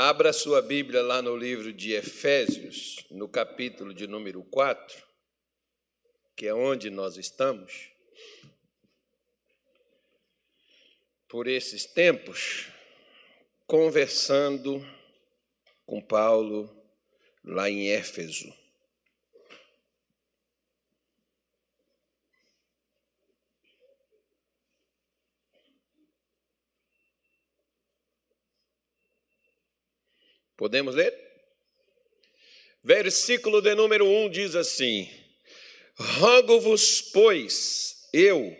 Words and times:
Abra 0.00 0.32
sua 0.32 0.62
Bíblia 0.62 1.02
lá 1.02 1.20
no 1.20 1.36
livro 1.36 1.72
de 1.72 1.92
Efésios, 1.92 3.04
no 3.10 3.28
capítulo 3.28 3.92
de 3.92 4.06
número 4.06 4.44
4, 4.44 4.96
que 6.36 6.46
é 6.46 6.54
onde 6.54 6.88
nós 6.88 7.16
estamos. 7.16 7.90
Por 11.26 11.48
esses 11.48 11.84
tempos, 11.84 12.68
conversando 13.66 14.88
com 15.84 16.00
Paulo 16.00 16.72
lá 17.42 17.68
em 17.68 17.88
Éfeso. 17.88 18.54
Podemos 30.58 30.96
ler? 30.96 31.14
Versículo 32.82 33.62
de 33.62 33.76
número 33.76 34.04
1 34.04 34.28
diz 34.28 34.56
assim: 34.56 35.08
Rogo-vos, 35.96 37.00
pois, 37.00 38.08
eu, 38.12 38.56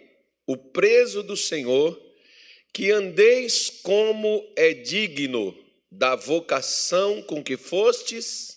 o 0.47 0.57
preso 0.57 1.25
do 1.25 1.37
Senhor, 1.37 2.01
que 2.73 2.93
andeis 2.93 3.69
como 3.83 4.49
é 4.55 4.73
digno 4.73 5.53
da 5.91 6.15
vocação 6.15 7.21
com 7.21 7.43
que 7.43 7.57
fostes 7.57 8.57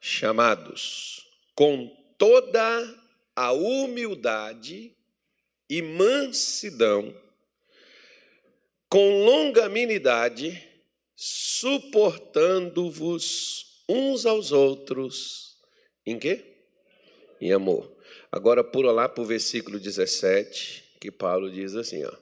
chamados, 0.00 1.26
com 1.56 1.88
toda 2.16 2.96
a 3.34 3.50
humildade 3.50 4.94
e 5.68 5.82
mansidão, 5.82 7.12
com 8.88 9.24
longanimidade, 9.24 10.67
suportando-vos 11.20 13.82
uns 13.88 14.24
aos 14.24 14.52
outros. 14.52 15.58
Em 16.06 16.16
quê? 16.16 16.44
Em 17.40 17.50
amor. 17.50 17.92
Agora 18.30 18.62
pula 18.62 18.92
lá 18.92 19.08
para 19.08 19.22
o 19.22 19.26
versículo 19.26 19.80
17, 19.80 20.84
que 21.00 21.10
Paulo 21.10 21.50
diz 21.50 21.74
assim, 21.74 22.04
ó. 22.04 22.12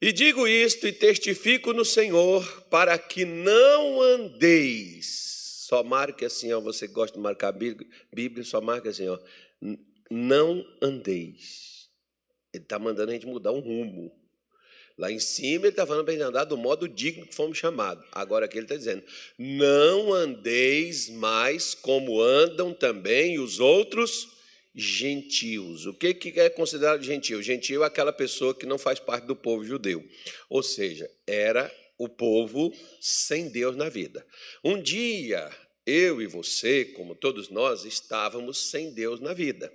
E 0.00 0.10
digo 0.10 0.48
isto 0.48 0.86
e 0.86 0.92
testifico 0.92 1.74
no 1.74 1.84
Senhor, 1.84 2.62
para 2.70 2.98
que 2.98 3.26
não 3.26 4.00
andeis. 4.00 5.66
Só 5.66 5.84
marque 5.84 6.24
assim, 6.24 6.50
ó, 6.52 6.60
você 6.60 6.86
gosta 6.86 7.18
de 7.18 7.22
marcar 7.22 7.52
Bíblia, 7.52 8.42
só 8.42 8.62
marque 8.62 8.88
assim, 8.88 9.08
ó. 9.08 9.18
Não 10.10 10.66
andeis. 10.80 11.90
Ele 12.54 12.62
está 12.62 12.78
mandando 12.78 13.10
a 13.10 13.14
gente 13.14 13.26
mudar 13.26 13.52
um 13.52 13.60
rumo. 13.60 14.21
Lá 14.98 15.10
em 15.10 15.18
cima 15.18 15.66
ele 15.66 15.68
está 15.68 15.86
falando 15.86 16.04
para 16.04 16.14
a 16.14 16.16
gente 16.16 16.26
andar 16.26 16.44
do 16.44 16.56
modo 16.56 16.88
digno 16.88 17.26
que 17.26 17.34
fomos 17.34 17.58
chamados. 17.58 18.04
Agora 18.12 18.46
aqui 18.46 18.58
ele 18.58 18.66
está 18.66 18.76
dizendo: 18.76 19.02
não 19.38 20.12
andeis 20.12 21.08
mais 21.08 21.74
como 21.74 22.20
andam 22.20 22.72
também 22.74 23.38
os 23.38 23.58
outros 23.60 24.28
gentios. 24.74 25.86
O 25.86 25.94
que, 25.94 26.14
que 26.14 26.40
é 26.40 26.48
considerado 26.48 27.02
gentil? 27.02 27.42
Gentil 27.42 27.82
é 27.82 27.86
aquela 27.86 28.12
pessoa 28.12 28.54
que 28.54 28.66
não 28.66 28.78
faz 28.78 28.98
parte 28.98 29.26
do 29.26 29.36
povo 29.36 29.64
judeu. 29.64 30.04
Ou 30.48 30.62
seja, 30.62 31.10
era 31.26 31.72
o 31.98 32.08
povo 32.08 32.72
sem 33.00 33.48
Deus 33.48 33.76
na 33.76 33.88
vida. 33.88 34.26
Um 34.64 34.80
dia, 34.80 35.50
eu 35.86 36.20
e 36.20 36.26
você, 36.26 36.84
como 36.84 37.14
todos 37.14 37.48
nós, 37.48 37.84
estávamos 37.84 38.70
sem 38.70 38.92
Deus 38.92 39.20
na 39.20 39.32
vida. 39.32 39.72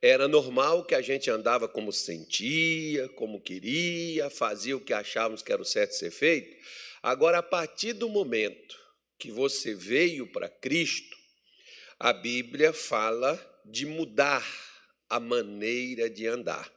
Era 0.00 0.28
normal 0.28 0.84
que 0.84 0.94
a 0.94 1.00
gente 1.00 1.28
andava 1.28 1.68
como 1.68 1.92
sentia, 1.92 3.08
como 3.10 3.40
queria, 3.40 4.30
fazia 4.30 4.76
o 4.76 4.80
que 4.80 4.92
achávamos 4.92 5.42
que 5.42 5.52
era 5.52 5.60
o 5.60 5.64
certo 5.64 5.92
ser 5.92 6.12
feito. 6.12 6.56
Agora, 7.02 7.38
a 7.38 7.42
partir 7.42 7.94
do 7.94 8.08
momento 8.08 8.78
que 9.18 9.30
você 9.30 9.74
veio 9.74 10.30
para 10.30 10.48
Cristo, 10.48 11.16
a 11.98 12.12
Bíblia 12.12 12.72
fala 12.72 13.38
de 13.64 13.84
mudar 13.86 14.46
a 15.10 15.18
maneira 15.18 16.08
de 16.08 16.26
andar. 16.26 16.72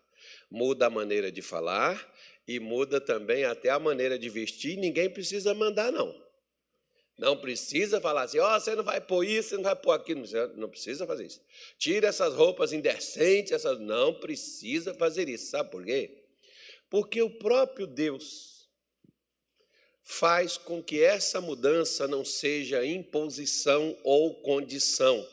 Muda 0.50 0.88
a 0.88 0.90
maneira 0.90 1.32
de 1.32 1.42
falar 1.42 2.12
e 2.48 2.60
muda 2.60 3.00
também 3.00 3.44
até 3.44 3.70
a 3.70 3.80
maneira 3.80 4.18
de 4.18 4.30
vestir. 4.30 4.78
Ninguém 4.78 5.10
precisa 5.10 5.54
mandar, 5.54 5.92
não. 5.92 6.21
Não 7.22 7.38
precisa 7.38 8.02
falar 8.02 8.24
assim, 8.24 8.40
ó, 8.40 8.58
oh, 8.58 8.60
você 8.60 8.74
não 8.74 8.84
vai 8.84 9.00
pôr 9.00 9.24
isso, 9.24 9.50
você 9.50 9.56
não 9.58 9.64
vai 9.66 9.76
pôr 9.76 9.92
aquilo. 9.92 10.24
Não 10.56 10.68
precisa 10.68 11.06
fazer 11.06 11.28
isso. 11.28 11.40
Tira 11.78 12.08
essas 12.08 12.34
roupas 12.34 12.74
indecentes, 12.74 13.52
essas... 13.52 13.80
não 13.80 14.12
precisa 14.12 14.92
fazer 14.96 15.30
isso. 15.30 15.52
Sabe 15.52 15.70
por 15.70 15.86
quê? 15.86 16.24
Porque 16.90 17.22
o 17.22 17.30
próprio 17.30 17.86
Deus 17.86 18.68
faz 20.02 20.58
com 20.58 20.82
que 20.82 21.04
essa 21.04 21.40
mudança 21.40 22.08
não 22.08 22.26
seja 22.26 22.84
imposição 22.84 23.96
ou 24.04 24.42
condição, 24.42 25.24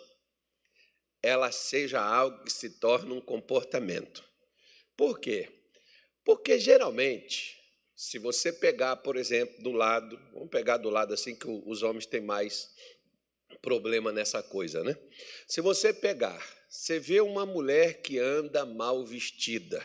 ela 1.22 1.50
seja 1.50 2.02
algo 2.02 2.44
que 2.44 2.52
se 2.52 2.68
torne 2.68 3.14
um 3.14 3.20
comportamento. 3.20 4.22
Por 4.94 5.18
quê? 5.18 5.48
Porque 6.22 6.60
geralmente 6.60 7.57
se 8.00 8.16
você 8.16 8.52
pegar, 8.52 8.94
por 8.94 9.16
exemplo, 9.16 9.60
do 9.60 9.72
lado, 9.72 10.16
vamos 10.32 10.50
pegar 10.50 10.76
do 10.76 10.88
lado 10.88 11.12
assim 11.12 11.34
que 11.34 11.48
os 11.48 11.82
homens 11.82 12.06
têm 12.06 12.20
mais 12.20 12.72
problema 13.60 14.12
nessa 14.12 14.40
coisa, 14.40 14.84
né? 14.84 14.96
Se 15.48 15.60
você 15.60 15.92
pegar, 15.92 16.40
você 16.70 17.00
vê 17.00 17.20
uma 17.20 17.44
mulher 17.44 18.00
que 18.00 18.16
anda 18.20 18.64
mal 18.64 19.04
vestida, 19.04 19.84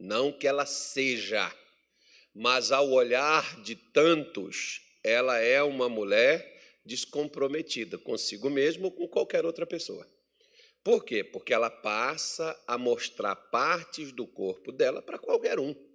não 0.00 0.32
que 0.32 0.48
ela 0.48 0.66
seja, 0.66 1.54
mas 2.34 2.72
ao 2.72 2.90
olhar 2.90 3.62
de 3.62 3.76
tantos, 3.76 4.80
ela 5.04 5.38
é 5.38 5.62
uma 5.62 5.88
mulher 5.88 6.44
descomprometida 6.84 7.96
consigo 7.98 8.50
mesma 8.50 8.86
ou 8.86 8.90
com 8.90 9.06
qualquer 9.06 9.46
outra 9.46 9.64
pessoa. 9.64 10.04
Por 10.82 11.04
quê? 11.04 11.22
Porque 11.22 11.54
ela 11.54 11.70
passa 11.70 12.60
a 12.66 12.76
mostrar 12.76 13.36
partes 13.36 14.10
do 14.10 14.26
corpo 14.26 14.72
dela 14.72 15.00
para 15.00 15.20
qualquer 15.20 15.60
um. 15.60 15.87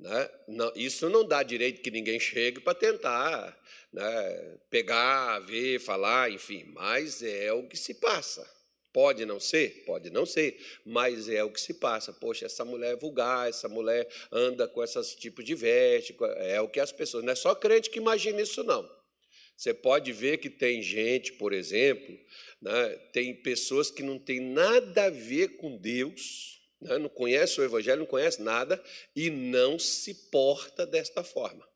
Né? 0.00 0.30
Não, 0.48 0.72
isso 0.74 1.10
não 1.10 1.26
dá 1.26 1.42
direito 1.42 1.82
que 1.82 1.90
ninguém 1.90 2.18
chegue 2.18 2.58
para 2.58 2.74
tentar 2.74 3.56
né, 3.92 4.58
pegar, 4.70 5.38
ver, 5.40 5.78
falar, 5.78 6.30
enfim, 6.30 6.64
mas 6.72 7.22
é 7.22 7.52
o 7.52 7.68
que 7.68 7.76
se 7.76 7.94
passa. 7.94 8.48
Pode 8.94 9.26
não 9.26 9.38
ser? 9.38 9.84
Pode 9.84 10.10
não 10.10 10.24
ser, 10.24 10.58
mas 10.84 11.28
é 11.28 11.44
o 11.44 11.50
que 11.50 11.60
se 11.60 11.74
passa. 11.74 12.12
Poxa, 12.14 12.46
essa 12.46 12.64
mulher 12.64 12.94
é 12.94 12.96
vulgar, 12.96 13.48
essa 13.48 13.68
mulher 13.68 14.08
anda 14.32 14.66
com 14.66 14.82
esses 14.82 15.14
tipos 15.14 15.44
de 15.44 15.54
veste, 15.54 16.16
é 16.38 16.60
o 16.60 16.68
que 16.68 16.80
as 16.80 16.90
pessoas. 16.90 17.22
Não 17.22 17.32
é 17.32 17.36
só 17.36 17.54
crente 17.54 17.90
que 17.90 17.98
imagina 17.98 18.40
isso, 18.40 18.64
não. 18.64 18.90
Você 19.54 19.74
pode 19.74 20.10
ver 20.12 20.38
que 20.38 20.48
tem 20.48 20.82
gente, 20.82 21.34
por 21.34 21.52
exemplo, 21.52 22.18
né, 22.60 22.88
tem 23.12 23.34
pessoas 23.34 23.90
que 23.90 24.02
não 24.02 24.18
têm 24.18 24.40
nada 24.40 25.04
a 25.04 25.10
ver 25.10 25.58
com 25.58 25.76
Deus? 25.76 26.59
Não 26.80 27.08
conhece 27.08 27.60
o 27.60 27.64
Evangelho, 27.64 28.00
não 28.00 28.06
conhece 28.06 28.40
nada 28.42 28.82
e 29.14 29.28
não 29.30 29.78
se 29.78 30.14
porta 30.30 30.86
desta 30.86 31.22
forma. 31.22 31.68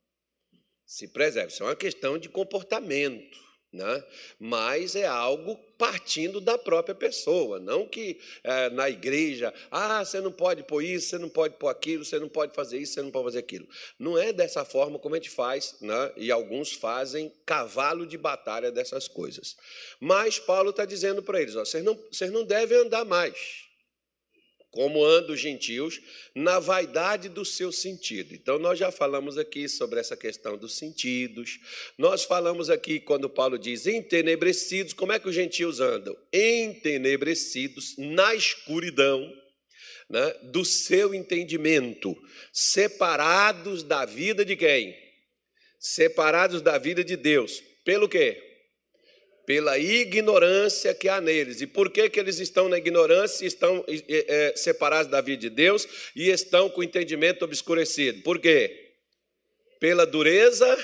Se 0.87 1.09
preserva. 1.09 1.49
Isso 1.49 1.63
é 1.63 1.67
uma 1.67 1.77
questão 1.77 2.19
de 2.19 2.29
comportamento. 2.29 3.45
Né? 3.73 4.05
Mas 4.39 4.95
é 4.95 5.05
algo 5.05 5.57
partindo 5.77 6.41
da 6.41 6.57
própria 6.57 6.95
pessoa, 6.95 7.59
não 7.59 7.89
que 7.89 8.21
é, 8.45 8.71
na 8.71 8.89
igreja, 8.89 9.53
ah, 9.69 10.05
você 10.05 10.21
não 10.21 10.31
pode 10.31 10.63
pôr 10.63 10.85
isso, 10.85 11.09
você 11.09 11.19
não 11.19 11.29
pode 11.29 11.57
pôr 11.57 11.67
aquilo, 11.67 12.05
você 12.05 12.21
não 12.21 12.29
pode 12.29 12.55
fazer 12.55 12.79
isso, 12.79 12.95
você 12.95 13.03
não 13.03 13.11
pode 13.11 13.25
fazer 13.25 13.41
aquilo. 13.41 13.69
Não 13.99 14.17
é 14.17 14.33
dessa 14.33 14.65
forma 14.65 14.97
como 14.97 15.17
a 15.17 15.19
gente 15.19 15.31
faz, 15.31 15.75
né? 15.81 16.13
e 16.17 16.31
alguns 16.31 16.71
fazem 16.71 17.33
cavalo 17.45 18.07
de 18.07 18.17
batalha 18.17 18.71
dessas 18.71 19.09
coisas. 19.09 19.57
Mas 19.99 20.39
Paulo 20.39 20.71
está 20.71 20.85
dizendo 20.85 21.21
para 21.21 21.43
eles: 21.43 21.55
vocês, 21.55 21.83
não, 21.83 21.99
vocês 22.13 22.31
não 22.31 22.45
devem 22.45 22.79
andar 22.79 23.05
mais 23.05 23.65
como 24.75 25.05
andam 25.05 25.35
os 25.35 25.41
gentios, 25.41 26.01
na 26.35 26.59
vaidade 26.59 27.29
do 27.29 27.45
seu 27.45 27.71
sentido. 27.71 28.35
Então, 28.35 28.59
nós 28.59 28.77
já 28.77 28.91
falamos 28.91 29.39
aqui 29.39 29.69
sobre 29.69 30.01
essa 30.01 30.17
questão 30.17 30.59
dos 30.59 30.77
sentidos. 30.77 31.61
Nós 31.97 32.25
falamos 32.25 32.69
aqui, 32.69 32.99
quando 32.99 33.31
Paulo 33.31 33.57
diz 33.57 33.87
entenebrecidos, 33.87 34.93
como 34.93 35.13
é 35.13 35.21
que 35.21 35.29
os 35.29 35.35
gentios 35.35 35.79
andam? 35.79 36.17
Entenebrecidos 36.33 37.95
na 37.97 38.35
escuridão 38.35 39.33
né, 40.11 40.35
do 40.43 40.65
seu 40.65 41.15
entendimento, 41.15 42.17
separados 42.53 43.85
da 43.85 44.05
vida 44.05 44.45
de 44.45 44.57
quem? 44.57 44.93
Separados 45.79 46.61
da 46.61 46.79
vida 46.79 47.05
de 47.05 47.17
Deus. 47.17 47.63
Pelo 47.85 48.09
quê? 48.09 48.54
Pela 49.47 49.79
ignorância 49.79 50.95
que 50.95 51.09
há 51.09 51.21
neles. 51.21 51.61
E 51.61 51.67
por 51.67 51.91
que, 51.91 52.09
que 52.09 52.19
eles 52.19 52.39
estão 52.39 52.69
na 52.69 52.79
ignorância, 52.79 53.47
estão 53.47 53.85
é, 53.89 54.55
separados 54.57 55.11
da 55.11 55.21
vida 55.21 55.43
de 55.43 55.51
Deus 55.51 55.87
e 56.15 56.31
estão 56.31 56.71
com 56.71 56.81
o 56.81 56.85
entendimento 56.85 57.45
obscurecido? 57.45 58.23
Por 58.23 58.39
quê? 58.39 58.93
Pela 59.79 60.07
dureza 60.07 60.77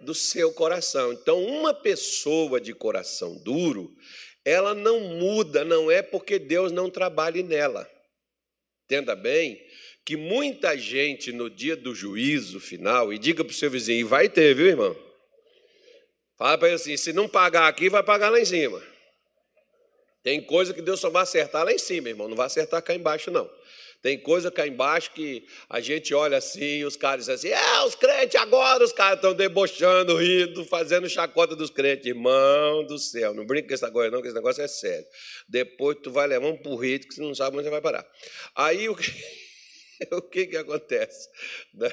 do 0.00 0.14
seu 0.14 0.52
coração. 0.52 1.12
Então, 1.12 1.42
uma 1.42 1.74
pessoa 1.74 2.60
de 2.60 2.72
coração 2.72 3.36
duro, 3.42 3.94
ela 4.44 4.74
não 4.74 5.00
muda, 5.00 5.64
não 5.64 5.90
é 5.90 6.00
porque 6.00 6.38
Deus 6.38 6.72
não 6.72 6.88
trabalhe 6.88 7.42
nela. 7.42 7.90
Entenda 8.84 9.14
bem 9.14 9.60
que 10.04 10.16
muita 10.16 10.76
gente 10.76 11.30
no 11.32 11.50
dia 11.50 11.76
do 11.76 11.94
juízo 11.94 12.58
final, 12.58 13.12
e 13.12 13.18
diga 13.18 13.44
para 13.44 13.52
o 13.52 13.54
seu 13.54 13.70
vizinho, 13.70 14.08
vai 14.08 14.28
ter, 14.28 14.54
viu, 14.54 14.66
irmão? 14.66 15.09
Fala 16.40 16.56
para 16.56 16.68
ele 16.68 16.76
assim: 16.76 16.96
se 16.96 17.12
não 17.12 17.28
pagar 17.28 17.68
aqui, 17.68 17.90
vai 17.90 18.02
pagar 18.02 18.30
lá 18.30 18.40
em 18.40 18.46
cima. 18.46 18.82
Tem 20.22 20.40
coisa 20.40 20.72
que 20.72 20.80
Deus 20.80 20.98
só 20.98 21.10
vai 21.10 21.22
acertar 21.22 21.66
lá 21.66 21.70
em 21.70 21.78
cima, 21.78 22.08
irmão, 22.08 22.28
não 22.28 22.36
vai 22.36 22.46
acertar 22.46 22.82
cá 22.82 22.94
embaixo, 22.94 23.30
não. 23.30 23.48
Tem 24.02 24.18
coisa 24.18 24.50
cá 24.50 24.66
embaixo 24.66 25.10
que 25.12 25.46
a 25.68 25.80
gente 25.80 26.14
olha 26.14 26.38
assim 26.38 26.78
e 26.78 26.84
os 26.86 26.96
caras 26.96 27.26
dizem 27.26 27.34
assim: 27.34 27.62
é, 27.62 27.84
os 27.84 27.94
crentes 27.94 28.40
agora, 28.40 28.82
os 28.82 28.90
caras 28.90 29.16
estão 29.16 29.34
debochando, 29.34 30.16
rindo, 30.16 30.64
fazendo 30.64 31.10
chacota 31.10 31.54
dos 31.54 31.68
crentes. 31.68 32.06
Irmão 32.06 32.86
do 32.86 32.98
céu, 32.98 33.34
não 33.34 33.44
brinca 33.44 33.68
com 33.68 33.74
esse 33.74 33.84
negócio, 33.84 34.10
não, 34.10 34.22
que 34.22 34.28
esse 34.28 34.34
negócio 34.34 34.62
é 34.62 34.68
sério. 34.68 35.04
Depois 35.46 35.98
tu 36.02 36.10
vai 36.10 36.26
levar 36.26 36.46
um 36.46 36.56
porrito 36.56 37.06
que 37.06 37.16
você 37.16 37.20
não 37.20 37.34
sabe 37.34 37.58
onde 37.58 37.64
você 37.64 37.70
vai 37.70 37.82
parar. 37.82 38.06
Aí 38.56 38.88
o. 38.88 38.96
o 40.12 40.22
que, 40.22 40.46
que 40.46 40.56
acontece? 40.56 41.28
Né? 41.74 41.92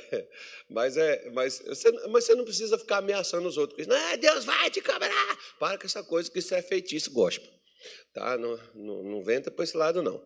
Mas, 0.69 0.97
é, 0.97 1.29
mas, 1.31 1.59
você, 1.59 1.91
mas 2.09 2.25
você 2.25 2.35
não 2.35 2.43
precisa 2.45 2.77
ficar 2.77 2.97
ameaçando 2.97 3.47
os 3.47 3.57
outros. 3.57 3.85
Não, 3.87 4.17
Deus 4.17 4.45
vai 4.45 4.69
te 4.69 4.81
cobrar. 4.81 5.37
Para 5.59 5.77
com 5.77 5.85
essa 5.85 6.03
coisa 6.03 6.29
que 6.31 6.39
isso 6.39 6.53
é 6.55 6.61
feitiço 6.61 7.11
gospel. 7.11 7.51
Tá? 8.13 8.37
Não, 8.37 8.59
não, 8.73 9.03
não 9.03 9.23
venta 9.23 9.51
para 9.51 9.63
esse 9.63 9.75
lado, 9.75 10.01
não. 10.01 10.23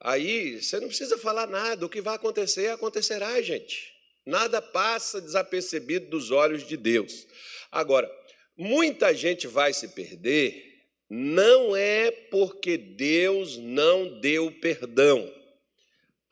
Aí 0.00 0.60
você 0.60 0.80
não 0.80 0.88
precisa 0.88 1.16
falar 1.16 1.46
nada, 1.46 1.86
o 1.86 1.88
que 1.88 2.00
vai 2.00 2.16
acontecer, 2.16 2.68
acontecerá, 2.68 3.40
gente. 3.40 3.92
Nada 4.26 4.60
passa 4.60 5.20
desapercebido 5.20 6.06
dos 6.06 6.30
olhos 6.30 6.66
de 6.66 6.76
Deus. 6.76 7.26
Agora, 7.70 8.10
muita 8.56 9.14
gente 9.14 9.46
vai 9.46 9.72
se 9.72 9.88
perder, 9.88 10.72
não 11.08 11.76
é 11.76 12.10
porque 12.10 12.76
Deus 12.76 13.56
não 13.56 14.20
deu 14.20 14.50
perdão. 14.60 15.41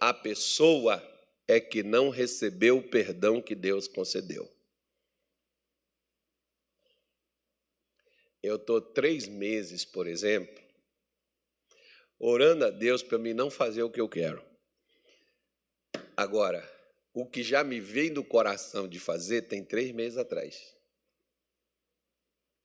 A 0.01 0.15
pessoa 0.15 1.07
é 1.47 1.61
que 1.61 1.83
não 1.83 2.09
recebeu 2.09 2.79
o 2.79 2.89
perdão 2.89 3.43
que 3.43 3.55
Deus 3.55 3.87
concedeu. 3.87 4.51
Eu 8.43 8.57
estou 8.57 8.81
três 8.81 9.29
meses, 9.29 9.85
por 9.85 10.07
exemplo, 10.07 10.65
orando 12.19 12.65
a 12.65 12.71
Deus 12.71 13.03
para 13.03 13.19
mim 13.19 13.35
não 13.35 13.51
fazer 13.51 13.83
o 13.83 13.91
que 13.91 14.01
eu 14.01 14.09
quero. 14.09 14.43
Agora, 16.17 16.67
o 17.13 17.27
que 17.27 17.43
já 17.43 17.63
me 17.63 17.79
veio 17.79 18.15
do 18.15 18.25
coração 18.25 18.89
de 18.89 18.99
fazer 18.99 19.43
tem 19.43 19.63
três 19.63 19.93
meses 19.93 20.17
atrás. 20.17 20.75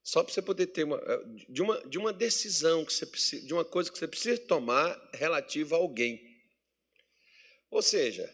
Só 0.03 0.23
para 0.23 0.31
você 0.31 0.41
poder 0.41 0.67
ter 0.67 0.83
uma 0.83 1.01
de, 1.49 1.61
uma 1.61 1.87
de 1.87 1.97
uma 1.97 2.13
decisão 2.13 2.85
que 2.85 2.93
você 2.93 3.05
precisa, 3.05 3.45
de 3.45 3.53
uma 3.53 3.65
coisa 3.65 3.91
que 3.91 3.97
você 3.97 4.07
precisa 4.07 4.37
tomar 4.37 5.09
relativa 5.13 5.75
a 5.75 5.79
alguém. 5.79 6.34
Ou 7.69 7.81
seja, 7.81 8.29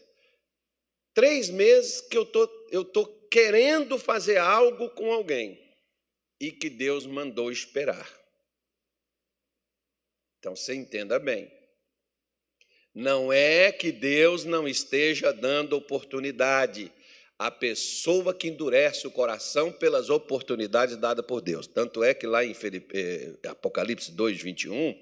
três 1.14 1.50
meses 1.50 2.00
que 2.00 2.16
eu 2.16 2.24
tô 2.24 2.48
eu 2.70 2.84
tô 2.84 3.06
querendo 3.28 3.98
fazer 3.98 4.38
algo 4.38 4.90
com 4.90 5.12
alguém 5.12 5.58
e 6.40 6.50
que 6.50 6.68
Deus 6.68 7.06
mandou 7.06 7.50
esperar. 7.52 8.08
Então 10.38 10.56
você 10.56 10.74
entenda 10.74 11.18
bem. 11.18 11.50
Não 12.94 13.32
é 13.32 13.72
que 13.72 13.92
Deus 13.92 14.44
não 14.44 14.66
esteja 14.68 15.32
dando 15.32 15.76
oportunidade 15.76 16.92
à 17.46 17.50
pessoa 17.50 18.32
que 18.32 18.48
endurece 18.48 19.06
o 19.06 19.10
coração 19.10 19.72
pelas 19.72 20.10
oportunidades 20.10 20.96
dadas 20.96 21.26
por 21.26 21.40
Deus. 21.40 21.66
Tanto 21.66 22.04
é 22.04 22.14
que 22.14 22.26
lá 22.26 22.44
em 22.44 22.54
Filipe, 22.54 22.96
eh, 22.96 23.48
Apocalipse 23.48 24.12
2, 24.12 24.40
21, 24.40 24.94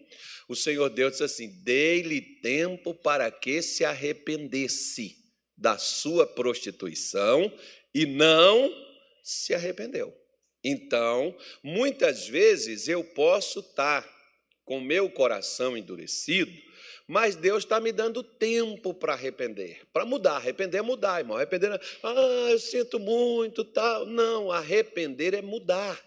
o 0.48 0.56
Senhor 0.56 0.88
Deus 0.88 1.12
diz 1.12 1.22
assim: 1.22 1.48
dei-lhe 1.62 2.20
tempo 2.40 2.94
para 2.94 3.30
que 3.30 3.60
se 3.60 3.84
arrependesse 3.84 5.16
da 5.56 5.76
sua 5.76 6.26
prostituição 6.26 7.52
e 7.94 8.06
não 8.06 8.72
se 9.22 9.52
arrependeu. 9.52 10.16
Então, 10.64 11.36
muitas 11.62 12.26
vezes 12.26 12.88
eu 12.88 13.04
posso 13.04 13.60
estar 13.60 14.08
com 14.64 14.80
meu 14.80 15.10
coração 15.10 15.76
endurecido, 15.76 16.52
mas 17.10 17.34
Deus 17.34 17.64
está 17.64 17.80
me 17.80 17.90
dando 17.90 18.22
tempo 18.22 18.94
para 18.94 19.14
arrepender, 19.14 19.80
para 19.92 20.04
mudar. 20.04 20.36
Arrepender 20.36 20.78
é 20.78 20.82
mudar, 20.82 21.18
irmão. 21.18 21.36
Arrepender, 21.36 21.72
é, 21.72 21.80
ah, 22.04 22.50
eu 22.52 22.58
sinto 22.60 23.00
muito, 23.00 23.64
tal. 23.64 24.06
Não, 24.06 24.52
arrepender 24.52 25.34
é 25.34 25.42
mudar. 25.42 26.00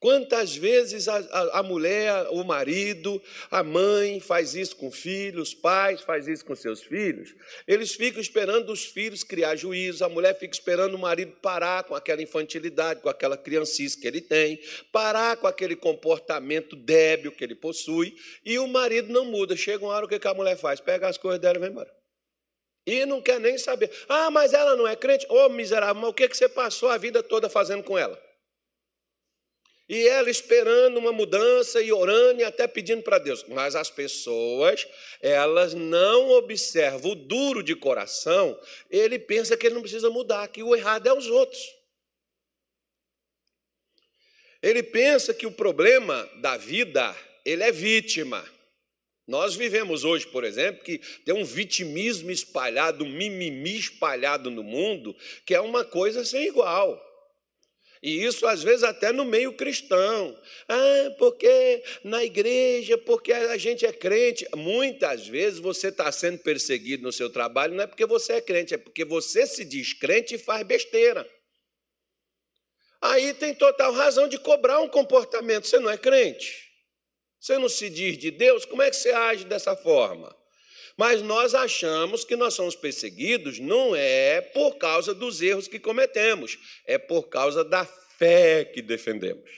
Quantas 0.00 0.54
vezes 0.54 1.08
a, 1.08 1.16
a, 1.16 1.58
a, 1.58 1.62
mulher, 1.62 2.28
o 2.30 2.44
marido, 2.44 3.20
a 3.50 3.64
mãe 3.64 4.20
faz 4.20 4.54
isso 4.54 4.76
com 4.76 4.92
filhos, 4.92 5.48
os 5.48 5.54
pais 5.54 6.02
faz 6.02 6.28
isso 6.28 6.44
com 6.44 6.54
seus 6.54 6.80
filhos? 6.84 7.34
Eles 7.66 7.94
ficam 7.94 8.20
esperando 8.20 8.70
os 8.70 8.84
filhos 8.84 9.24
criar 9.24 9.56
juízo, 9.56 10.04
a 10.04 10.08
mulher 10.08 10.38
fica 10.38 10.54
esperando 10.54 10.94
o 10.94 10.98
marido 10.98 11.32
parar 11.42 11.82
com 11.82 11.96
aquela 11.96 12.22
infantilidade, 12.22 13.00
com 13.00 13.08
aquela 13.08 13.36
criancice 13.36 13.98
que 13.98 14.06
ele 14.06 14.20
tem, 14.20 14.60
parar 14.92 15.36
com 15.36 15.48
aquele 15.48 15.74
comportamento 15.74 16.76
débil 16.76 17.32
que 17.32 17.42
ele 17.42 17.56
possui, 17.56 18.14
e 18.44 18.56
o 18.56 18.68
marido 18.68 19.12
não 19.12 19.24
muda. 19.24 19.56
Chega 19.56 19.84
uma 19.84 19.92
hora, 19.92 20.06
o 20.06 20.08
que 20.08 20.28
a 20.28 20.34
mulher 20.34 20.56
faz? 20.56 20.78
Pega 20.78 21.08
as 21.08 21.18
coisas 21.18 21.40
dela 21.40 21.56
e 21.56 21.60
vai 21.60 21.70
embora. 21.70 21.92
E 22.86 23.04
não 23.04 23.20
quer 23.20 23.40
nem 23.40 23.58
saber. 23.58 23.90
Ah, 24.08 24.30
mas 24.30 24.54
ela 24.54 24.76
não 24.76 24.86
é 24.86 24.94
crente? 24.94 25.26
Ô, 25.28 25.46
oh, 25.46 25.48
miserável, 25.48 26.00
mas 26.00 26.10
o 26.10 26.14
que 26.14 26.28
você 26.28 26.48
passou 26.48 26.88
a 26.88 26.96
vida 26.96 27.20
toda 27.20 27.48
fazendo 27.48 27.82
com 27.82 27.98
ela? 27.98 28.27
E 29.88 30.06
ela 30.06 30.28
esperando 30.28 30.98
uma 30.98 31.12
mudança 31.12 31.80
e 31.80 31.90
orando 31.90 32.42
e 32.42 32.44
até 32.44 32.66
pedindo 32.66 33.02
para 33.02 33.18
Deus. 33.18 33.42
Mas 33.48 33.74
as 33.74 33.90
pessoas, 33.90 34.86
elas 35.22 35.72
não 35.72 36.30
observam 36.32 37.12
o 37.12 37.14
duro 37.14 37.62
de 37.62 37.74
coração, 37.74 38.58
ele 38.90 39.18
pensa 39.18 39.56
que 39.56 39.66
ele 39.66 39.74
não 39.74 39.80
precisa 39.80 40.10
mudar, 40.10 40.46
que 40.48 40.62
o 40.62 40.76
errado 40.76 41.06
é 41.06 41.12
os 41.12 41.26
outros. 41.26 41.78
Ele 44.62 44.82
pensa 44.82 45.32
que 45.32 45.46
o 45.46 45.52
problema 45.52 46.28
da 46.36 46.56
vida, 46.56 47.16
ele 47.44 47.62
é 47.62 47.72
vítima. 47.72 48.44
Nós 49.26 49.54
vivemos 49.54 50.04
hoje, 50.04 50.26
por 50.26 50.42
exemplo, 50.42 50.82
que 50.82 50.98
tem 51.24 51.34
um 51.34 51.44
vitimismo 51.44 52.30
espalhado, 52.30 53.04
um 53.04 53.10
mimimi 53.10 53.78
espalhado 53.78 54.50
no 54.50 54.62
mundo, 54.62 55.16
que 55.46 55.54
é 55.54 55.60
uma 55.60 55.84
coisa 55.84 56.24
sem 56.24 56.46
igual. 56.46 57.07
E 58.02 58.24
isso 58.24 58.46
às 58.46 58.62
vezes 58.62 58.84
até 58.84 59.12
no 59.12 59.24
meio 59.24 59.52
cristão. 59.52 60.38
Ah, 60.68 61.14
porque 61.18 61.82
na 62.04 62.24
igreja, 62.24 62.96
porque 62.98 63.32
a 63.32 63.56
gente 63.56 63.84
é 63.84 63.92
crente. 63.92 64.46
Muitas 64.56 65.26
vezes 65.26 65.58
você 65.58 65.88
está 65.88 66.10
sendo 66.12 66.38
perseguido 66.38 67.02
no 67.02 67.12
seu 67.12 67.30
trabalho, 67.30 67.74
não 67.74 67.84
é 67.84 67.86
porque 67.86 68.06
você 68.06 68.34
é 68.34 68.40
crente, 68.40 68.74
é 68.74 68.78
porque 68.78 69.04
você 69.04 69.46
se 69.46 69.64
diz 69.64 69.92
crente 69.92 70.36
e 70.36 70.38
faz 70.38 70.66
besteira. 70.66 71.28
Aí 73.00 73.32
tem 73.34 73.54
total 73.54 73.92
razão 73.92 74.28
de 74.28 74.38
cobrar 74.38 74.80
um 74.80 74.88
comportamento. 74.88 75.66
Você 75.66 75.78
não 75.78 75.90
é 75.90 75.96
crente? 75.96 76.68
Você 77.40 77.56
não 77.58 77.68
se 77.68 77.88
diz 77.88 78.18
de 78.18 78.30
Deus? 78.30 78.64
Como 78.64 78.82
é 78.82 78.90
que 78.90 78.96
você 78.96 79.10
age 79.10 79.44
dessa 79.44 79.76
forma? 79.76 80.34
Mas 80.98 81.22
nós 81.22 81.54
achamos 81.54 82.24
que 82.24 82.34
nós 82.34 82.54
somos 82.54 82.74
perseguidos 82.74 83.60
não 83.60 83.94
é 83.94 84.40
por 84.40 84.76
causa 84.78 85.14
dos 85.14 85.40
erros 85.40 85.68
que 85.68 85.78
cometemos, 85.78 86.58
é 86.84 86.98
por 86.98 87.28
causa 87.28 87.64
da 87.64 87.84
fé 87.84 88.64
que 88.64 88.82
defendemos. 88.82 89.48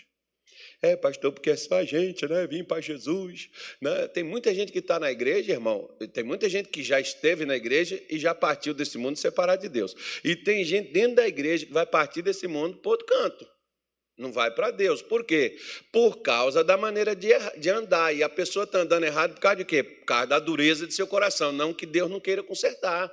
É, 0.83 0.97
pastor, 0.97 1.33
porque 1.33 1.51
é 1.51 1.57
só 1.57 1.77
a 1.77 1.85
gente, 1.85 2.27
né? 2.27 2.47
Vim 2.47 2.65
para 2.65 2.81
Jesus. 2.81 3.51
Né? 3.81 4.09
Tem 4.09 4.23
muita 4.23 4.55
gente 4.55 4.73
que 4.73 4.79
está 4.79 4.99
na 4.99 5.11
igreja, 5.11 5.53
irmão. 5.53 5.89
Tem 6.13 6.25
muita 6.25 6.49
gente 6.49 6.69
que 6.71 6.83
já 6.83 6.99
esteve 6.99 7.45
na 7.45 7.55
igreja 7.55 8.03
e 8.09 8.19
já 8.19 8.35
partiu 8.35 8.73
desse 8.73 8.97
mundo 8.97 9.17
separado 9.17 9.61
de 9.61 9.69
Deus. 9.69 9.95
E 10.25 10.35
tem 10.35 10.65
gente 10.65 10.91
dentro 10.91 11.17
da 11.17 11.29
igreja 11.29 11.67
que 11.67 11.73
vai 11.73 11.85
partir 11.85 12.23
desse 12.23 12.47
mundo 12.47 12.79
para 12.79 12.91
outro 12.91 13.07
canto. 13.07 13.47
Não 14.21 14.31
vai 14.31 14.51
para 14.51 14.71
Deus. 14.71 15.01
Por 15.01 15.25
quê? 15.25 15.59
Por 15.91 16.21
causa 16.21 16.63
da 16.63 16.77
maneira 16.77 17.17
de, 17.17 17.31
de 17.59 17.71
andar. 17.71 18.15
E 18.15 18.23
a 18.23 18.29
pessoa 18.29 18.65
está 18.65 18.81
andando 18.81 19.05
errado 19.05 19.33
por 19.33 19.41
causa 19.41 19.57
de 19.57 19.65
quê? 19.65 19.83
Por 19.83 20.05
causa 20.05 20.27
da 20.27 20.39
dureza 20.39 20.87
de 20.87 20.93
seu 20.93 21.07
coração. 21.07 21.51
Não 21.53 21.73
que 21.73 21.87
Deus 21.87 22.11
não 22.11 22.21
queira 22.21 22.43
consertar. 22.43 23.11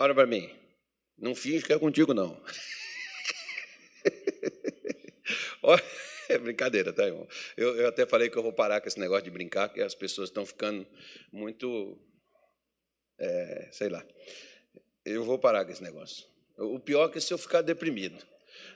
Olha 0.00 0.12
para 0.12 0.26
mim. 0.26 0.52
Não 1.16 1.32
finge 1.32 1.64
que 1.64 1.72
é 1.72 1.78
contigo, 1.78 2.12
não. 2.12 2.42
é 6.28 6.36
brincadeira, 6.36 6.92
tá, 6.92 7.06
irmão? 7.06 7.28
Eu, 7.56 7.76
eu 7.76 7.86
até 7.86 8.04
falei 8.04 8.28
que 8.28 8.36
eu 8.36 8.42
vou 8.42 8.52
parar 8.52 8.80
com 8.80 8.88
esse 8.88 8.98
negócio 8.98 9.22
de 9.22 9.30
brincar, 9.30 9.68
porque 9.68 9.80
as 9.80 9.94
pessoas 9.94 10.28
estão 10.28 10.44
ficando 10.44 10.84
muito. 11.30 11.96
É, 13.16 13.68
sei 13.70 13.90
lá. 13.90 14.04
Eu 15.04 15.22
vou 15.22 15.38
parar 15.38 15.64
com 15.64 15.70
esse 15.70 15.84
negócio. 15.84 16.26
O 16.56 16.80
pior 16.80 17.08
é 17.08 17.12
que 17.12 17.20
se 17.20 17.32
eu 17.32 17.38
ficar 17.38 17.62
deprimido. 17.62 18.28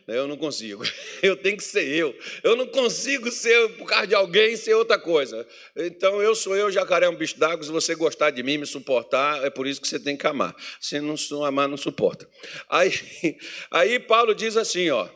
Eu 0.07 0.29
não 0.29 0.37
consigo. 0.37 0.83
Eu 1.23 1.37
tenho 1.37 1.57
que 1.57 1.65
ser 1.65 1.89
eu. 1.89 2.15
Eu 2.43 2.55
não 2.57 2.67
consigo 2.67 3.31
ser 3.31 3.71
por 3.77 3.87
causa 3.87 4.07
de 4.07 4.15
alguém 4.15 4.57
ser 4.57 4.75
outra 4.75 4.99
coisa. 4.99 5.47
Então 5.75 6.21
eu 6.21 6.35
sou 6.35 6.55
eu, 6.55 6.71
jacaré 6.71 7.07
é 7.07 7.09
um 7.09 7.17
bicho 7.17 7.39
d'água. 7.39 7.65
Se 7.65 7.71
você 7.71 7.95
gostar 7.95 8.31
de 8.31 8.43
mim, 8.43 8.59
me 8.59 8.67
suportar, 8.67 9.43
é 9.43 9.49
por 9.49 9.67
isso 9.67 9.81
que 9.81 9.89
você 9.89 9.99
tem 9.99 10.17
que 10.17 10.27
amar. 10.27 10.55
Se 10.81 11.01
não 11.01 11.17
amar, 11.45 11.69
não 11.69 11.79
suporta. 11.79 12.29
Aí, 12.69 12.93
aí 13.71 13.99
Paulo 13.99 14.35
diz 14.35 14.57
assim, 14.57 14.91
ó, 14.91 15.09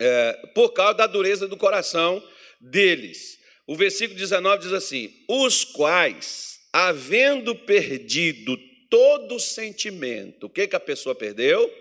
é, 0.00 0.32
por 0.54 0.70
causa 0.70 0.94
da 0.94 1.06
dureza 1.06 1.46
do 1.46 1.56
coração 1.56 2.22
deles. 2.60 3.38
O 3.66 3.76
versículo 3.76 4.18
19 4.18 4.62
diz 4.62 4.72
assim: 4.72 5.12
os 5.28 5.64
quais 5.64 6.58
havendo 6.72 7.54
perdido 7.54 8.56
todo 8.88 9.38
sentimento, 9.38 10.46
o 10.46 10.50
que, 10.50 10.66
que 10.66 10.76
a 10.76 10.80
pessoa 10.80 11.14
perdeu? 11.14 11.72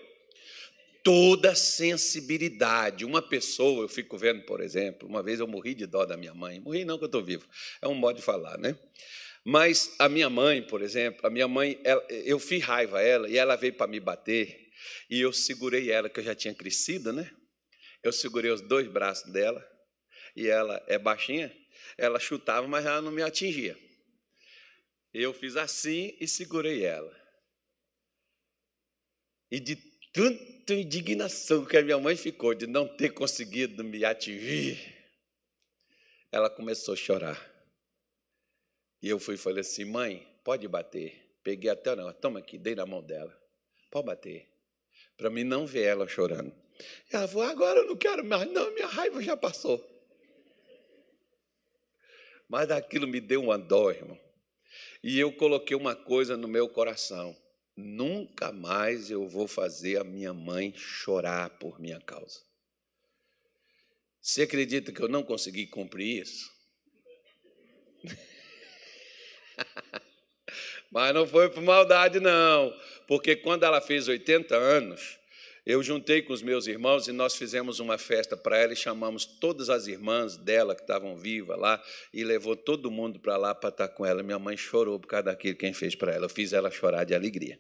Toda 1.10 1.56
sensibilidade. 1.56 3.04
Uma 3.04 3.20
pessoa, 3.20 3.82
eu 3.82 3.90
fico 3.90 4.16
vendo, 4.16 4.44
por 4.44 4.62
exemplo, 4.62 5.10
uma 5.10 5.24
vez 5.24 5.40
eu 5.40 5.48
morri 5.48 5.74
de 5.74 5.88
dó 5.88 6.06
da 6.06 6.16
minha 6.16 6.36
mãe. 6.36 6.60
Morri 6.60 6.86
não 6.86 7.00
que 7.00 7.04
eu 7.04 7.08
estou 7.08 7.24
vivo, 7.24 7.50
é 7.82 7.88
um 7.88 7.96
modo 7.96 8.18
de 8.18 8.22
falar, 8.22 8.60
né? 8.60 8.78
Mas 9.44 9.96
a 9.98 10.08
minha 10.08 10.30
mãe, 10.30 10.62
por 10.62 10.84
exemplo, 10.84 11.26
a 11.26 11.32
minha 11.32 11.48
mãe, 11.48 11.82
ela, 11.84 12.06
eu 12.12 12.38
fiz 12.38 12.64
raiva 12.64 13.00
a 13.00 13.02
ela 13.02 13.28
e 13.28 13.40
ela 13.40 13.56
veio 13.56 13.74
para 13.74 13.88
me 13.88 14.00
bater 14.00 14.70
e 15.10 15.20
eu 15.20 15.34
segurei 15.34 15.92
ela, 15.92 16.12
que 16.12 16.20
eu 16.20 16.24
já 16.24 16.36
tinha 16.36 16.54
crescido, 16.54 17.12
né? 17.12 17.28
Eu 18.04 18.14
segurei 18.14 18.52
os 18.52 18.62
dois 18.62 18.88
braços 18.88 19.34
dela 19.34 19.68
e 20.36 20.48
ela 20.48 20.80
é 20.86 21.00
baixinha, 21.00 21.52
ela 21.98 22.20
chutava, 22.20 22.68
mas 22.68 22.86
ela 22.86 23.02
não 23.02 23.12
me 23.12 23.24
atingia. 23.24 23.76
Eu 25.12 25.34
fiz 25.34 25.56
assim 25.56 26.16
e 26.22 26.28
segurei 26.28 26.86
ela. 26.86 27.18
E 29.50 29.60
de 29.60 29.89
tanta 30.12 30.74
indignação 30.74 31.66
que 31.66 31.78
a 31.78 31.82
minha 31.82 31.98
mãe 31.98 32.16
ficou 32.16 32.54
de 32.54 32.68
não 32.68 32.88
ter 32.88 33.10
conseguido 33.10 33.84
me 33.84 34.04
atingir, 34.06 34.78
ela 36.32 36.50
começou 36.50 36.94
a 36.94 36.98
chorar. 36.98 37.50
E 39.02 39.10
eu 39.10 39.20
fui 39.20 39.36
e 39.36 39.38
falei 39.38 39.62
assim: 39.62 39.86
mãe, 39.86 40.28
pode 40.44 40.68
bater. 40.68 41.38
Peguei 41.44 41.70
até, 41.70 41.96
não, 41.96 42.12
toma 42.14 42.40
aqui, 42.40 42.58
dei 42.58 42.76
na 42.76 42.86
mão 42.86 43.02
dela. 43.02 43.36
Pode 43.90 44.06
bater. 44.06 44.48
Para 45.18 45.30
mim 45.30 45.44
não 45.44 45.66
ver 45.66 45.84
ela 45.84 46.08
chorando. 46.08 46.54
Ela 47.12 47.28
falou: 47.28 47.44
agora 47.44 47.80
eu 47.80 47.88
não 47.88 47.96
quero 47.96 48.24
mais, 48.24 48.50
não, 48.52 48.74
minha 48.74 48.88
raiva 48.88 49.22
já 49.22 49.36
passou. 49.36 49.84
Mas 52.48 52.72
aquilo 52.72 53.08
me 53.08 53.20
deu 53.20 53.44
uma 53.44 53.58
dó, 53.58 53.92
irmão. 53.92 54.20
E 55.04 55.20
eu 55.20 55.32
coloquei 55.32 55.78
uma 55.78 55.96
coisa 55.96 56.36
no 56.36 56.48
meu 56.48 56.68
coração: 56.68 57.36
nunca 57.80 58.52
mais 58.52 59.10
eu 59.10 59.28
vou 59.28 59.48
fazer 59.48 60.00
a 60.00 60.04
minha 60.04 60.34
mãe 60.34 60.74
chorar 60.76 61.50
por 61.58 61.80
minha 61.80 62.00
causa. 62.02 62.40
Você 64.22 64.44
acredita 64.44 64.92
que 64.92 65.02
eu 65.02 65.08
não 65.08 65.24
consegui 65.24 65.66
cumprir 65.66 66.22
isso? 66.22 66.52
Mas 70.92 71.14
não 71.14 71.26
foi 71.26 71.50
por 71.50 71.64
maldade, 71.64 72.20
não. 72.20 72.74
Porque 73.08 73.36
quando 73.36 73.64
ela 73.64 73.80
fez 73.80 74.08
80 74.08 74.56
anos, 74.56 75.20
eu 75.66 75.84
juntei 75.84 76.22
com 76.22 76.34
os 76.34 76.42
meus 76.42 76.68
irmãos 76.68 77.08
e 77.08 77.12
nós 77.12 77.36
fizemos 77.36 77.80
uma 77.80 77.98
festa 77.98 78.36
para 78.36 78.58
ela 78.58 78.74
e 78.74 78.76
chamamos 78.76 79.26
todas 79.26 79.70
as 79.70 79.88
irmãs 79.88 80.36
dela 80.36 80.76
que 80.76 80.82
estavam 80.82 81.16
vivas 81.16 81.60
lá 81.60 81.82
e 82.14 82.24
levou 82.24 82.56
todo 82.56 82.90
mundo 82.90 83.20
para 83.20 83.38
lá 83.38 83.54
para 83.54 83.70
estar 83.70 83.88
com 83.90 84.06
ela. 84.06 84.24
Minha 84.24 84.40
mãe 84.40 84.58
chorou 84.58 85.00
por 85.00 85.08
causa 85.08 85.26
daquilo 85.26 85.56
que 85.56 85.62
quem 85.62 85.74
fez 85.74 85.96
para 85.96 86.14
ela. 86.14 86.26
Eu 86.26 86.30
fiz 86.30 86.54
ela 86.54 86.72
chorar 86.72 87.04
de 87.04 87.14
alegria. 87.14 87.60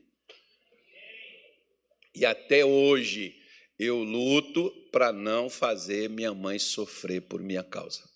E 2.13 2.25
até 2.25 2.65
hoje 2.65 3.35
eu 3.77 4.03
luto 4.03 4.69
para 4.91 5.13
não 5.13 5.49
fazer 5.49 6.09
minha 6.09 6.33
mãe 6.33 6.59
sofrer 6.59 7.21
por 7.21 7.41
minha 7.41 7.63
causa 7.63 8.09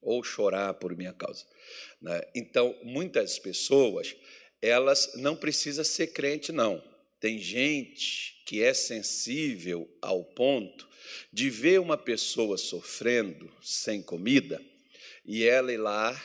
ou 0.00 0.22
chorar 0.22 0.74
por 0.74 0.96
minha 0.96 1.12
causa. 1.12 1.44
Né? 2.00 2.22
Então, 2.34 2.78
muitas 2.82 3.38
pessoas, 3.38 4.14
elas 4.62 5.12
não 5.16 5.36
precisam 5.36 5.84
ser 5.84 6.08
crente, 6.08 6.52
não. 6.52 6.82
Tem 7.20 7.38
gente 7.38 8.42
que 8.46 8.62
é 8.62 8.72
sensível 8.72 9.88
ao 10.00 10.24
ponto 10.24 10.88
de 11.32 11.50
ver 11.50 11.80
uma 11.80 11.98
pessoa 11.98 12.56
sofrendo 12.56 13.52
sem 13.60 14.02
comida 14.02 14.62
e 15.24 15.44
ela 15.44 15.72
ir 15.72 15.78
lá 15.78 16.18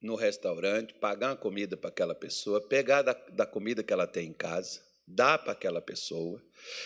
no 0.00 0.16
restaurante, 0.16 0.94
pagar 0.94 1.30
uma 1.30 1.36
comida 1.36 1.76
para 1.76 1.88
aquela 1.88 2.14
pessoa, 2.14 2.60
pegar 2.60 3.02
da, 3.02 3.12
da 3.30 3.46
comida 3.46 3.82
que 3.82 3.92
ela 3.92 4.06
tem 4.06 4.28
em 4.28 4.32
casa, 4.32 4.80
dar 5.06 5.38
para 5.38 5.52
aquela 5.52 5.80
pessoa. 5.80 6.42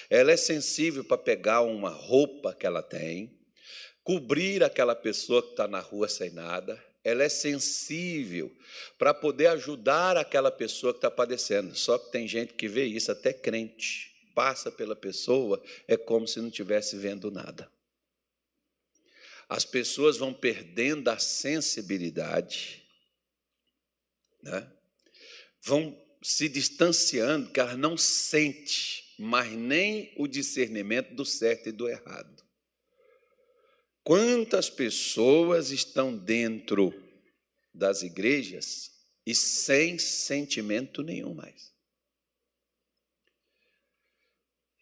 Ela 0.08 0.32
é 0.32 0.36
sensível 0.36 1.04
para 1.04 1.18
pegar 1.18 1.62
uma 1.62 1.90
roupa 1.90 2.54
que 2.54 2.66
ela 2.66 2.82
tem, 2.82 3.38
cobrir 4.02 4.62
aquela 4.62 4.94
pessoa 4.94 5.42
que 5.42 5.50
está 5.50 5.68
na 5.68 5.80
rua 5.80 6.08
sem 6.08 6.30
nada. 6.30 6.82
Ela 7.04 7.24
é 7.24 7.28
sensível 7.28 8.50
para 8.98 9.14
poder 9.14 9.46
ajudar 9.48 10.16
aquela 10.16 10.50
pessoa 10.50 10.92
que 10.92 10.98
está 10.98 11.10
padecendo. 11.10 11.74
Só 11.76 11.98
que 11.98 12.10
tem 12.10 12.26
gente 12.26 12.54
que 12.54 12.66
vê 12.66 12.84
isso, 12.84 13.12
até 13.12 13.32
crente 13.32 14.16
passa 14.36 14.70
pela 14.70 14.94
pessoa 14.94 15.64
é 15.88 15.96
como 15.96 16.28
se 16.28 16.38
não 16.38 16.48
estivesse 16.48 16.98
vendo 16.98 17.30
nada. 17.30 17.72
As 19.48 19.64
pessoas 19.64 20.18
vão 20.18 20.34
perdendo 20.34 21.08
a 21.08 21.18
sensibilidade, 21.18 22.86
né? 24.42 24.70
vão 25.62 26.05
se 26.28 26.48
distanciando, 26.48 27.52
que 27.52 27.60
elas 27.60 27.78
não 27.78 27.96
sentem 27.96 29.04
mais 29.16 29.52
nem 29.52 30.12
o 30.16 30.26
discernimento 30.26 31.14
do 31.14 31.24
certo 31.24 31.68
e 31.68 31.72
do 31.72 31.88
errado. 31.88 32.44
Quantas 34.02 34.68
pessoas 34.68 35.70
estão 35.70 36.18
dentro 36.18 36.92
das 37.72 38.02
igrejas 38.02 38.90
e 39.24 39.36
sem 39.36 40.00
sentimento 40.00 41.00
nenhum 41.00 41.32
mais? 41.32 41.72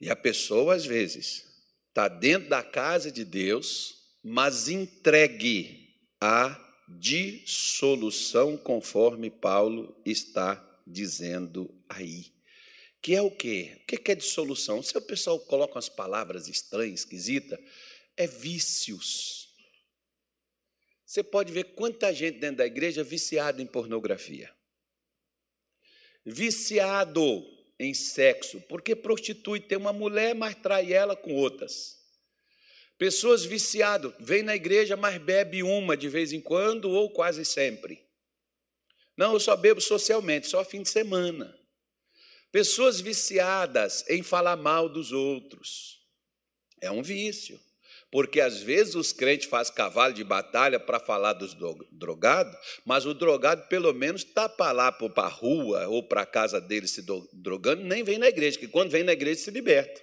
E 0.01 0.09
a 0.09 0.17
pessoa, 0.17 0.75
às 0.75 0.87
vezes, 0.87 1.45
está 1.91 2.09
dentro 2.09 2.49
da 2.49 2.63
casa 2.63 3.13
de 3.13 3.23
Deus, 3.23 4.17
mas 4.23 4.71
entregue 4.71 5.95
à 6.19 6.59
dissolução, 6.89 8.57
conforme 8.57 9.31
Paulo 9.31 9.95
está 10.07 10.71
dizendo 10.87 11.75
aí. 11.89 12.33
Que 13.01 13.15
é 13.15 13.23
o 13.23 13.31
quê? 13.31 13.79
O 13.83 13.87
que 13.87 14.13
é 14.13 14.15
dissolução? 14.15 14.83
Se 14.83 14.97
o 14.97 15.03
pessoal 15.03 15.39
coloca 15.39 15.75
umas 15.75 15.89
palavras 15.89 16.49
estranhas, 16.49 17.01
esquisitas, 17.01 17.59
é 18.17 18.27
vícios. 18.27 19.49
Você 21.05 21.23
pode 21.23 21.53
ver 21.53 21.75
quanta 21.75 22.13
gente 22.13 22.39
dentro 22.39 22.57
da 22.57 22.67
igreja 22.67 23.05
viciada 23.05 23.61
em 23.61 23.67
pornografia. 23.67 24.51
Viciado 26.25 27.45
em 27.79 27.93
sexo, 27.93 28.61
porque 28.63 28.97
prostitui, 28.97 29.61
tem 29.61 29.77
uma 29.77 29.93
mulher, 29.93 30.35
mas 30.35 30.55
trai 30.55 30.93
ela 30.93 31.15
com 31.15 31.35
outras. 31.35 32.03
Pessoas 32.97 33.45
viciadas, 33.45 34.15
vem 34.21 34.43
na 34.43 34.55
igreja, 34.55 34.97
mas 34.97 35.19
bebe 35.19 35.63
uma 35.63 35.97
de 35.97 36.09
vez 36.09 36.33
em 36.33 36.41
quando 36.41 36.91
ou 36.91 37.11
quase 37.11 37.45
sempre. 37.45 38.04
Não, 39.17 39.35
eu 39.35 39.41
só 39.41 39.57
bebo 39.57 39.81
socialmente, 39.81 40.49
só 40.49 40.65
fim 40.65 40.83
de 40.83 40.89
semana. 40.89 41.55
Pessoas 42.51 43.01
viciadas 43.01 44.05
em 44.09 44.23
falar 44.23 44.57
mal 44.57 44.89
dos 44.89 45.13
outros. 45.13 46.01
É 46.81 46.91
um 46.91 47.03
vício. 47.03 47.59
Porque 48.15 48.41
às 48.41 48.61
vezes 48.63 48.95
os 48.95 49.13
crentes 49.13 49.49
fazem 49.49 49.75
cavalo 49.75 50.15
de 50.15 50.23
batalha 50.23 50.79
para 50.79 51.01
falar 51.01 51.33
dos 51.33 51.57
drogados, 51.91 52.57
mas 52.87 53.05
o 53.05 53.13
drogado 53.13 53.67
pelo 53.67 53.93
menos 53.93 54.23
está 54.23 54.49
para 54.49 54.71
lá 54.71 54.93
para 54.93 55.25
a 55.25 55.29
rua 55.29 55.89
ou 55.89 56.01
para 56.01 56.23
a 56.23 56.27
casa 56.27 56.61
dele 56.61 56.87
se 56.87 57.05
drogando, 57.33 57.83
nem 57.83 58.05
vem 58.05 58.19
na 58.19 58.29
igreja, 58.29 58.57
que 58.57 58.69
quando 58.69 58.93
vem 58.93 59.03
na 59.03 59.13
igreja 59.13 59.41
se 59.41 59.51
liberta. 59.51 60.01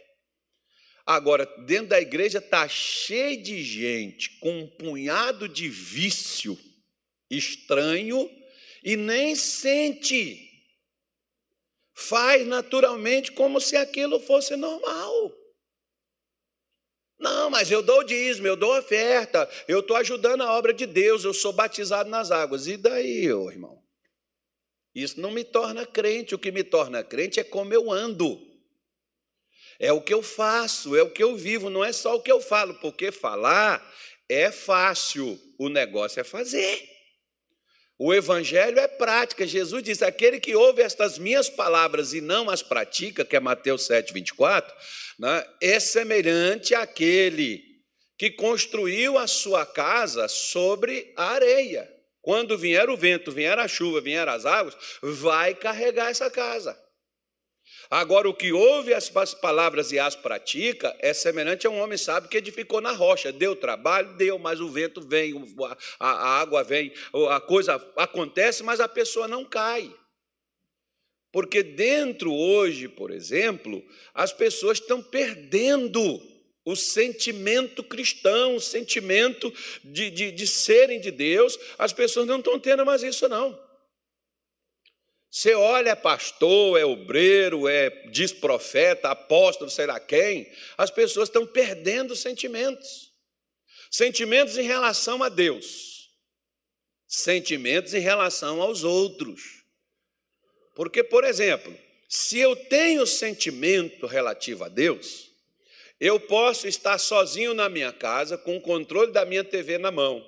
Agora, 1.05 1.45
dentro 1.65 1.87
da 1.87 2.01
igreja 2.01 2.39
está 2.39 2.67
cheio 2.67 3.41
de 3.41 3.63
gente 3.63 4.37
com 4.39 4.59
um 4.59 4.67
punhado 4.67 5.47
de 5.47 5.69
vício 5.69 6.59
estranho 7.29 8.29
e 8.83 8.95
nem 8.95 9.35
sente. 9.35 10.49
Faz 11.93 12.47
naturalmente 12.47 13.31
como 13.31 13.61
se 13.61 13.77
aquilo 13.77 14.19
fosse 14.19 14.55
normal. 14.55 15.31
Não, 17.19 17.51
mas 17.51 17.69
eu 17.69 17.83
dou 17.83 17.99
o 17.99 18.03
dízimo, 18.03 18.47
eu 18.47 18.55
dou 18.55 18.75
oferta, 18.75 19.47
eu 19.67 19.81
estou 19.81 19.95
ajudando 19.95 20.41
a 20.41 20.57
obra 20.57 20.73
de 20.73 20.87
Deus, 20.87 21.23
eu 21.23 21.33
sou 21.33 21.53
batizado 21.53 22.09
nas 22.09 22.31
águas. 22.31 22.65
E 22.65 22.77
daí, 22.77 23.31
ô 23.31 23.51
irmão? 23.51 23.79
Isso 24.93 25.21
não 25.21 25.31
me 25.31 25.43
torna 25.43 25.85
crente, 25.85 26.33
o 26.33 26.39
que 26.39 26.51
me 26.51 26.63
torna 26.63 27.03
crente 27.03 27.39
é 27.39 27.43
como 27.43 27.73
eu 27.73 27.91
ando. 27.91 28.41
É 29.79 29.91
o 29.93 30.01
que 30.01 30.13
eu 30.13 30.23
faço, 30.23 30.95
é 30.95 31.03
o 31.03 31.11
que 31.11 31.23
eu 31.23 31.35
vivo, 31.35 31.69
não 31.69 31.83
é 31.83 31.93
só 31.93 32.15
o 32.15 32.21
que 32.21 32.31
eu 32.31 32.41
falo, 32.41 32.73
porque 32.75 33.11
falar 33.11 33.87
é 34.27 34.51
fácil, 34.51 35.39
o 35.59 35.69
negócio 35.69 36.19
é 36.19 36.23
fazer. 36.23 36.90
O 38.03 38.11
evangelho 38.11 38.79
é 38.79 38.87
prática. 38.87 39.45
Jesus 39.45 39.83
diz: 39.83 40.01
aquele 40.01 40.39
que 40.39 40.55
ouve 40.55 40.81
estas 40.81 41.19
minhas 41.19 41.47
palavras 41.51 42.13
e 42.13 42.19
não 42.19 42.49
as 42.49 42.63
pratica, 42.63 43.23
que 43.23 43.35
é 43.35 43.39
Mateus 43.39 43.85
7, 43.85 44.11
24, 44.11 44.73
né, 45.19 45.45
é 45.61 45.79
semelhante 45.79 46.73
àquele 46.73 47.63
que 48.17 48.31
construiu 48.31 49.19
a 49.19 49.27
sua 49.27 49.67
casa 49.67 50.27
sobre 50.27 51.13
a 51.15 51.25
areia. 51.25 51.87
Quando 52.23 52.57
vier 52.57 52.89
o 52.89 52.97
vento, 52.97 53.31
vier 53.31 53.59
a 53.59 53.67
chuva, 53.67 54.01
vier 54.01 54.27
as 54.27 54.47
águas, 54.47 54.75
vai 55.03 55.53
carregar 55.53 56.09
essa 56.09 56.29
casa. 56.31 56.75
Agora, 57.91 58.29
o 58.29 58.33
que 58.33 58.53
ouve 58.53 58.93
as 58.93 59.09
palavras 59.09 59.91
e 59.91 59.99
as 59.99 60.15
pratica 60.15 60.95
é 60.99 61.13
semelhante 61.13 61.67
a 61.67 61.69
um 61.69 61.77
homem 61.81 61.97
sábio 61.97 62.29
que 62.29 62.37
edificou 62.37 62.79
na 62.79 62.93
rocha. 62.93 63.33
Deu 63.33 63.53
trabalho, 63.53 64.13
deu, 64.13 64.39
mas 64.39 64.61
o 64.61 64.69
vento 64.69 65.01
vem, 65.01 65.33
a, 65.99 66.39
água 66.39 66.63
vem, 66.63 66.93
a 67.29 67.41
coisa 67.41 67.75
acontece, 67.97 68.63
mas 68.63 68.79
a 68.79 68.87
pessoa 68.87 69.27
não 69.27 69.43
cai. 69.43 69.93
Porque 71.33 71.61
dentro 71.61 72.33
hoje, 72.33 72.87
por 72.87 73.11
exemplo, 73.11 73.83
as 74.13 74.31
pessoas 74.31 74.79
estão 74.79 75.03
perdendo 75.03 76.01
o 76.63 76.77
sentimento 76.77 77.83
cristão, 77.83 78.55
o 78.55 78.61
sentimento 78.61 79.53
de, 79.83 80.09
de, 80.09 80.31
de 80.31 80.47
serem 80.47 81.01
de 81.01 81.11
Deus, 81.11 81.59
as 81.77 81.91
pessoas 81.91 82.25
não 82.25 82.37
estão 82.37 82.57
tendo 82.57 82.85
mais 82.85 83.03
isso, 83.03 83.27
não. 83.27 83.70
Você 85.31 85.53
olha, 85.53 85.91
é 85.91 85.95
pastor, 85.95 86.77
é 86.77 86.83
obreiro, 86.83 87.65
é 87.65 87.89
diz 88.09 88.33
profeta, 88.33 89.11
apóstolo, 89.11 89.71
sei 89.71 89.85
lá 89.85 89.97
quem, 89.97 90.51
as 90.77 90.91
pessoas 90.91 91.29
estão 91.29 91.47
perdendo 91.47 92.17
sentimentos. 92.17 93.13
Sentimentos 93.89 94.57
em 94.57 94.63
relação 94.63 95.23
a 95.23 95.29
Deus, 95.29 96.09
sentimentos 97.07 97.93
em 97.93 97.99
relação 97.99 98.61
aos 98.61 98.83
outros. 98.83 99.63
Porque, 100.75 101.01
por 101.01 101.23
exemplo, 101.23 101.77
se 102.09 102.37
eu 102.37 102.53
tenho 102.53 103.07
sentimento 103.07 104.07
relativo 104.07 104.65
a 104.65 104.69
Deus, 104.69 105.29
eu 105.97 106.19
posso 106.19 106.67
estar 106.67 106.97
sozinho 106.97 107.53
na 107.53 107.69
minha 107.69 107.93
casa 107.93 108.37
com 108.37 108.57
o 108.57 108.61
controle 108.61 109.13
da 109.13 109.23
minha 109.23 109.45
TV 109.45 109.77
na 109.77 109.91
mão. 109.91 110.25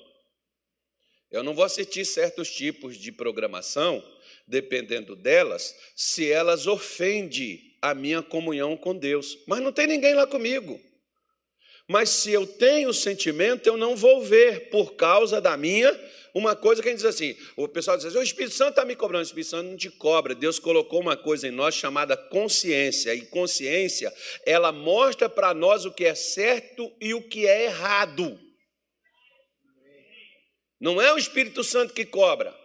Eu 1.29 1.43
não 1.43 1.53
vou 1.53 1.65
assistir 1.65 2.05
certos 2.05 2.49
tipos 2.53 2.95
de 2.95 3.11
programação 3.11 4.01
dependendo 4.47 5.15
delas, 5.15 5.75
se 5.95 6.29
elas 6.29 6.67
ofendem 6.67 7.59
a 7.81 7.93
minha 7.93 8.21
comunhão 8.21 8.77
com 8.77 8.95
Deus. 8.95 9.37
Mas 9.47 9.61
não 9.61 9.71
tem 9.71 9.87
ninguém 9.87 10.13
lá 10.13 10.25
comigo. 10.25 10.79
Mas 11.87 12.09
se 12.09 12.31
eu 12.31 12.47
tenho 12.47 12.93
sentimento, 12.93 13.67
eu 13.67 13.75
não 13.75 13.95
vou 13.95 14.23
ver 14.23 14.69
por 14.69 14.95
causa 14.95 15.41
da 15.41 15.57
minha. 15.57 15.93
Uma 16.33 16.55
coisa 16.55 16.81
que 16.81 16.87
a 16.87 16.91
gente 16.91 17.01
diz 17.01 17.05
assim: 17.05 17.35
o 17.57 17.67
pessoal 17.67 17.97
diz 17.97 18.05
assim, 18.05 18.17
o 18.17 18.23
Espírito 18.23 18.55
Santo 18.55 18.71
está 18.71 18.85
me 18.85 18.95
cobrando, 18.95 19.23
o 19.23 19.27
Espírito 19.27 19.49
Santo 19.49 19.69
não 19.69 19.77
te 19.77 19.89
cobra. 19.89 20.33
Deus 20.33 20.59
colocou 20.59 21.01
uma 21.01 21.17
coisa 21.17 21.47
em 21.47 21.51
nós 21.51 21.75
chamada 21.75 22.15
consciência, 22.15 23.13
e 23.13 23.25
consciência, 23.25 24.13
ela 24.45 24.71
mostra 24.71 25.27
para 25.27 25.53
nós 25.53 25.85
o 25.85 25.91
que 25.91 26.05
é 26.05 26.15
certo 26.15 26.91
e 27.01 27.13
o 27.13 27.21
que 27.21 27.45
é 27.45 27.65
errado. 27.65 28.39
Não 30.79 31.01
é 31.01 31.13
o 31.13 31.17
Espírito 31.17 31.63
Santo 31.63 31.93
que 31.93 32.05
cobra. 32.05 32.62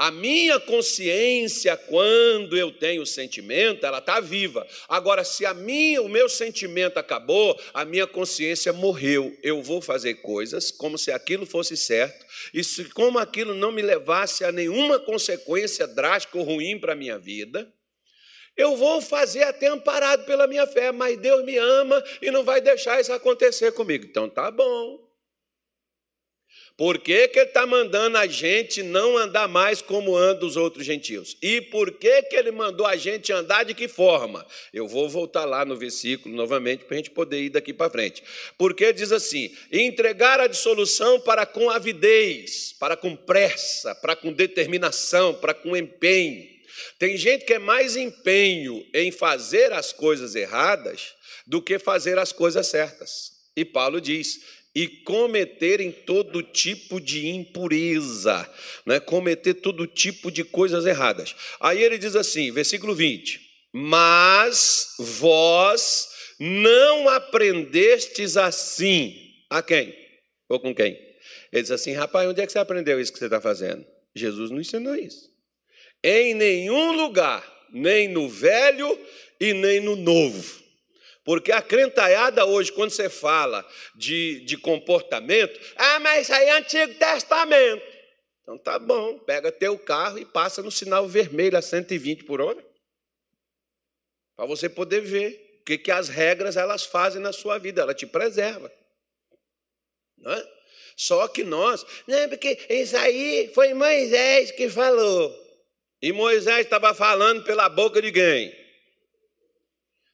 A 0.00 0.10
minha 0.10 0.58
consciência, 0.58 1.76
quando 1.76 2.56
eu 2.56 2.72
tenho 2.72 3.04
sentimento, 3.04 3.84
ela 3.84 3.98
está 3.98 4.18
viva. 4.18 4.66
Agora, 4.88 5.22
se 5.24 5.44
a 5.44 5.52
minha, 5.52 6.00
o 6.00 6.08
meu 6.08 6.26
sentimento 6.26 6.96
acabou, 6.96 7.54
a 7.74 7.84
minha 7.84 8.06
consciência 8.06 8.72
morreu. 8.72 9.36
Eu 9.42 9.62
vou 9.62 9.82
fazer 9.82 10.14
coisas 10.22 10.70
como 10.70 10.96
se 10.96 11.12
aquilo 11.12 11.44
fosse 11.44 11.76
certo, 11.76 12.24
e 12.54 12.64
se 12.64 12.86
como 12.86 13.18
aquilo 13.18 13.52
não 13.52 13.70
me 13.70 13.82
levasse 13.82 14.42
a 14.42 14.50
nenhuma 14.50 14.98
consequência 14.98 15.86
drástica 15.86 16.38
ou 16.38 16.44
ruim 16.44 16.80
para 16.80 16.94
a 16.94 16.96
minha 16.96 17.18
vida, 17.18 17.70
eu 18.56 18.76
vou 18.76 19.02
fazer 19.02 19.42
até 19.42 19.66
amparado 19.66 20.24
pela 20.24 20.46
minha 20.46 20.66
fé, 20.66 20.90
mas 20.92 21.18
Deus 21.18 21.44
me 21.44 21.58
ama 21.58 22.02
e 22.22 22.30
não 22.30 22.42
vai 22.42 22.62
deixar 22.62 22.98
isso 23.02 23.12
acontecer 23.12 23.72
comigo. 23.72 24.06
Então 24.06 24.30
tá 24.30 24.50
bom. 24.50 25.09
Por 26.80 26.98
que, 26.98 27.28
que 27.28 27.38
ele 27.38 27.48
está 27.48 27.66
mandando 27.66 28.16
a 28.16 28.26
gente 28.26 28.82
não 28.82 29.18
andar 29.18 29.46
mais 29.46 29.82
como 29.82 30.16
andam 30.16 30.48
os 30.48 30.56
outros 30.56 30.86
gentios? 30.86 31.36
E 31.42 31.60
por 31.60 31.92
que, 31.92 32.22
que 32.22 32.34
ele 32.34 32.50
mandou 32.50 32.86
a 32.86 32.96
gente 32.96 33.30
andar 33.30 33.64
de 33.64 33.74
que 33.74 33.86
forma? 33.86 34.46
Eu 34.72 34.88
vou 34.88 35.06
voltar 35.06 35.44
lá 35.44 35.62
no 35.62 35.76
versículo 35.76 36.34
novamente 36.34 36.86
para 36.86 36.94
a 36.94 36.96
gente 36.96 37.10
poder 37.10 37.42
ir 37.42 37.50
daqui 37.50 37.74
para 37.74 37.90
frente. 37.90 38.22
Porque 38.56 38.94
diz 38.94 39.12
assim: 39.12 39.54
entregar 39.70 40.40
a 40.40 40.46
dissolução 40.46 41.20
para 41.20 41.44
com 41.44 41.68
avidez, 41.68 42.74
para 42.80 42.96
com 42.96 43.14
pressa, 43.14 43.94
para 43.94 44.16
com 44.16 44.32
determinação, 44.32 45.34
para 45.34 45.52
com 45.52 45.76
empenho. 45.76 46.48
Tem 46.98 47.14
gente 47.14 47.44
que 47.44 47.52
é 47.52 47.58
mais 47.58 47.94
empenho 47.94 48.86
em 48.94 49.12
fazer 49.12 49.70
as 49.74 49.92
coisas 49.92 50.34
erradas 50.34 51.14
do 51.46 51.60
que 51.60 51.78
fazer 51.78 52.18
as 52.18 52.32
coisas 52.32 52.68
certas. 52.68 53.38
E 53.54 53.66
Paulo 53.66 54.00
diz: 54.00 54.40
e 54.74 54.86
cometerem 54.86 55.90
todo 55.90 56.42
tipo 56.42 57.00
de 57.00 57.28
impureza, 57.28 58.48
né? 58.86 59.00
cometer 59.00 59.54
todo 59.54 59.86
tipo 59.86 60.30
de 60.30 60.44
coisas 60.44 60.86
erradas. 60.86 61.34
Aí 61.60 61.82
ele 61.82 61.98
diz 61.98 62.14
assim, 62.14 62.52
versículo 62.52 62.94
20: 62.94 63.40
Mas 63.72 64.94
vós 64.98 66.08
não 66.38 67.08
aprendestes 67.08 68.36
assim. 68.36 69.16
A 69.50 69.62
quem? 69.62 69.94
Ou 70.48 70.60
com 70.60 70.74
quem? 70.74 70.92
Ele 71.52 71.62
diz 71.62 71.70
assim: 71.70 71.92
rapaz, 71.92 72.28
onde 72.28 72.40
é 72.40 72.46
que 72.46 72.52
você 72.52 72.58
aprendeu 72.58 73.00
isso 73.00 73.12
que 73.12 73.18
você 73.18 73.26
está 73.26 73.40
fazendo? 73.40 73.84
Jesus 74.14 74.50
não 74.50 74.60
ensinou 74.60 74.94
isso. 74.94 75.28
Em 76.02 76.34
nenhum 76.34 76.92
lugar, 76.92 77.44
nem 77.72 78.08
no 78.08 78.28
velho 78.28 78.98
e 79.40 79.52
nem 79.52 79.80
no 79.80 79.96
novo. 79.96 80.59
Porque 81.30 81.52
a 81.52 81.62
crentaiada 81.62 82.44
hoje, 82.44 82.72
quando 82.72 82.90
você 82.90 83.08
fala 83.08 83.64
de, 83.94 84.40
de 84.40 84.56
comportamento, 84.56 85.60
ah, 85.76 86.00
mas 86.00 86.22
isso 86.22 86.34
aí 86.34 86.48
é 86.48 86.58
Antigo 86.58 86.94
Testamento. 86.94 87.86
Então 88.42 88.58
tá 88.58 88.80
bom, 88.80 89.16
pega 89.20 89.52
teu 89.52 89.78
carro 89.78 90.18
e 90.18 90.24
passa 90.24 90.60
no 90.60 90.72
sinal 90.72 91.06
vermelho 91.06 91.56
a 91.56 91.62
120 91.62 92.24
por 92.24 92.40
hora. 92.40 92.60
Para 94.34 94.44
você 94.46 94.68
poder 94.68 95.02
ver 95.02 95.60
o 95.60 95.64
que, 95.66 95.78
que 95.78 95.92
as 95.92 96.08
regras 96.08 96.56
elas 96.56 96.84
fazem 96.84 97.22
na 97.22 97.32
sua 97.32 97.58
vida, 97.58 97.82
ela 97.82 97.94
te 97.94 98.08
preserva. 98.08 98.68
Não 100.18 100.32
é? 100.32 100.48
Só 100.96 101.28
que 101.28 101.44
nós, 101.44 101.86
não, 102.08 102.28
porque 102.28 102.58
isso 102.68 102.96
aí 102.96 103.52
foi 103.54 103.72
Moisés 103.72 104.50
que 104.50 104.68
falou. 104.68 105.32
E 106.02 106.10
Moisés 106.10 106.64
estava 106.64 106.92
falando 106.92 107.44
pela 107.44 107.68
boca 107.68 108.02
de 108.02 108.10
quem? 108.10 108.59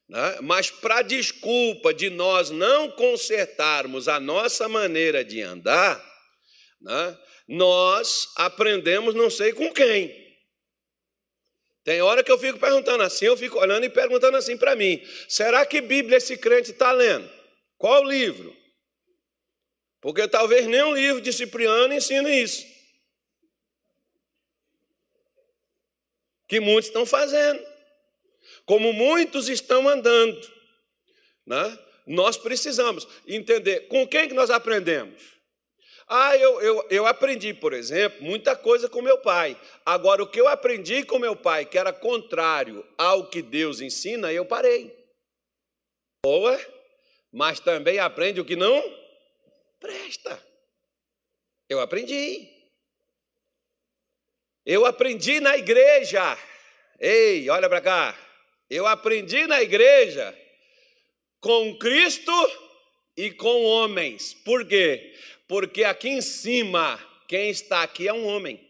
Né? 0.08 0.38
Mas, 0.42 0.70
para 0.70 1.02
desculpa 1.02 1.92
de 1.92 2.10
nós 2.10 2.50
não 2.50 2.90
consertarmos 2.90 4.08
a 4.08 4.20
nossa 4.20 4.68
maneira 4.68 5.24
de 5.24 5.42
andar, 5.42 6.02
né? 6.80 7.18
nós 7.48 8.28
aprendemos 8.36 9.14
não 9.14 9.28
sei 9.28 9.52
com 9.52 9.72
quem. 9.72 10.24
Tem 11.84 12.02
hora 12.02 12.22
que 12.24 12.32
eu 12.32 12.38
fico 12.38 12.58
perguntando 12.58 13.02
assim, 13.02 13.26
eu 13.26 13.36
fico 13.36 13.58
olhando 13.58 13.84
e 13.84 13.90
perguntando 13.90 14.36
assim 14.36 14.56
para 14.56 14.74
mim: 14.74 15.00
será 15.28 15.64
que 15.64 15.80
Bíblia 15.80 16.18
esse 16.18 16.36
crente 16.36 16.72
está 16.72 16.90
lendo? 16.92 17.30
Qual 17.78 18.02
livro? 18.02 18.56
Porque 20.00 20.26
talvez 20.28 20.66
nenhum 20.66 20.94
livro 20.94 21.20
de 21.20 21.32
Cipriano 21.32 21.92
ensine 21.92 22.42
isso. 22.42 22.64
Que 26.48 26.60
muitos 26.60 26.88
estão 26.88 27.04
fazendo 27.04 27.75
como 28.66 28.92
muitos 28.92 29.48
estão 29.48 29.88
andando. 29.88 30.52
Né? 31.46 31.78
Nós 32.06 32.36
precisamos 32.36 33.06
entender 33.26 33.88
com 33.88 34.06
quem 34.06 34.28
que 34.28 34.34
nós 34.34 34.50
aprendemos. 34.50 35.36
Ah, 36.08 36.36
eu, 36.36 36.60
eu, 36.60 36.86
eu 36.88 37.06
aprendi, 37.06 37.52
por 37.52 37.72
exemplo, 37.72 38.22
muita 38.22 38.54
coisa 38.54 38.88
com 38.88 39.02
meu 39.02 39.18
pai. 39.18 39.60
Agora, 39.84 40.22
o 40.22 40.26
que 40.26 40.40
eu 40.40 40.46
aprendi 40.46 41.02
com 41.04 41.18
meu 41.18 41.34
pai, 41.34 41.64
que 41.64 41.78
era 41.78 41.92
contrário 41.92 42.86
ao 42.96 43.28
que 43.28 43.42
Deus 43.42 43.80
ensina, 43.80 44.32
eu 44.32 44.44
parei. 44.44 44.94
Boa, 46.24 46.60
mas 47.32 47.58
também 47.58 47.98
aprende 47.98 48.40
o 48.40 48.44
que 48.44 48.54
não 48.54 48.82
presta. 49.80 50.40
Eu 51.68 51.80
aprendi. 51.80 52.48
Eu 54.64 54.86
aprendi 54.86 55.40
na 55.40 55.56
igreja. 55.56 56.38
Ei, 57.00 57.50
olha 57.50 57.68
para 57.68 57.80
cá. 57.80 58.25
Eu 58.68 58.86
aprendi 58.86 59.46
na 59.46 59.62
igreja 59.62 60.36
com 61.40 61.76
Cristo 61.78 62.32
e 63.16 63.30
com 63.30 63.62
homens. 63.64 64.34
Por 64.34 64.66
quê? 64.66 65.14
Porque 65.46 65.84
aqui 65.84 66.08
em 66.08 66.20
cima, 66.20 66.98
quem 67.28 67.50
está 67.50 67.82
aqui 67.82 68.08
é 68.08 68.12
um 68.12 68.26
homem. 68.26 68.60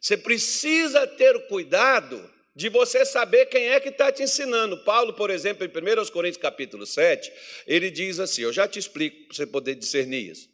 Você 0.00 0.16
precisa 0.18 1.06
ter 1.06 1.46
cuidado 1.48 2.30
de 2.54 2.68
você 2.68 3.04
saber 3.04 3.46
quem 3.46 3.70
é 3.70 3.80
que 3.80 3.88
está 3.88 4.12
te 4.12 4.22
ensinando. 4.22 4.84
Paulo, 4.84 5.14
por 5.14 5.30
exemplo, 5.30 5.66
em 5.66 5.68
1 5.68 6.10
Coríntios 6.12 6.36
capítulo 6.36 6.86
7, 6.86 7.32
ele 7.66 7.90
diz 7.90 8.20
assim: 8.20 8.42
Eu 8.42 8.52
já 8.52 8.68
te 8.68 8.78
explico 8.78 9.26
para 9.26 9.36
você 9.36 9.46
poder 9.46 9.74
discernir 9.74 10.30
isso. 10.30 10.53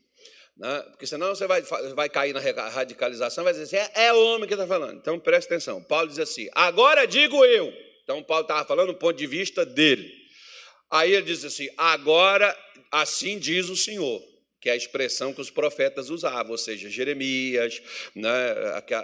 Né? 0.61 0.83
Porque 0.91 1.07
senão 1.07 1.35
você 1.35 1.47
vai, 1.47 1.63
vai 1.95 2.11
cair 2.11 2.35
na 2.35 2.69
radicalização, 2.69 3.43
vai 3.43 3.55
dizer 3.55 3.65
assim, 3.65 3.93
é, 3.95 4.09
é 4.09 4.13
homem 4.13 4.47
que 4.47 4.53
está 4.53 4.67
falando. 4.67 4.99
Então 4.99 5.19
presta 5.19 5.55
atenção. 5.55 5.83
Paulo 5.83 6.09
diz 6.09 6.19
assim: 6.19 6.51
agora 6.55 7.07
digo 7.07 7.43
eu. 7.47 7.73
Então 8.05 8.23
Paulo 8.23 8.43
estava 8.43 8.63
falando 8.67 8.89
do 8.89 8.99
ponto 8.99 9.17
de 9.17 9.27
vista 9.27 9.65
dele. 9.65 10.13
Aí 10.91 11.15
ele 11.15 11.25
diz 11.25 11.47
assim: 11.47 11.67
agora 11.79 12.55
assim 12.93 13.39
diz 13.39 13.71
o 13.71 13.77
Senhor. 13.77 14.23
Que 14.61 14.69
é 14.69 14.73
a 14.73 14.77
expressão 14.77 15.33
que 15.33 15.41
os 15.41 15.51
profetas 15.51 16.11
usavam, 16.11 16.53
ou 16.53 16.59
seja, 16.59 16.91
Jeremias, 16.91 17.81
né, 18.15 18.31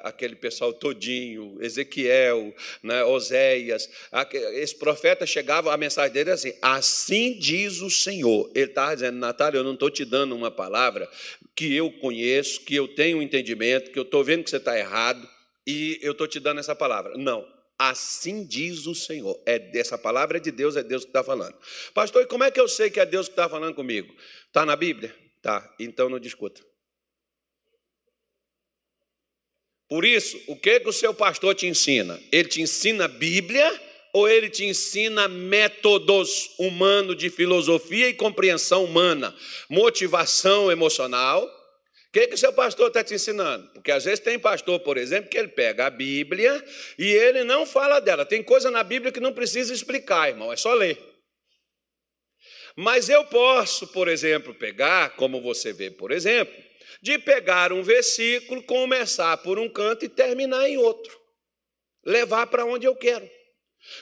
aquele 0.05 0.37
pessoal 0.37 0.73
todinho, 0.73 1.57
Ezequiel, 1.61 2.55
né, 2.83 3.03
Oséias, 3.05 3.88
esse 4.53 4.77
profeta 4.77 5.25
chegava, 5.25 5.73
a 5.73 5.77
mensagem 5.77 6.12
dele 6.12 6.31
era 6.31 6.35
assim, 6.35 6.53
assim 6.61 7.38
diz 7.38 7.81
o 7.81 7.88
Senhor. 7.88 8.51
Ele 8.55 8.66
estava 8.66 8.95
dizendo, 8.95 9.19
Natália, 9.19 9.59
eu 9.59 9.64
não 9.64 9.75
estou 9.75 9.90
te 9.90 10.05
dando 10.05 10.35
uma 10.37 10.51
palavra 10.51 11.09
que 11.55 11.75
eu 11.75 11.90
conheço, 11.90 12.61
que 12.61 12.75
eu 12.75 12.87
tenho 12.87 13.23
entendimento, 13.23 13.90
que 13.90 13.99
eu 13.99 14.03
estou 14.03 14.23
vendo 14.23 14.45
que 14.45 14.51
você 14.51 14.59
está 14.59 14.79
errado, 14.79 15.27
e 15.66 15.99
eu 16.03 16.12
estou 16.12 16.29
te 16.29 16.38
dando 16.38 16.61
essa 16.61 16.77
palavra. 16.77 17.16
Não, 17.16 17.45
Assim 17.79 18.42
diz 18.42 18.87
o 18.87 18.95
Senhor. 18.95 19.38
É 19.45 19.59
dessa 19.59 19.99
palavra 19.99 20.38
é 20.38 20.40
de 20.40 20.51
Deus, 20.51 20.77
é 20.77 20.83
Deus 20.83 21.05
que 21.05 21.11
está 21.11 21.23
falando. 21.23 21.55
Pastor, 21.92 22.23
e 22.23 22.27
como 22.27 22.42
é 22.42 22.51
que 22.51 22.59
eu 22.59 22.66
sei 22.66 22.88
que 22.88 22.99
é 22.99 23.05
Deus 23.05 23.27
que 23.29 23.33
está 23.33 23.51
falando 23.51 23.75
comigo? 23.75 24.14
Está 24.47 24.64
na 24.64 24.75
Bíblia? 24.75 25.14
Tá, 25.46 25.72
então 25.78 26.09
não 26.09 26.18
discuta. 26.18 26.61
Por 29.88 30.04
isso, 30.04 30.42
o 30.48 30.56
que, 30.56 30.80
que 30.80 30.88
o 30.88 30.92
seu 30.92 31.14
pastor 31.14 31.54
te 31.54 31.68
ensina? 31.68 32.20
Ele 32.32 32.48
te 32.48 32.61
ensina 32.61 33.06
Bíblia 33.06 33.80
ou 34.12 34.28
ele 34.28 34.50
te 34.50 34.64
ensina 34.64 35.28
métodos 35.28 36.50
humanos 36.59 37.16
de 37.16 37.30
filosofia 37.30 38.09
e 38.09 38.14
compreensão 38.14 38.82
humana, 38.82 39.32
motivação 39.70 40.72
emocional? 40.72 41.44
O 41.44 42.12
que, 42.12 42.26
que 42.26 42.35
o 42.35 42.38
seu 42.38 42.52
pastor 42.52 42.88
está 42.88 43.04
te 43.04 43.14
ensinando? 43.14 43.68
Porque 43.68 43.92
às 43.92 44.04
vezes 44.04 44.18
tem 44.18 44.40
pastor, 44.40 44.80
por 44.80 44.96
exemplo, 44.96 45.30
que 45.30 45.38
ele 45.38 45.46
pega 45.46 45.87
a 45.87 45.90
Bíblia 45.90 46.61
e 46.98 47.06
ele 47.06 47.44
não 47.44 47.64
fala 47.64 48.00
dela. 48.00 48.26
Tem 48.26 48.42
coisa 48.42 48.68
na 48.68 48.82
Bíblia 48.82 49.12
que 49.12 49.20
não 49.20 49.32
precisa 49.32 49.72
explicar, 49.72 50.28
irmão, 50.28 50.52
é 50.52 50.56
só 50.56 50.74
ler. 50.74 51.15
Mas 52.76 53.08
eu 53.08 53.24
posso, 53.24 53.86
por 53.86 54.06
exemplo, 54.06 54.54
pegar, 54.54 55.16
como 55.16 55.40
você 55.40 55.72
vê, 55.72 55.90
por 55.90 56.10
exemplo, 56.12 56.54
de 57.00 57.18
pegar 57.18 57.72
um 57.72 57.82
versículo, 57.82 58.62
começar 58.62 59.36
por 59.38 59.58
um 59.58 59.68
canto 59.68 60.04
e 60.04 60.08
terminar 60.08 60.68
em 60.68 60.76
outro. 60.76 61.18
Levar 62.04 62.46
para 62.48 62.66
onde 62.66 62.86
eu 62.86 62.94
quero. 62.94 63.28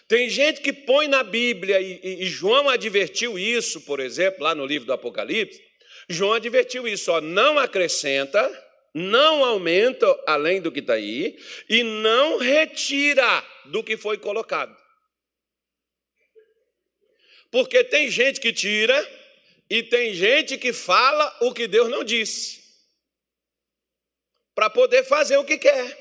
Tem 0.09 0.29
gente 0.29 0.61
que 0.61 0.73
põe 0.73 1.07
na 1.07 1.23
Bíblia, 1.23 1.81
e, 1.81 2.23
e, 2.23 2.27
João 2.27 2.69
advertiu 2.69 3.39
isso, 3.39 3.83
por 3.83 4.01
exemplo, 4.01 4.43
lá 4.43 4.55
no 4.55 4.67
livro 4.67 4.87
do 4.87 4.93
Apocalipse. 4.93 5.61
João 6.09 6.33
advertiu 6.33 6.89
isso, 6.89 7.13
ó, 7.13 7.21
não 7.21 7.59
acrescenta, 7.59 8.51
não 8.95 9.45
aumenta 9.45 10.07
além 10.27 10.61
do 10.61 10.73
que 10.73 10.81
está 10.81 10.95
aí, 10.95 11.37
e 11.69 11.83
não 11.83 12.39
retira 12.39 13.45
do 13.67 13.85
que 13.85 13.97
foi 13.97 14.19
colocado. 14.19 14.75
Porque 17.55 17.85
tem 17.85 18.11
gente 18.11 18.41
que 18.41 18.53
tira 18.53 19.01
e 19.71 19.81
tem 19.81 20.13
gente 20.13 20.59
que 20.59 20.73
fala 20.73 21.37
o 21.41 21.55
que 21.55 21.69
Deus 21.69 21.89
não 21.89 22.03
disse, 22.03 22.61
para 24.57 24.69
poder 24.69 25.05
fazer 25.05 25.37
o 25.37 25.45
que 25.45 25.57
quer. 25.57 25.97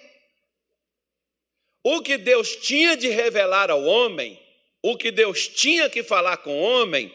O 1.83 2.01
que 2.01 2.17
Deus 2.17 2.55
tinha 2.55 2.97
de 2.97 3.07
revelar 3.07 3.69
ao 3.69 3.83
homem, 3.83 4.41
o 4.81 4.97
que 4.97 5.11
Deus 5.11 5.47
tinha 5.47 5.87
que 5.91 6.01
falar 6.01 6.37
com 6.37 6.59
o 6.59 6.63
homem, 6.63 7.13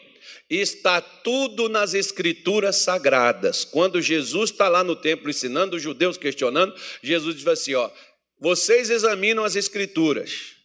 está 0.49 1.01
tudo 1.01 1.67
nas 1.67 1.93
escrituras 1.93 2.77
sagradas. 2.77 3.65
Quando 3.65 4.01
Jesus 4.01 4.51
está 4.51 4.69
lá 4.69 4.85
no 4.85 4.95
templo 4.95 5.29
ensinando 5.29 5.75
os 5.75 5.83
judeus, 5.83 6.17
questionando, 6.17 6.73
Jesus 7.03 7.35
diz 7.35 7.45
assim: 7.45 7.73
ó, 7.75 7.91
vocês 8.39 8.89
examinam 8.89 9.43
as 9.43 9.57
escrituras, 9.57 10.55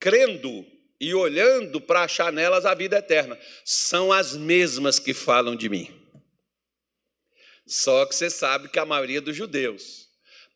crendo 0.00 0.71
e 1.02 1.12
olhando 1.14 1.80
para 1.80 2.04
achar 2.04 2.32
nelas 2.32 2.64
a 2.64 2.74
vida 2.74 2.98
eterna. 2.98 3.36
São 3.64 4.12
as 4.12 4.36
mesmas 4.36 5.00
que 5.00 5.12
falam 5.12 5.56
de 5.56 5.68
mim. 5.68 5.92
Só 7.66 8.06
que 8.06 8.14
você 8.14 8.30
sabe 8.30 8.68
que 8.68 8.78
a 8.78 8.86
maioria 8.86 9.20
dos 9.20 9.36
judeus, 9.36 10.08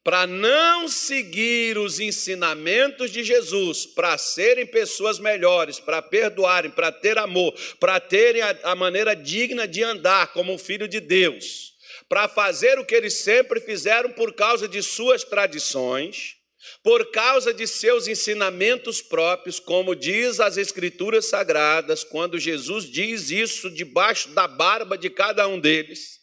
para 0.05 0.25
não 0.25 0.87
seguir 0.87 1.77
os 1.77 1.99
ensinamentos 1.99 3.11
de 3.11 3.25
Jesus, 3.25 3.87
para 3.87 4.17
serem 4.17 4.65
pessoas 4.65 5.19
melhores, 5.19 5.81
para 5.81 6.01
perdoarem, 6.01 6.71
para 6.71 6.93
ter 6.93 7.19
amor, 7.19 7.53
para 7.81 7.99
terem 7.99 8.41
a, 8.41 8.57
a 8.63 8.75
maneira 8.77 9.17
digna 9.17 9.67
de 9.67 9.83
andar 9.83 10.29
como 10.29 10.53
um 10.53 10.59
filho 10.59 10.87
de 10.87 11.01
Deus, 11.01 11.75
para 12.09 12.29
fazer 12.29 12.79
o 12.79 12.85
que 12.85 12.95
eles 12.95 13.15
sempre 13.15 13.61
fizeram 13.61 14.13
por 14.13 14.33
causa 14.33 14.69
de 14.69 14.81
suas 14.81 15.25
tradições, 15.25 16.36
por 16.83 17.11
causa 17.11 17.53
de 17.53 17.67
seus 17.67 18.07
ensinamentos 18.07 19.03
próprios, 19.03 19.59
como 19.59 19.95
diz 19.95 20.41
as 20.41 20.57
Escrituras 20.57 21.27
Sagradas, 21.27 22.05
quando 22.05 22.39
Jesus 22.39 22.85
diz 22.85 23.31
isso 23.31 23.71
debaixo 23.71 24.31
da 24.31 24.47
barba 24.47 24.97
de 24.97 25.11
cada 25.11 25.47
um 25.49 25.59
deles, 25.59 26.21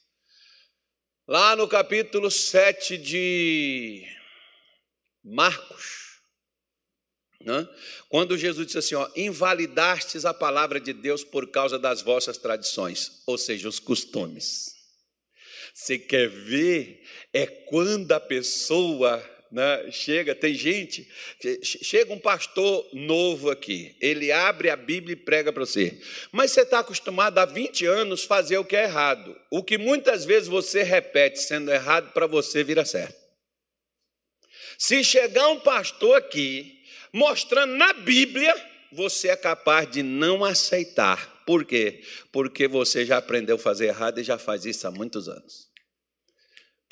lá 1.28 1.56
no 1.56 1.68
capítulo 1.68 2.32
7 2.32 2.98
de 2.98 4.04
Marcos, 5.24 6.04
né? 7.42 7.68
quando 8.10 8.38
Jesus 8.38 8.66
disse 8.66 8.80
assim: 8.80 8.96
ó, 8.96 9.10
invalidastes 9.16 10.26
a 10.26 10.34
palavra 10.34 10.80
de 10.80 10.94
Deus 10.94 11.24
por 11.24 11.52
causa 11.52 11.78
das 11.78 12.02
vossas 12.02 12.38
tradições, 12.38 13.22
ou 13.26 13.38
seja, 13.38 13.68
os 13.68 13.80
costumes. 13.80 14.74
Você 15.74 15.98
quer 15.98 16.30
ver? 16.30 17.02
É 17.34 17.48
quando 17.48 18.12
a 18.12 18.20
pessoa 18.20 19.22
né? 19.54 19.92
Chega, 19.92 20.34
tem 20.34 20.56
gente, 20.56 21.08
chega 21.62 22.12
um 22.12 22.18
pastor 22.18 22.90
novo 22.92 23.52
aqui, 23.52 23.96
ele 24.02 24.32
abre 24.32 24.72
a 24.72 24.76
Bíblia 24.76 25.14
e 25.14 25.16
prega 25.16 25.54
para 25.54 25.64
você. 25.64 26.02
Mas 26.32 26.52
você 26.52 26.62
está 26.62 26.80
acostumado 26.80 27.38
há 27.38 27.46
20 27.46 27.86
anos 27.86 28.24
fazer 28.24 28.58
o 28.58 28.66
que 28.66 28.76
é 28.76 28.86
errado. 28.86 29.40
O 29.52 29.64
que 29.64 29.78
muitas 29.78 30.26
vezes 30.26 30.50
você 30.50 30.82
repete 30.82 31.40
sendo 31.40 31.72
errado, 31.72 32.12
para 32.14 32.26
você 32.26 32.64
vira 32.64 32.84
certo. 32.84 33.16
Se 34.80 35.04
chegar 35.04 35.48
um 35.50 35.60
pastor 35.60 36.18
aqui, 36.18 36.82
mostrando 37.14 37.76
na 37.76 37.94
Bíblia, 37.94 38.56
você 38.92 39.28
é 39.28 39.36
capaz 39.36 39.90
de 39.90 40.02
não 40.02 40.44
aceitar. 40.44 41.44
Por 41.46 41.64
quê? 41.64 42.02
Porque 42.32 42.68
você 42.68 43.06
já 43.06 43.18
aprendeu 43.18 43.58
a 43.58 43.60
fazer 43.60 43.86
errado 43.86 44.20
e 44.20 44.24
já 44.24 44.40
faz 44.40 44.66
isso 44.66 44.88
há 44.88 44.92
muitos 44.92 45.30
anos. 45.30 45.72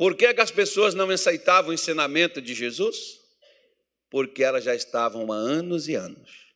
Por 0.01 0.15
que, 0.15 0.33
que 0.33 0.41
as 0.41 0.49
pessoas 0.49 0.95
não 0.95 1.11
aceitavam 1.11 1.69
o 1.69 1.73
ensinamento 1.75 2.41
de 2.41 2.55
Jesus? 2.55 3.19
Porque 4.09 4.43
elas 4.43 4.63
já 4.63 4.73
estavam 4.73 5.31
há 5.31 5.35
anos 5.35 5.87
e 5.87 5.93
anos 5.93 6.55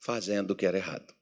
fazendo 0.00 0.50
o 0.50 0.56
que 0.56 0.66
era 0.66 0.76
errado. 0.76 1.14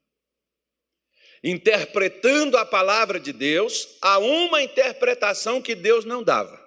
Interpretando 1.44 2.56
a 2.56 2.64
palavra 2.64 3.20
de 3.20 3.34
Deus 3.34 3.86
a 4.00 4.16
uma 4.16 4.62
interpretação 4.62 5.60
que 5.60 5.74
Deus 5.74 6.06
não 6.06 6.22
dava. 6.22 6.57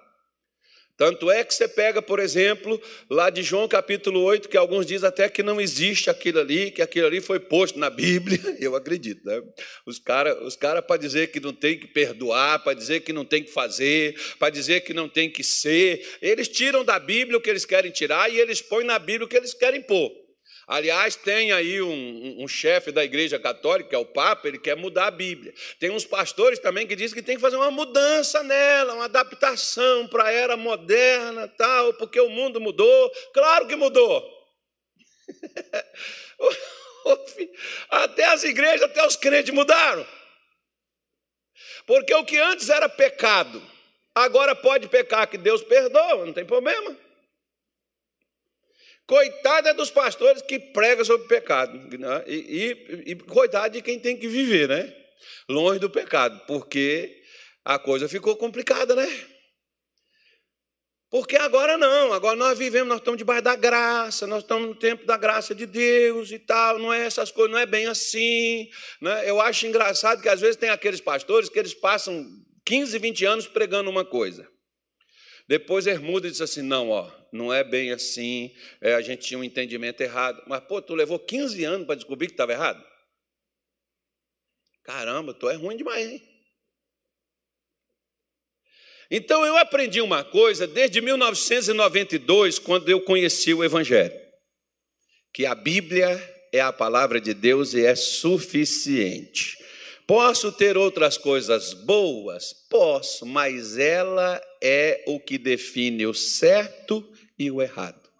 Tanto 0.96 1.30
é 1.30 1.42
que 1.42 1.54
você 1.54 1.66
pega, 1.66 2.02
por 2.02 2.18
exemplo, 2.18 2.80
lá 3.08 3.30
de 3.30 3.42
João 3.42 3.66
capítulo 3.66 4.20
8, 4.20 4.48
que 4.48 4.56
alguns 4.56 4.86
dizem 4.86 5.08
até 5.08 5.28
que 5.28 5.42
não 5.42 5.60
existe 5.60 6.10
aquilo 6.10 6.38
ali, 6.38 6.70
que 6.70 6.82
aquilo 6.82 7.06
ali 7.06 7.20
foi 7.20 7.40
posto 7.40 7.78
na 7.78 7.88
Bíblia, 7.88 8.38
eu 8.60 8.76
acredito, 8.76 9.24
né? 9.26 9.42
Os 9.86 9.98
caras, 9.98 10.36
os 10.42 10.54
cara, 10.54 10.82
para 10.82 11.00
dizer 11.00 11.32
que 11.32 11.40
não 11.40 11.52
tem 11.52 11.78
que 11.78 11.86
perdoar, 11.86 12.62
para 12.62 12.74
dizer 12.74 13.00
que 13.00 13.12
não 13.12 13.24
tem 13.24 13.42
que 13.42 13.50
fazer, 13.50 14.14
para 14.38 14.50
dizer 14.50 14.82
que 14.82 14.92
não 14.92 15.08
tem 15.08 15.30
que 15.30 15.42
ser, 15.42 16.06
eles 16.20 16.46
tiram 16.46 16.84
da 16.84 16.98
Bíblia 16.98 17.38
o 17.38 17.40
que 17.40 17.50
eles 17.50 17.64
querem 17.64 17.90
tirar 17.90 18.30
e 18.30 18.38
eles 18.38 18.60
põem 18.60 18.84
na 18.84 18.98
Bíblia 18.98 19.24
o 19.24 19.28
que 19.28 19.36
eles 19.36 19.54
querem 19.54 19.82
pôr. 19.82 20.21
Aliás, 20.72 21.14
tem 21.14 21.52
aí 21.52 21.82
um, 21.82 22.42
um, 22.42 22.48
chefe 22.48 22.90
da 22.90 23.04
Igreja 23.04 23.38
Católica, 23.38 23.94
é 23.94 23.98
o 23.98 24.06
Papa, 24.06 24.48
ele 24.48 24.58
quer 24.58 24.74
mudar 24.74 25.08
a 25.08 25.10
Bíblia. 25.10 25.52
Tem 25.78 25.90
uns 25.90 26.06
pastores 26.06 26.58
também 26.58 26.86
que 26.86 26.96
dizem 26.96 27.14
que 27.14 27.22
tem 27.22 27.36
que 27.36 27.42
fazer 27.42 27.56
uma 27.56 27.70
mudança 27.70 28.42
nela, 28.42 28.94
uma 28.94 29.04
adaptação 29.04 30.08
para 30.08 30.24
a 30.24 30.32
era 30.32 30.56
moderna, 30.56 31.46
tal, 31.46 31.92
porque 31.92 32.18
o 32.18 32.30
mundo 32.30 32.58
mudou. 32.58 33.12
Claro 33.34 33.66
que 33.66 33.76
mudou. 33.76 34.26
até 37.90 38.24
as 38.24 38.42
igrejas, 38.42 38.84
até 38.84 39.06
os 39.06 39.16
crentes 39.16 39.52
mudaram. 39.52 40.06
Porque 41.86 42.14
o 42.14 42.24
que 42.24 42.38
antes 42.38 42.70
era 42.70 42.88
pecado, 42.88 43.62
agora 44.14 44.54
pode 44.54 44.88
pecar, 44.88 45.28
que 45.28 45.36
Deus 45.36 45.62
perdoa, 45.62 46.24
não 46.24 46.32
tem 46.32 46.46
problema. 46.46 46.96
Coitada 49.06 49.74
dos 49.74 49.90
pastores 49.90 50.42
que 50.42 50.58
pregam 50.58 51.04
sobre 51.04 51.26
pecado. 51.26 51.76
Né? 51.98 52.24
E, 52.26 52.34
e, 52.34 53.12
e 53.12 53.16
coitado 53.16 53.74
de 53.74 53.82
quem 53.82 53.98
tem 53.98 54.16
que 54.16 54.28
viver, 54.28 54.68
né? 54.68 54.94
Longe 55.48 55.78
do 55.78 55.90
pecado, 55.90 56.40
porque 56.46 57.20
a 57.64 57.78
coisa 57.78 58.08
ficou 58.08 58.36
complicada, 58.36 58.94
né? 58.94 59.08
Porque 61.12 61.36
agora 61.36 61.76
não, 61.76 62.14
agora 62.14 62.34
nós 62.34 62.58
vivemos, 62.58 62.88
nós 62.88 62.98
estamos 62.98 63.18
debaixo 63.18 63.42
da 63.42 63.54
graça, 63.54 64.26
nós 64.26 64.42
estamos 64.42 64.66
no 64.66 64.74
tempo 64.74 65.04
da 65.04 65.14
graça 65.18 65.54
de 65.54 65.66
Deus 65.66 66.30
e 66.32 66.38
tal, 66.38 66.78
não 66.78 66.90
é 66.90 67.04
essas 67.04 67.30
coisas, 67.30 67.52
não 67.52 67.58
é 67.58 67.66
bem 67.66 67.86
assim. 67.86 68.66
Né? 68.98 69.28
Eu 69.28 69.38
acho 69.38 69.66
engraçado 69.66 70.22
que 70.22 70.28
às 70.30 70.40
vezes 70.40 70.56
tem 70.56 70.70
aqueles 70.70 71.02
pastores 71.02 71.50
que 71.50 71.58
eles 71.58 71.74
passam 71.74 72.26
15, 72.64 72.98
20 72.98 73.24
anos 73.26 73.46
pregando 73.46 73.90
uma 73.90 74.06
coisa. 74.06 74.48
Depois 75.46 75.86
ele 75.86 75.98
muda 75.98 76.28
e 76.28 76.30
diz 76.30 76.40
assim: 76.40 76.62
não, 76.62 76.88
ó, 76.88 77.10
não 77.32 77.52
é 77.52 77.64
bem 77.64 77.90
assim, 77.90 78.54
é, 78.80 78.94
a 78.94 79.00
gente 79.00 79.26
tinha 79.26 79.38
um 79.38 79.44
entendimento 79.44 80.02
errado. 80.02 80.42
Mas, 80.46 80.60
pô, 80.64 80.82
tu 80.82 80.94
levou 80.94 81.18
15 81.18 81.64
anos 81.64 81.86
para 81.86 81.94
descobrir 81.94 82.26
que 82.26 82.34
estava 82.34 82.52
errado? 82.52 82.84
Caramba, 84.84 85.32
tu 85.32 85.48
é 85.48 85.54
ruim 85.54 85.76
demais, 85.76 86.06
hein? 86.06 86.28
Então 89.10 89.44
eu 89.44 89.56
aprendi 89.58 90.00
uma 90.00 90.24
coisa 90.24 90.66
desde 90.66 91.00
1992, 91.00 92.58
quando 92.58 92.88
eu 92.88 93.00
conheci 93.00 93.52
o 93.52 93.62
Evangelho: 93.62 94.18
que 95.32 95.44
a 95.44 95.54
Bíblia 95.54 96.08
é 96.52 96.60
a 96.60 96.72
palavra 96.72 97.20
de 97.20 97.34
Deus 97.34 97.74
e 97.74 97.84
é 97.84 97.94
suficiente. 97.94 99.58
Posso 100.06 100.50
ter 100.50 100.76
outras 100.76 101.16
coisas 101.16 101.72
boas? 101.74 102.52
Posso, 102.68 103.24
mas 103.24 103.78
ela 103.78 104.40
é 104.62 105.04
o 105.06 105.20
que 105.20 105.38
define 105.38 106.06
o 106.06 106.14
certo 106.14 107.06
e 107.38 107.50
o 107.50 107.60
errado. 107.60 108.10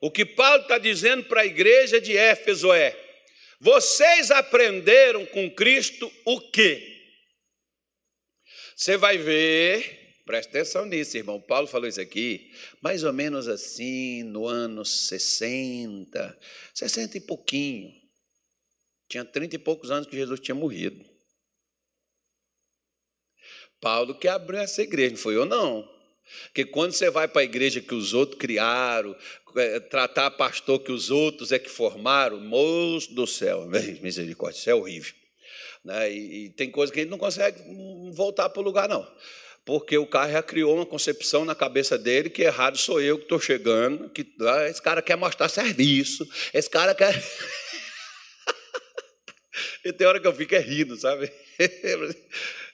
O 0.00 0.10
que 0.10 0.24
Paulo 0.24 0.62
está 0.62 0.76
dizendo 0.78 1.24
para 1.24 1.40
a 1.42 1.46
igreja 1.46 2.00
de 2.00 2.16
Éfeso 2.16 2.72
é: 2.72 2.94
vocês 3.58 4.30
aprenderam 4.30 5.24
com 5.26 5.50
Cristo 5.50 6.12
o 6.26 6.40
quê? 6.50 6.90
Você 8.76 8.96
vai 8.96 9.16
ver, 9.16 10.20
presta 10.26 10.50
atenção 10.50 10.84
nisso, 10.84 11.16
irmão. 11.16 11.40
Paulo 11.40 11.66
falou 11.66 11.88
isso 11.88 12.00
aqui, 12.00 12.52
mais 12.82 13.04
ou 13.04 13.12
menos 13.12 13.48
assim, 13.48 14.22
no 14.24 14.46
ano 14.46 14.84
60, 14.84 16.38
60 16.74 17.16
e 17.16 17.20
pouquinho. 17.20 17.94
Tinha 19.08 19.24
30 19.24 19.56
e 19.56 19.58
poucos 19.58 19.90
anos 19.90 20.06
que 20.06 20.16
Jesus 20.16 20.40
tinha 20.40 20.54
morrido. 20.54 21.02
Paulo 23.80 24.18
que 24.18 24.26
abriu 24.26 24.58
essa 24.60 24.82
igreja, 24.82 25.12
não 25.12 25.18
foi 25.18 25.36
eu 25.36 25.44
não. 25.44 25.93
Porque 26.46 26.64
quando 26.64 26.92
você 26.92 27.10
vai 27.10 27.28
para 27.28 27.42
a 27.42 27.44
igreja 27.44 27.80
que 27.80 27.94
os 27.94 28.14
outros 28.14 28.38
criaram, 28.38 29.14
é, 29.56 29.80
tratar 29.80 30.30
pastor 30.32 30.80
que 30.80 30.90
os 30.90 31.10
outros 31.10 31.52
é 31.52 31.58
que 31.58 31.70
formaram, 31.70 32.40
moço 32.40 33.14
do 33.14 33.26
céu, 33.26 33.66
misericórdia, 34.00 34.58
isso 34.58 34.70
é 34.70 34.74
horrível. 34.74 35.14
Né? 35.84 36.12
E, 36.12 36.46
e, 36.46 36.50
tem 36.50 36.70
coisa 36.70 36.92
que 36.92 36.98
a 36.98 37.02
gente 37.02 37.10
não 37.10 37.18
consegue 37.18 37.60
voltar 38.12 38.48
para 38.48 38.60
o 38.60 38.64
lugar, 38.64 38.88
não. 38.88 39.06
Porque 39.64 39.96
o 39.96 40.06
cara 40.06 40.30
já 40.30 40.42
criou 40.42 40.76
uma 40.76 40.84
concepção 40.84 41.44
na 41.44 41.54
cabeça 41.54 41.96
dele 41.96 42.28
que 42.28 42.42
errado 42.42 42.76
sou 42.76 43.00
eu 43.00 43.16
que 43.16 43.24
estou 43.24 43.40
chegando, 43.40 44.10
que 44.10 44.26
ah, 44.40 44.68
esse 44.68 44.82
cara 44.82 45.00
quer 45.00 45.16
mostrar 45.16 45.48
serviço, 45.48 46.28
esse 46.52 46.68
cara 46.68 46.94
quer. 46.94 47.14
e 49.84 49.92
tem 49.92 50.06
hora 50.06 50.20
que 50.20 50.26
eu 50.26 50.34
fico 50.34 50.54
é 50.54 50.58
rindo, 50.58 50.96
sabe? 50.96 51.32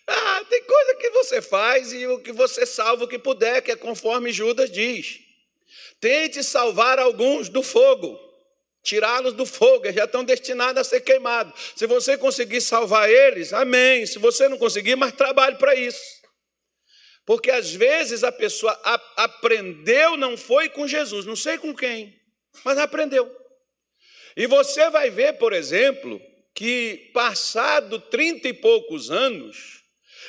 ah, 0.07 0.40
tem 0.51 0.63
coisa 0.65 0.95
que 0.97 1.11
você 1.11 1.41
faz 1.41 1.93
e 1.93 2.07
o 2.07 2.19
que 2.19 2.33
você 2.33 2.67
salva 2.67 3.05
o 3.05 3.09
que 3.09 3.19
puder, 3.19 3.63
que 3.63 3.71
é 3.71 3.77
conforme 3.77 4.33
Judas 4.33 4.71
diz. 4.71 5.21
Tente 5.99 6.43
salvar 6.45 6.99
alguns 6.99 7.49
do 7.49 7.63
fogo 7.63 8.31
tirá-los 8.83 9.35
do 9.35 9.47
fogo, 9.47 9.87
eles 9.87 9.97
já 9.97 10.05
estão 10.05 10.25
destinados 10.25 10.81
a 10.81 10.85
ser 10.85 11.01
queimados. 11.01 11.73
Se 11.77 11.87
você 11.87 12.17
conseguir 12.17 12.61
salvar 12.61 13.11
eles, 13.11 13.53
amém. 13.53 14.07
Se 14.07 14.19
você 14.19 14.49
não 14.49 14.59
conseguir, 14.59 14.97
mas 14.97 15.13
trabalhe 15.13 15.57
para 15.57 15.75
isso. 15.75 16.21
Porque 17.27 17.51
às 17.51 17.73
vezes 17.73 18.25
a 18.25 18.33
pessoa 18.33 18.73
aprendeu, 19.17 20.17
não 20.17 20.37
foi 20.37 20.69
com 20.69 20.89
Jesus, 20.89 21.27
não 21.27 21.37
sei 21.37 21.59
com 21.59 21.75
quem, 21.75 22.19
mas 22.65 22.79
aprendeu. 22.79 23.31
E 24.37 24.47
você 24.47 24.89
vai 24.91 25.11
ver, 25.11 25.35
por 25.35 25.53
exemplo, 25.53 26.21
que 26.55 27.11
passado 27.13 28.01
trinta 28.01 28.49
e 28.49 28.53
poucos 28.53 29.11
anos, 29.11 29.80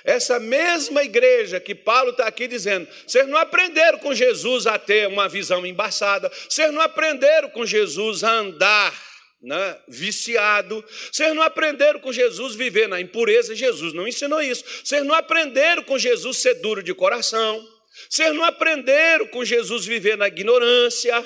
essa 0.03 0.39
mesma 0.39 1.03
igreja 1.03 1.59
que 1.59 1.75
Paulo 1.75 2.11
está 2.11 2.25
aqui 2.25 2.47
dizendo, 2.47 2.87
vocês 3.05 3.27
não 3.27 3.37
aprenderam 3.37 3.99
com 3.99 4.13
Jesus 4.13 4.67
a 4.67 4.77
ter 4.77 5.07
uma 5.07 5.27
visão 5.27 5.65
embaçada, 5.65 6.31
vocês 6.49 6.71
não 6.73 6.81
aprenderam 6.81 7.49
com 7.49 7.65
Jesus 7.65 8.23
a 8.23 8.31
andar 8.31 8.93
né, 9.41 9.77
viciado, 9.87 10.83
vocês 11.11 11.33
não 11.33 11.41
aprenderam 11.41 11.99
com 11.99 12.11
Jesus 12.11 12.55
viver 12.55 12.87
na 12.87 13.01
impureza, 13.01 13.55
Jesus 13.55 13.93
não 13.93 14.07
ensinou 14.07 14.41
isso, 14.41 14.63
vocês 14.83 15.03
não 15.03 15.15
aprenderam 15.15 15.83
com 15.83 15.97
Jesus 15.97 16.37
ser 16.37 16.55
duro 16.55 16.83
de 16.83 16.93
coração, 16.93 17.63
vocês 18.09 18.33
não 18.33 18.43
aprenderam 18.43 19.27
com 19.27 19.43
Jesus 19.43 19.85
viver 19.85 20.17
na 20.17 20.27
ignorância, 20.27 21.23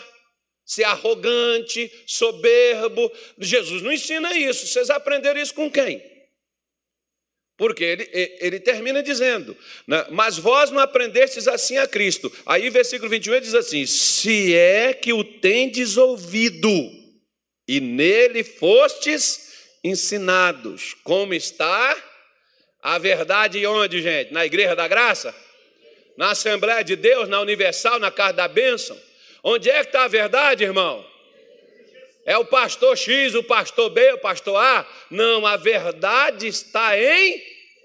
ser 0.65 0.83
arrogante, 0.83 1.91
soberbo. 2.07 3.11
Jesus 3.37 3.81
não 3.83 3.91
ensina 3.91 4.35
isso. 4.35 4.65
Vocês 4.65 4.89
aprenderam 4.89 5.39
isso 5.39 5.53
com 5.53 5.69
quem? 5.69 6.01
Porque 7.57 7.83
ele, 7.83 8.09
ele 8.41 8.59
termina 8.59 9.01
dizendo, 9.01 9.57
né? 9.87 10.05
mas 10.11 10.37
vós 10.37 10.71
não 10.71 10.79
aprendestes 10.79 11.47
assim 11.47 11.77
a 11.77 11.87
Cristo. 11.87 12.31
Aí, 12.45 12.69
versículo 12.69 13.09
21, 13.09 13.33
ele 13.33 13.45
diz 13.45 13.55
assim: 13.55 13.85
Se 13.85 14.53
é 14.53 14.93
que 14.93 15.13
o 15.13 15.23
tendes 15.23 15.95
ouvido, 15.95 16.69
e 17.67 17.79
nele 17.79 18.43
fostes 18.43 19.53
ensinados, 19.83 20.95
como 21.03 21.33
está 21.33 21.95
a 22.81 22.97
verdade 22.97 23.65
onde, 23.65 24.01
gente? 24.01 24.33
Na 24.33 24.45
igreja 24.45 24.75
da 24.75 24.87
graça? 24.87 25.33
Na 26.17 26.31
Assembleia 26.31 26.83
de 26.83 26.95
Deus, 26.95 27.29
na 27.29 27.39
Universal, 27.39 27.99
na 27.99 28.11
casa 28.11 28.33
da 28.33 28.47
bênção? 28.47 28.99
Onde 29.43 29.69
é 29.69 29.81
que 29.81 29.89
está 29.89 30.03
a 30.03 30.09
verdade, 30.09 30.63
irmão? 30.63 31.05
É 32.25 32.35
o 32.37 32.45
pastor 32.45 32.97
X, 32.97 33.35
o 33.35 33.43
pastor 33.43 33.91
B, 33.91 34.13
o 34.13 34.17
pastor 34.17 34.57
A? 34.57 34.87
Não, 35.11 35.45
a 35.45 35.57
verdade 35.57 36.47
está 36.47 36.99
em 36.99 37.41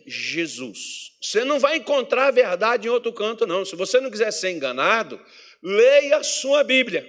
Jesus. 0.07 1.12
Você 1.20 1.44
não 1.44 1.61
vai 1.61 1.76
encontrar 1.76 2.29
a 2.29 2.31
verdade 2.31 2.88
em 2.88 2.90
outro 2.90 3.12
canto, 3.12 3.46
não. 3.46 3.64
Se 3.66 3.76
você 3.76 4.00
não 4.00 4.11
quiser 4.11 4.31
ser 4.33 4.50
enganado, 4.50 5.20
leia 5.62 6.16
a 6.16 6.24
sua 6.24 6.64
Bíblia. 6.64 7.07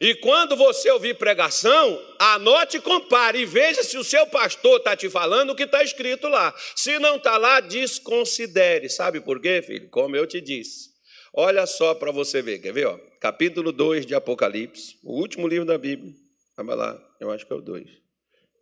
E 0.00 0.14
quando 0.16 0.54
você 0.54 0.90
ouvir 0.90 1.16
pregação, 1.16 2.00
anote 2.18 2.78
compare 2.78 3.40
e 3.40 3.46
veja 3.46 3.82
se 3.82 3.96
o 3.98 4.04
seu 4.04 4.26
pastor 4.28 4.78
está 4.78 4.94
te 4.94 5.10
falando 5.10 5.50
o 5.50 5.56
que 5.56 5.64
está 5.64 5.82
escrito 5.82 6.28
lá. 6.28 6.54
Se 6.76 6.98
não 6.98 7.16
está 7.16 7.36
lá, 7.36 7.58
desconsidere. 7.60 8.88
Sabe 8.88 9.20
por 9.20 9.40
quê, 9.40 9.60
filho? 9.60 9.88
Como 9.88 10.14
eu 10.14 10.26
te 10.26 10.40
disse. 10.40 10.90
Olha 11.32 11.66
só 11.66 11.94
para 11.94 12.12
você 12.12 12.40
ver, 12.40 12.60
quer 12.60 12.72
ver? 12.72 12.86
Ó? 12.86 13.07
Capítulo 13.20 13.72
2 13.72 14.06
de 14.06 14.14
Apocalipse, 14.14 14.96
o 15.02 15.12
último 15.12 15.48
livro 15.48 15.66
da 15.66 15.76
Bíblia. 15.76 16.14
Vai 16.56 16.76
lá, 16.76 17.16
eu 17.20 17.30
acho 17.32 17.44
que 17.44 17.52
é 17.52 17.56
o 17.56 17.60
2. 17.60 17.90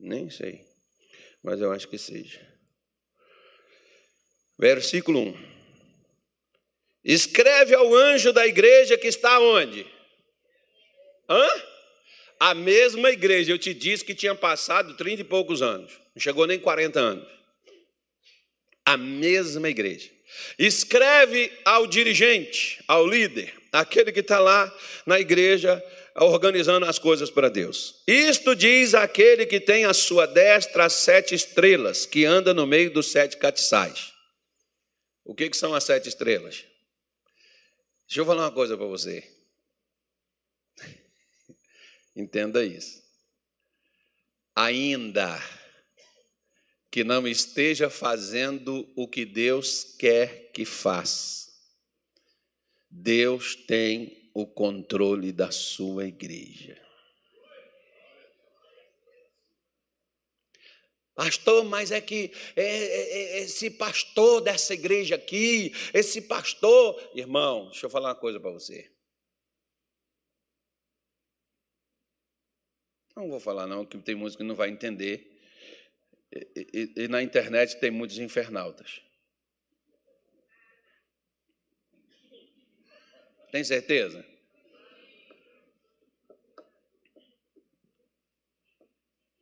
Nem 0.00 0.30
sei, 0.30 0.64
mas 1.42 1.60
eu 1.60 1.70
acho 1.72 1.86
que 1.88 1.98
seja. 1.98 2.40
Versículo 4.58 5.20
1. 5.20 5.56
Escreve 7.04 7.74
ao 7.74 7.94
anjo 7.94 8.32
da 8.32 8.46
igreja 8.46 8.96
que 8.96 9.06
está 9.06 9.38
onde? 9.38 9.86
Hã? 11.28 11.48
A 12.40 12.54
mesma 12.54 13.10
igreja, 13.10 13.52
eu 13.52 13.58
te 13.58 13.74
disse 13.74 14.04
que 14.04 14.14
tinha 14.14 14.34
passado 14.34 14.96
trinta 14.96 15.20
e 15.20 15.24
poucos 15.24 15.60
anos, 15.60 15.92
não 16.14 16.20
chegou 16.20 16.46
nem 16.46 16.58
40 16.58 16.98
anos. 16.98 17.28
A 18.84 18.96
mesma 18.96 19.68
igreja. 19.68 20.15
Escreve 20.58 21.52
ao 21.64 21.86
dirigente, 21.86 22.82
ao 22.88 23.06
líder, 23.06 23.54
aquele 23.72 24.12
que 24.12 24.20
está 24.20 24.38
lá 24.38 24.72
na 25.04 25.20
igreja 25.20 25.82
organizando 26.24 26.86
as 26.86 26.98
coisas 26.98 27.30
para 27.30 27.48
Deus. 27.48 28.02
Isto 28.06 28.56
diz 28.56 28.94
aquele 28.94 29.44
que 29.44 29.60
tem 29.60 29.84
à 29.84 29.92
sua 29.92 30.26
destra 30.26 30.86
as 30.86 30.94
sete 30.94 31.34
estrelas, 31.34 32.06
que 32.06 32.24
anda 32.24 32.54
no 32.54 32.66
meio 32.66 32.90
dos 32.92 33.10
sete 33.10 33.36
catiçais. 33.36 34.12
O 35.24 35.34
que, 35.34 35.50
que 35.50 35.56
são 35.56 35.74
as 35.74 35.84
sete 35.84 36.08
estrelas? 36.08 36.64
Deixa 38.06 38.20
eu 38.20 38.26
falar 38.26 38.44
uma 38.44 38.52
coisa 38.52 38.76
para 38.76 38.86
você. 38.86 39.28
Entenda 42.16 42.64
isso. 42.64 43.02
Ainda 44.54 45.38
que 46.96 47.04
não 47.04 47.28
esteja 47.28 47.90
fazendo 47.90 48.90
o 48.96 49.06
que 49.06 49.26
Deus 49.26 49.84
quer 49.98 50.50
que 50.50 50.64
faça. 50.64 51.52
Deus 52.88 53.54
tem 53.54 54.30
o 54.32 54.46
controle 54.46 55.30
da 55.30 55.50
sua 55.50 56.06
igreja. 56.06 56.80
Pastor, 61.14 61.66
mas 61.66 61.90
é 61.90 62.00
que 62.00 62.32
é, 62.56 62.64
é, 62.64 63.12
é, 63.12 63.38
esse 63.40 63.68
pastor 63.72 64.40
dessa 64.40 64.72
igreja 64.72 65.16
aqui, 65.16 65.74
esse 65.92 66.22
pastor. 66.22 66.98
Irmão, 67.14 67.66
deixa 67.66 67.84
eu 67.84 67.90
falar 67.90 68.08
uma 68.08 68.14
coisa 68.14 68.40
para 68.40 68.52
você. 68.52 68.90
Não 73.14 73.28
vou 73.28 73.38
falar, 73.38 73.66
não, 73.66 73.84
que 73.84 73.98
tem 73.98 74.14
música 74.14 74.42
que 74.42 74.48
não 74.48 74.54
vai 74.54 74.70
entender. 74.70 75.35
E, 76.32 76.92
e, 76.96 77.08
na 77.08 77.22
internet 77.22 77.78
tem 77.78 77.90
muitos 77.90 78.18
infernautas. 78.18 79.00
Tem 83.52 83.62
certeza? 83.64 84.24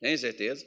Tem 0.00 0.16
certeza? 0.18 0.66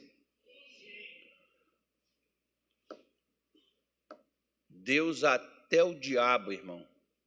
Deus, 4.68 5.22
até 5.22 5.84
o 5.84 5.94
diabo, 5.94 6.52
irmão, 6.52 6.86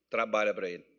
trabalha 0.10 0.54
para 0.54 0.70
ele. 0.70 0.91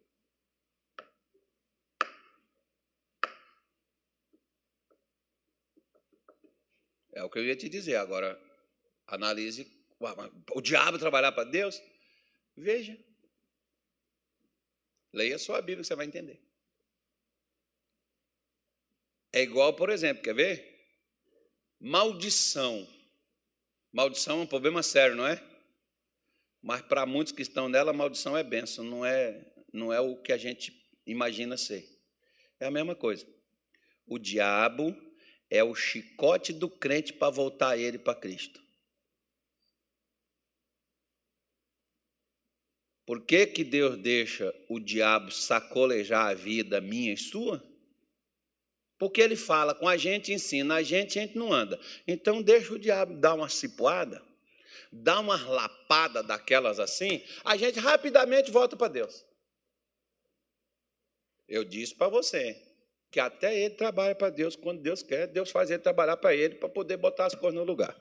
É 7.13 7.23
o 7.23 7.31
que 7.31 7.39
eu 7.39 7.45
ia 7.45 7.57
te 7.57 7.69
dizer. 7.69 7.97
Agora, 7.97 8.41
analise 9.07 9.71
o 10.55 10.61
diabo 10.61 10.99
trabalhar 10.99 11.33
para 11.33 11.45
Deus? 11.45 11.81
Veja. 12.57 12.99
Leia 15.13 15.37
a 15.37 15.39
sua 15.39 15.61
Bíblia 15.61 15.83
que 15.83 15.87
você 15.87 15.95
vai 15.95 16.07
entender. 16.07 16.41
É 19.33 19.43
igual, 19.43 19.75
por 19.75 19.91
exemplo, 19.91 20.23
quer 20.23 20.35
ver? 20.35 20.73
Maldição. 21.79 22.87
Maldição 23.93 24.41
é 24.41 24.43
um 24.43 24.47
problema 24.47 24.83
sério, 24.83 25.17
não 25.17 25.27
é? 25.27 25.43
Mas 26.63 26.81
para 26.83 27.05
muitos 27.05 27.33
que 27.33 27.43
estão 27.43 27.69
nela, 27.69 27.93
maldição 27.93 28.37
é 28.37 28.43
bênção, 28.43 28.85
não 28.85 29.05
é, 29.05 29.53
não 29.73 29.93
é 29.93 30.01
o 30.01 30.17
que 30.17 30.33
a 30.33 30.39
gente 30.39 30.73
imagina 31.07 31.57
ser. 31.57 31.89
É 32.61 32.67
a 32.67 32.71
mesma 32.71 32.95
coisa. 32.95 33.27
O 34.07 34.19
diabo 34.19 34.95
é 35.53 35.63
o 35.63 35.75
chicote 35.75 36.51
do 36.51 36.67
crente 36.67 37.13
para 37.13 37.29
voltar 37.29 37.77
ele 37.77 37.99
para 37.99 38.19
Cristo. 38.19 38.59
Por 43.05 43.21
que, 43.27 43.47
que 43.47 43.63
Deus 43.63 43.99
deixa 43.99 44.51
o 44.67 44.81
diabo 44.81 45.31
sacolejar 45.31 46.29
a 46.29 46.35
vida 46.35 46.81
minha 46.81 47.13
e 47.13 47.19
sua? 47.19 47.63
Porque 48.97 49.21
ele 49.21 49.37
fala 49.37 49.75
com 49.75 49.87
a 49.87 49.95
gente, 49.99 50.33
ensina 50.33 50.77
a 50.77 50.83
gente, 50.83 51.19
a 51.19 51.23
gente 51.23 51.37
não 51.37 51.53
anda. 51.53 51.79
Então 52.09 52.41
deixa 52.43 52.73
o 52.73 52.79
diabo 52.79 53.15
dar 53.19 53.35
uma 53.35 53.51
cipuada, 53.51 54.25
dar 54.91 55.21
uma 55.21 55.37
lapada 55.37 56.23
daquelas 56.23 56.81
assim, 56.81 57.23
a 57.45 57.59
gente 57.59 57.79
rapidamente 57.79 58.51
volta 58.51 58.75
para 58.75 58.89
Deus. 58.89 59.23
Eu 61.47 61.63
disse 61.63 61.95
para 61.95 62.09
você 62.09 62.72
que 63.13 63.21
até 63.21 63.55
ele 63.55 63.75
trabalha 63.75 64.15
para 64.15 64.31
Deus 64.31 64.57
quando 64.57 64.81
Deus 64.81 65.03
quer, 65.03 65.27
Deus 65.27 65.51
faz 65.51 65.71
ele 65.71 65.83
trabalhar 65.83 66.17
para 66.17 66.35
ele 66.35 66.55
para 66.55 66.71
poder 66.71 66.97
botar 66.97 67.27
as 67.27 67.35
coisas 67.35 67.55
no 67.55 67.63
lugar. 67.63 67.95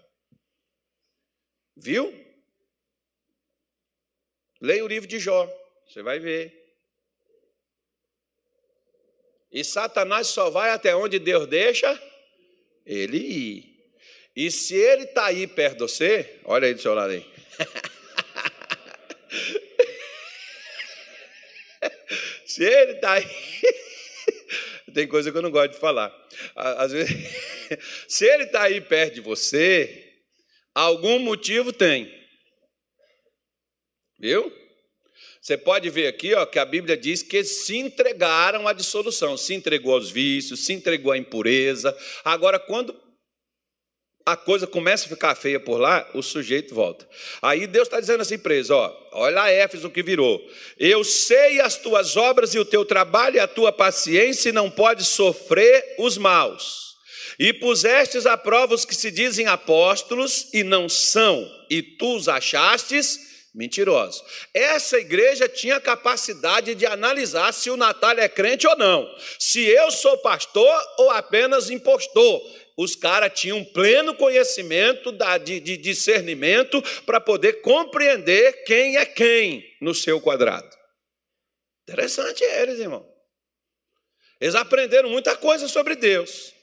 Viu? 1.75 2.17
Leia 4.61 4.85
o 4.85 4.87
livro 4.87 5.09
de 5.09 5.19
Jó, 5.19 5.53
você 5.85 6.01
vai 6.01 6.17
ver. 6.17 6.57
E 9.51 9.65
Satanás 9.65 10.27
só 10.27 10.49
vai 10.49 10.69
até 10.69 10.95
onde 10.95 11.19
Deus 11.19 11.45
deixa 11.45 12.01
ele 12.85 13.17
ir. 13.17 13.69
E 14.33 14.49
se 14.49 14.75
ele 14.75 15.03
está 15.03 15.25
aí 15.25 15.45
perto 15.45 15.85
de 15.85 15.91
você, 15.91 16.39
olha 16.45 16.67
aí 16.67 16.73
do 16.73 16.81
seu 16.81 16.93
lado 16.93 17.11
aí. 17.11 17.29
se 22.47 22.63
ele 22.63 22.93
está 22.93 23.11
aí. 23.11 23.25
Tem 24.93 25.07
coisa 25.07 25.31
que 25.31 25.37
eu 25.37 25.41
não 25.41 25.51
gosto 25.51 25.73
de 25.73 25.79
falar. 25.79 26.13
Às 26.55 26.91
vezes, 26.91 27.15
se 28.07 28.25
ele 28.25 28.43
está 28.43 28.63
aí 28.63 28.81
perto 28.81 29.15
de 29.15 29.21
você, 29.21 30.13
algum 30.73 31.19
motivo 31.19 31.73
tem. 31.73 32.11
Viu? 34.19 34.51
Você 35.41 35.57
pode 35.57 35.89
ver 35.89 36.05
aqui 36.05 36.35
ó, 36.35 36.45
que 36.45 36.59
a 36.59 36.65
Bíblia 36.65 36.95
diz 36.95 37.23
que 37.23 37.43
se 37.43 37.75
entregaram 37.77 38.67
à 38.67 38.73
dissolução, 38.73 39.35
se 39.35 39.55
entregou 39.55 39.95
aos 39.95 40.11
vícios, 40.11 40.65
se 40.65 40.73
entregou 40.73 41.11
à 41.11 41.17
impureza. 41.17 41.97
Agora, 42.23 42.59
quando 42.59 42.95
a 44.31 44.37
coisa 44.37 44.65
começa 44.65 45.05
a 45.05 45.09
ficar 45.09 45.35
feia 45.35 45.59
por 45.59 45.77
lá, 45.77 46.09
o 46.13 46.21
sujeito 46.21 46.73
volta. 46.73 47.07
Aí 47.41 47.67
Deus 47.67 47.87
está 47.87 47.99
dizendo 47.99 48.21
assim 48.21 48.37
para 48.37 48.53
eles: 48.53 48.69
ó, 48.69 49.09
olha 49.11 49.43
a 49.43 49.51
Éfeso 49.51 49.89
que 49.89 50.03
virou. 50.03 50.41
Eu 50.77 51.03
sei 51.03 51.59
as 51.59 51.75
tuas 51.75 52.17
obras 52.17 52.53
e 52.53 52.59
o 52.59 52.65
teu 52.65 52.85
trabalho 52.85 53.37
e 53.37 53.39
a 53.39 53.47
tua 53.47 53.71
paciência, 53.71 54.49
e 54.49 54.53
não 54.53 54.69
pode 54.69 55.03
sofrer 55.03 55.95
os 55.99 56.17
maus. 56.17 56.95
E 57.39 57.53
pusestes 57.53 58.25
a 58.25 58.37
prova 58.37 58.75
os 58.75 58.85
que 58.85 58.95
se 58.95 59.09
dizem 59.09 59.47
apóstolos 59.47 60.47
e 60.53 60.63
não 60.63 60.87
são, 60.87 61.49
e 61.69 61.81
tu 61.81 62.15
os 62.15 62.27
achastes 62.27 63.31
mentirosos. 63.53 64.23
Essa 64.53 64.97
igreja 64.97 65.47
tinha 65.47 65.79
capacidade 65.79 66.73
de 66.73 66.85
analisar 66.85 67.53
se 67.53 67.69
o 67.69 67.77
Natal 67.77 68.11
é 68.11 68.29
crente 68.29 68.65
ou 68.65 68.77
não, 68.77 69.09
se 69.37 69.61
eu 69.65 69.91
sou 69.91 70.17
pastor 70.19 70.81
ou 70.97 71.09
apenas 71.09 71.69
impostor. 71.69 72.41
Os 72.77 72.95
caras 72.95 73.39
tinham 73.39 73.63
pleno 73.63 74.15
conhecimento 74.15 75.11
de, 75.43 75.59
de 75.59 75.77
discernimento 75.77 76.81
para 77.05 77.19
poder 77.19 77.61
compreender 77.61 78.63
quem 78.63 78.97
é 78.97 79.05
quem 79.05 79.63
no 79.81 79.93
seu 79.93 80.19
quadrado. 80.19 80.69
Interessante 81.83 82.43
eles, 82.43 82.79
irmão. 82.79 83.07
Eles 84.39 84.55
aprenderam 84.55 85.09
muita 85.09 85.35
coisa 85.35 85.67
sobre 85.67 85.95
Deus 85.95 86.53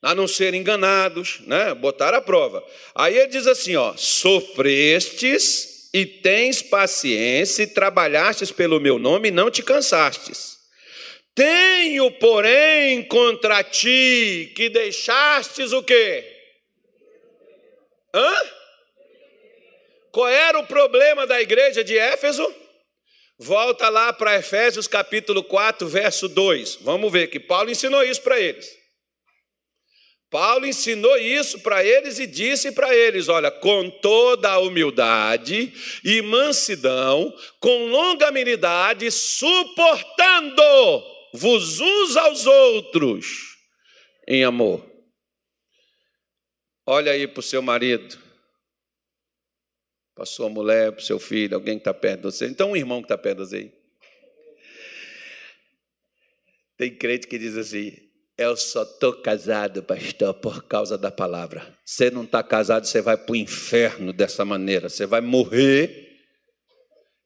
a 0.00 0.14
não 0.14 0.28
serem 0.28 0.60
enganados, 0.60 1.40
né? 1.40 1.74
Botaram 1.74 2.18
a 2.18 2.22
prova. 2.22 2.64
Aí 2.94 3.16
ele 3.16 3.28
diz 3.28 3.46
assim, 3.46 3.76
ó: 3.76 3.96
sofrestes 3.96 5.90
e 5.92 6.06
tens 6.06 6.62
paciência, 6.62 7.62
e 7.62 7.66
trabalhastes 7.66 8.52
pelo 8.52 8.80
meu 8.80 8.98
nome 8.98 9.28
e 9.28 9.32
não 9.32 9.50
te 9.50 9.62
cansastes. 9.62 10.57
Tenho, 11.38 12.10
porém, 12.10 13.04
contra 13.04 13.62
ti 13.62 14.52
que 14.56 14.68
deixastes 14.68 15.70
o 15.72 15.84
quê? 15.84 16.24
Hã? 18.12 18.34
Qual 20.10 20.26
era 20.26 20.58
o 20.58 20.66
problema 20.66 21.28
da 21.28 21.40
igreja 21.40 21.84
de 21.84 21.96
Éfeso? 21.96 22.44
Volta 23.38 23.88
lá 23.88 24.12
para 24.12 24.36
Efésios 24.36 24.88
capítulo 24.88 25.44
4, 25.44 25.86
verso 25.86 26.26
2. 26.26 26.80
Vamos 26.80 27.12
ver 27.12 27.28
que 27.28 27.38
Paulo 27.38 27.70
ensinou 27.70 28.02
isso 28.02 28.22
para 28.22 28.40
eles. 28.40 28.76
Paulo 30.28 30.66
ensinou 30.66 31.16
isso 31.18 31.60
para 31.60 31.84
eles 31.84 32.18
e 32.18 32.26
disse 32.26 32.72
para 32.72 32.92
eles: 32.92 33.28
olha, 33.28 33.52
com 33.52 33.88
toda 33.88 34.50
a 34.50 34.58
humildade 34.58 35.72
e 36.02 36.20
mansidão, 36.20 37.32
com 37.60 37.86
longanimidade, 37.86 39.08
suportando-vos 41.32 41.80
uns 41.80 42.16
aos 42.16 42.46
outros 42.46 43.56
em 44.26 44.44
amor. 44.44 44.84
Olha 46.86 47.12
aí 47.12 47.26
para 47.26 47.40
o 47.40 47.42
seu 47.42 47.60
marido, 47.60 48.18
para 50.14 50.24
sua 50.24 50.48
mulher, 50.48 50.92
para 50.92 51.00
o 51.00 51.04
seu 51.04 51.18
filho, 51.18 51.54
alguém 51.54 51.74
que 51.74 51.82
está 51.82 51.92
perto 51.94 52.20
de 52.20 52.22
você. 52.24 52.46
Então, 52.46 52.70
um 52.70 52.76
irmão 52.76 53.00
que 53.00 53.06
está 53.06 53.18
perto 53.18 53.44
de 53.44 53.48
você. 53.48 53.72
Tem 56.76 56.96
crente 56.96 57.26
que 57.26 57.38
diz 57.38 57.56
assim: 57.56 57.92
eu 58.36 58.56
só 58.56 58.84
estou 58.84 59.20
casado, 59.20 59.82
pastor, 59.82 60.32
por 60.34 60.62
causa 60.64 60.96
da 60.96 61.10
palavra. 61.10 61.76
Você 61.84 62.10
não 62.10 62.24
está 62.24 62.42
casado, 62.42 62.86
você 62.86 63.02
vai 63.02 63.16
para 63.16 63.32
o 63.32 63.36
inferno 63.36 64.12
dessa 64.12 64.44
maneira. 64.44 64.88
Você 64.88 65.04
vai 65.04 65.20
morrer. 65.20 66.06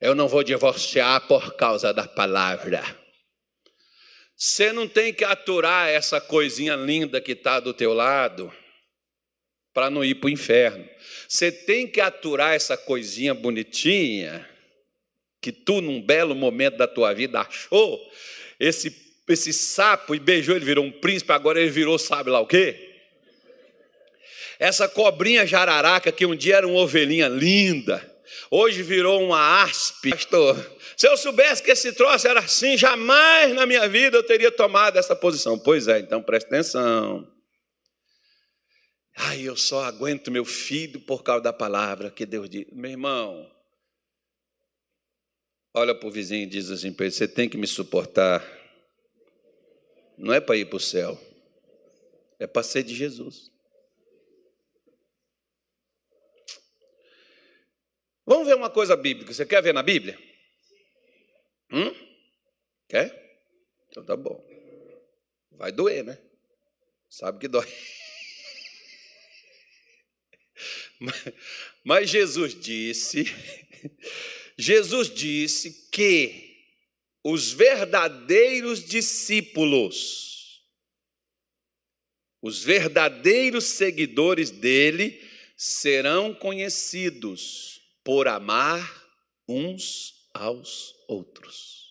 Eu 0.01 0.15
não 0.17 0.27
vou 0.27 0.43
divorciar 0.43 1.29
por 1.29 1.55
causa 1.55 1.93
da 1.93 2.09
palavra. 2.09 3.02
Você 4.45 4.73
não 4.73 4.89
tem 4.89 5.15
que 5.15 5.23
aturar 5.23 5.89
essa 5.89 6.21
coisinha 6.21 6.75
linda 6.75 7.21
que 7.21 7.31
está 7.31 7.61
do 7.61 7.73
teu 7.73 7.95
lado 7.95 8.53
para 9.73 9.89
não 9.89 10.05
ir 10.05 10.17
para 10.17 10.27
o 10.27 10.31
inferno. 10.31 10.85
Você 11.29 11.53
tem 11.53 11.87
que 11.87 12.01
aturar 12.01 12.53
essa 12.53 12.77
coisinha 12.77 13.35
bonitinha 13.35 14.45
que 15.41 15.53
tu, 15.53 15.81
num 15.81 16.03
belo 16.03 16.35
momento 16.35 16.77
da 16.77 16.89
tua 16.89 17.15
vida, 17.15 17.39
achou 17.39 18.01
esse 18.59 18.91
esse 19.29 19.53
sapo 19.53 20.13
e 20.13 20.19
beijou, 20.19 20.57
ele 20.57 20.65
virou 20.65 20.85
um 20.85 20.91
príncipe, 20.91 21.31
agora 21.31 21.61
ele 21.61 21.71
virou 21.71 21.97
sabe 21.97 22.29
lá 22.29 22.41
o 22.41 22.47
quê? 22.47 22.99
Essa 24.59 24.89
cobrinha 24.89 25.47
jararaca 25.47 26.11
que 26.11 26.27
um 26.27 26.35
dia 26.35 26.57
era 26.57 26.67
uma 26.67 26.81
ovelhinha 26.81 27.29
linda, 27.29 28.12
hoje 28.51 28.83
virou 28.83 29.23
uma 29.23 29.63
aspe. 29.63 30.11
Pastor, 30.11 30.57
se 30.97 31.07
eu 31.07 31.17
soubesse 31.17 31.63
que 31.63 31.71
esse 31.71 31.93
troço 31.93 32.27
era 32.27 32.41
assim, 32.41 32.77
jamais 32.77 33.55
na 33.55 33.67
minha 33.67 33.89
vida 33.89 34.17
eu 34.17 34.23
teria 34.23 34.51
tomado 34.51 34.99
essa 34.99 35.15
posição. 35.15 35.59
Pois 35.59 35.89
é, 35.89 35.99
então 35.99 36.23
presta 36.23 36.49
atenção. 36.49 37.27
Ai, 39.17 39.43
eu 39.43 39.57
só 39.57 39.85
aguento 39.85 40.31
meu 40.31 40.45
filho 40.45 41.01
por 41.01 41.23
causa 41.23 41.43
da 41.43 41.53
palavra 41.53 42.11
que 42.11 42.25
Deus 42.25 42.49
diz. 42.49 42.67
Meu 42.73 42.91
irmão, 42.91 43.51
olha 45.75 45.95
para 45.95 46.09
o 46.09 46.11
vizinho 46.11 46.45
e 46.45 46.47
diz 46.47 46.71
assim 46.71 46.93
para 46.93 47.07
ele: 47.07 47.15
você 47.15 47.29
tem 47.29 47.49
que 47.49 47.59
me 47.59 47.67
suportar 47.67 48.43
não 50.23 50.33
é 50.33 50.41
para 50.41 50.57
ir 50.57 50.67
para 50.67 50.77
o 50.77 50.81
céu, 50.81 51.21
é 52.39 52.47
para 52.47 52.63
ser 52.63 52.83
de 52.83 52.95
Jesus. 52.95 53.52
Vamos 58.25 58.47
ver 58.47 58.55
uma 58.55 58.71
coisa 58.71 58.97
bíblica. 58.97 59.33
Você 59.33 59.45
quer 59.45 59.63
ver 59.63 59.75
na 59.75 59.83
Bíblia? 59.83 60.19
Hum? 61.73 61.95
Quer? 62.89 63.11
Então 63.89 64.05
tá 64.05 64.17
bom. 64.17 64.43
Vai 65.53 65.73
doer, 65.73 66.05
né? 66.05 66.19
Sabe 67.09 67.39
que 67.39 67.49
dói. 67.49 67.67
Mas, 71.85 72.09
Jesus 72.09 72.59
disse, 72.59 73.25
Jesus 74.57 75.13
disse 75.13 75.89
que 75.91 76.53
os 77.25 77.53
verdadeiros 77.53 78.85
discípulos, 78.85 80.63
os 82.41 82.63
verdadeiros 82.63 83.65
seguidores 83.65 84.51
dele, 84.51 85.21
serão 85.57 86.35
conhecidos 86.35 87.82
por 88.05 88.29
amar 88.29 89.03
uns 89.49 90.13
aos 90.35 90.95
outros. 91.09 91.83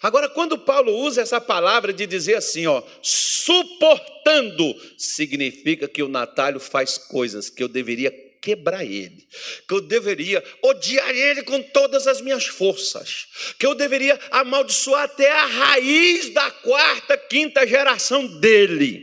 Agora, 0.00 0.28
quando 0.28 0.58
Paulo 0.58 0.96
usa 0.96 1.22
essa 1.22 1.40
palavra 1.40 1.92
de 1.92 2.06
dizer 2.06 2.36
assim, 2.36 2.66
ó, 2.66 2.82
suportando, 3.02 4.74
significa 4.96 5.88
que 5.88 6.02
o 6.02 6.08
Natálio 6.08 6.60
faz 6.60 6.96
coisas 6.96 7.50
que 7.50 7.62
eu 7.62 7.68
deveria 7.68 8.10
quebrar 8.40 8.84
ele, 8.84 9.26
que 9.66 9.74
eu 9.74 9.80
deveria 9.80 10.42
odiar 10.62 11.10
ele 11.10 11.42
com 11.42 11.60
todas 11.60 12.06
as 12.06 12.20
minhas 12.20 12.46
forças, 12.46 13.26
que 13.58 13.66
eu 13.66 13.74
deveria 13.74 14.18
amaldiçoar 14.30 15.02
até 15.02 15.28
a 15.28 15.46
raiz 15.46 16.30
da 16.32 16.48
quarta, 16.50 17.18
quinta 17.18 17.66
geração 17.66 18.24
dele. 18.38 19.02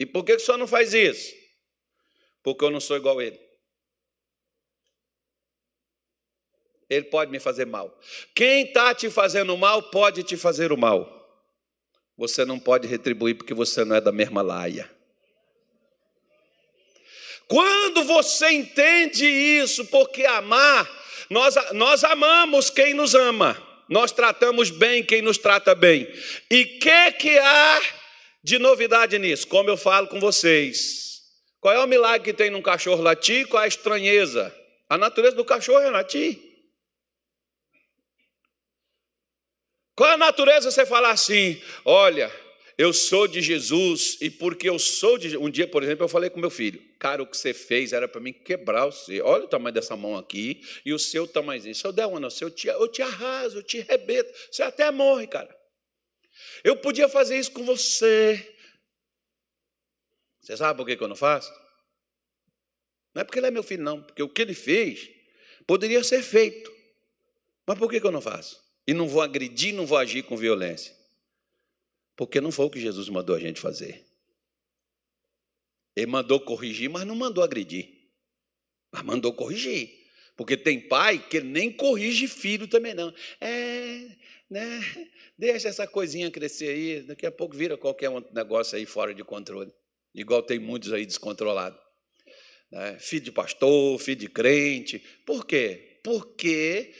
E 0.00 0.06
por 0.06 0.24
que 0.24 0.34
o 0.34 0.40
senhor 0.40 0.56
não 0.56 0.66
faz 0.66 0.94
isso? 0.94 1.34
Porque 2.42 2.64
eu 2.64 2.70
não 2.70 2.80
sou 2.80 2.96
igual 2.96 3.18
a 3.18 3.24
ele. 3.24 3.45
Ele 6.88 7.06
pode 7.06 7.30
me 7.30 7.40
fazer 7.40 7.66
mal. 7.66 7.98
Quem 8.34 8.64
está 8.64 8.94
te 8.94 9.10
fazendo 9.10 9.56
mal 9.56 9.82
pode 9.82 10.22
te 10.22 10.36
fazer 10.36 10.72
o 10.72 10.76
mal. 10.76 11.12
Você 12.16 12.44
não 12.44 12.58
pode 12.58 12.86
retribuir 12.86 13.36
porque 13.36 13.52
você 13.52 13.84
não 13.84 13.96
é 13.96 14.00
da 14.00 14.12
mesma 14.12 14.40
laia. 14.40 14.90
Quando 17.48 18.04
você 18.04 18.50
entende 18.50 19.24
isso, 19.26 19.84
porque 19.86 20.24
amar, 20.24 20.88
nós, 21.30 21.54
nós 21.72 22.02
amamos 22.02 22.70
quem 22.70 22.94
nos 22.94 23.14
ama, 23.14 23.56
nós 23.88 24.10
tratamos 24.10 24.70
bem 24.70 25.04
quem 25.04 25.22
nos 25.22 25.38
trata 25.38 25.74
bem. 25.74 26.08
E 26.50 26.62
o 26.62 26.78
que, 26.80 27.12
que 27.12 27.38
há 27.38 27.82
de 28.42 28.58
novidade 28.58 29.18
nisso? 29.18 29.46
Como 29.46 29.68
eu 29.68 29.76
falo 29.76 30.08
com 30.08 30.18
vocês. 30.18 31.20
Qual 31.60 31.74
é 31.74 31.78
o 31.78 31.86
milagre 31.86 32.24
que 32.24 32.36
tem 32.36 32.50
num 32.50 32.62
cachorro 32.62 33.02
latir? 33.02 33.46
Qual 33.48 33.60
é 33.62 33.66
a 33.66 33.68
estranheza? 33.68 34.54
A 34.88 34.96
natureza 34.96 35.36
do 35.36 35.44
cachorro 35.44 35.80
é 35.80 35.90
latir. 35.90 36.45
Qual 39.96 40.10
a 40.10 40.16
natureza 40.18 40.70
você 40.70 40.84
falar 40.84 41.10
assim? 41.10 41.60
Olha, 41.82 42.30
eu 42.76 42.92
sou 42.92 43.26
de 43.26 43.40
Jesus 43.40 44.18
e 44.20 44.30
porque 44.30 44.68
eu 44.68 44.78
sou 44.78 45.16
de 45.16 45.38
um 45.38 45.48
dia, 45.48 45.66
por 45.66 45.82
exemplo, 45.82 46.04
eu 46.04 46.08
falei 46.08 46.28
com 46.28 46.38
meu 46.38 46.50
filho, 46.50 46.78
cara, 46.98 47.22
o 47.22 47.26
que 47.26 47.34
você 47.34 47.54
fez 47.54 47.94
era 47.94 48.06
para 48.06 48.20
mim 48.20 48.34
quebrar 48.34 48.84
você. 48.84 49.22
Olha 49.22 49.44
o 49.44 49.48
tamanho 49.48 49.72
dessa 49.72 49.96
mão 49.96 50.14
aqui 50.14 50.60
e 50.84 50.92
o 50.92 50.98
seu 50.98 51.26
tamanhozinho. 51.26 51.74
Se 51.74 51.86
eu 51.86 51.92
der 51.92 52.04
uma 52.04 52.20
no 52.20 52.30
seu, 52.30 52.48
eu 52.48 52.54
te, 52.54 52.68
eu 52.68 52.88
te 52.88 53.00
arraso, 53.00 53.58
eu 53.58 53.62
te 53.62 53.80
rebeto. 53.80 54.30
Você 54.50 54.62
até 54.62 54.90
morre, 54.90 55.26
cara. 55.26 55.56
Eu 56.62 56.76
podia 56.76 57.08
fazer 57.08 57.38
isso 57.38 57.52
com 57.52 57.64
você. 57.64 58.54
Você 60.42 60.58
sabe 60.58 60.76
por 60.76 60.86
que, 60.86 61.02
eu 61.02 61.08
não 61.08 61.16
faço? 61.16 61.50
Não 63.14 63.22
é 63.22 63.24
porque 63.24 63.38
ele 63.38 63.46
é 63.46 63.50
meu 63.50 63.62
filho, 63.62 63.82
não. 63.82 64.02
Porque 64.02 64.22
o 64.22 64.28
que 64.28 64.42
ele 64.42 64.52
fez 64.52 65.08
poderia 65.66 66.04
ser 66.04 66.22
feito. 66.22 66.70
Mas 67.66 67.78
por 67.78 67.88
que 67.88 67.96
eu 67.96 68.12
não 68.12 68.20
faço? 68.20 68.65
E 68.86 68.94
não 68.94 69.08
vou 69.08 69.20
agredir, 69.20 69.74
não 69.74 69.86
vou 69.86 69.98
agir 69.98 70.22
com 70.22 70.36
violência. 70.36 70.94
Porque 72.16 72.40
não 72.40 72.52
foi 72.52 72.66
o 72.66 72.70
que 72.70 72.80
Jesus 72.80 73.08
mandou 73.08 73.34
a 73.34 73.38
gente 73.38 73.60
fazer. 73.60 74.04
Ele 75.94 76.06
mandou 76.06 76.38
corrigir, 76.38 76.88
mas 76.88 77.04
não 77.04 77.16
mandou 77.16 77.42
agredir. 77.42 77.88
Mas 78.92 79.02
mandou 79.02 79.32
corrigir. 79.32 80.06
Porque 80.36 80.56
tem 80.56 80.78
pai 80.78 81.18
que 81.18 81.40
nem 81.40 81.72
corrige 81.72 82.28
filho 82.28 82.68
também 82.68 82.94
não. 82.94 83.12
É, 83.40 84.16
né? 84.48 84.80
Deixa 85.36 85.68
essa 85.68 85.86
coisinha 85.86 86.30
crescer 86.30 86.68
aí, 86.68 87.02
daqui 87.02 87.26
a 87.26 87.32
pouco 87.32 87.56
vira 87.56 87.76
qualquer 87.76 88.10
negócio 88.32 88.76
aí 88.76 88.84
fora 88.84 89.14
de 89.14 89.24
controle. 89.24 89.72
Igual 90.14 90.42
tem 90.42 90.58
muitos 90.58 90.92
aí 90.92 91.04
descontrolados. 91.04 91.78
Né? 92.70 92.98
Filho 92.98 93.24
de 93.24 93.32
pastor, 93.32 93.98
filho 93.98 94.20
de 94.20 94.28
crente. 94.28 94.98
Por 95.24 95.46
quê? 95.46 96.00
Porque 96.02 96.94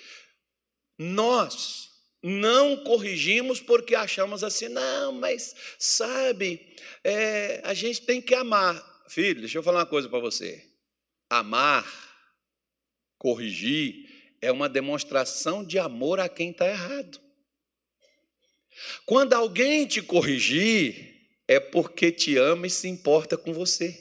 nós 0.98 1.90
não 2.22 2.82
corrigimos 2.82 3.60
porque 3.60 3.94
achamos 3.94 4.42
assim, 4.42 4.68
não, 4.68 5.12
mas 5.12 5.54
sabe, 5.78 6.74
é, 7.04 7.60
a 7.64 7.72
gente 7.74 8.02
tem 8.02 8.20
que 8.20 8.34
amar. 8.34 8.84
Filho, 9.08 9.40
deixa 9.40 9.58
eu 9.58 9.62
falar 9.62 9.80
uma 9.80 9.86
coisa 9.86 10.08
para 10.08 10.18
você. 10.18 10.64
Amar, 11.30 11.86
corrigir, 13.18 14.06
é 14.40 14.50
uma 14.50 14.68
demonstração 14.68 15.64
de 15.64 15.78
amor 15.78 16.18
a 16.18 16.28
quem 16.28 16.50
está 16.50 16.68
errado. 16.68 17.20
Quando 19.04 19.32
alguém 19.32 19.86
te 19.86 20.02
corrigir, 20.02 21.16
é 21.48 21.60
porque 21.60 22.10
te 22.10 22.36
ama 22.36 22.66
e 22.66 22.70
se 22.70 22.88
importa 22.88 23.36
com 23.36 23.52
você. 23.52 23.96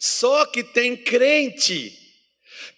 Só 0.00 0.46
que 0.46 0.64
tem 0.64 0.96
crente 0.96 2.03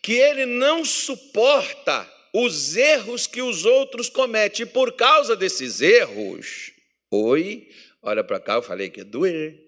que 0.03 0.12
ele 0.12 0.47
não 0.47 0.84
suporta 0.84 2.11
os 2.32 2.76
erros 2.76 3.26
que 3.26 3.41
os 3.41 3.64
outros 3.64 4.09
cometem. 4.09 4.64
E 4.64 4.68
por 4.68 4.93
causa 4.93 5.34
desses 5.34 5.80
erros, 5.80 6.72
oi, 7.11 7.68
olha 8.03 8.22
para 8.22 8.39
cá, 8.39 8.55
eu 8.55 8.62
falei 8.62 8.91
que 8.91 9.01
ia 9.01 9.05
doer. 9.05 9.59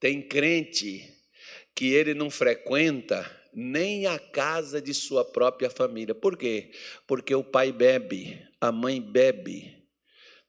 Tem 0.00 0.20
crente 0.20 1.08
que 1.74 1.92
ele 1.92 2.14
não 2.14 2.30
frequenta 2.30 3.30
nem 3.52 4.06
a 4.06 4.18
casa 4.18 4.82
de 4.82 4.92
sua 4.92 5.24
própria 5.24 5.70
família. 5.70 6.14
Por 6.14 6.36
quê? 6.36 6.72
Porque 7.06 7.34
o 7.34 7.44
pai 7.44 7.70
bebe, 7.70 8.40
a 8.60 8.72
mãe 8.72 9.00
bebe, 9.00 9.72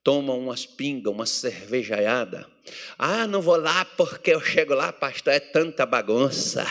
toma 0.04 0.34
umas 0.34 0.66
pingas, 0.66 1.14
uma 1.14 1.26
cervejaiada. 1.26 2.50
Ah, 2.98 3.28
não 3.28 3.42
vou 3.42 3.58
lá 3.58 3.86
porque 3.86 4.32
eu 4.32 4.42
chego 4.42 4.74
lá, 4.74 4.92
pastor, 4.92 5.34
é 5.34 5.40
tanta 5.40 5.86
bagunça. 5.86 6.66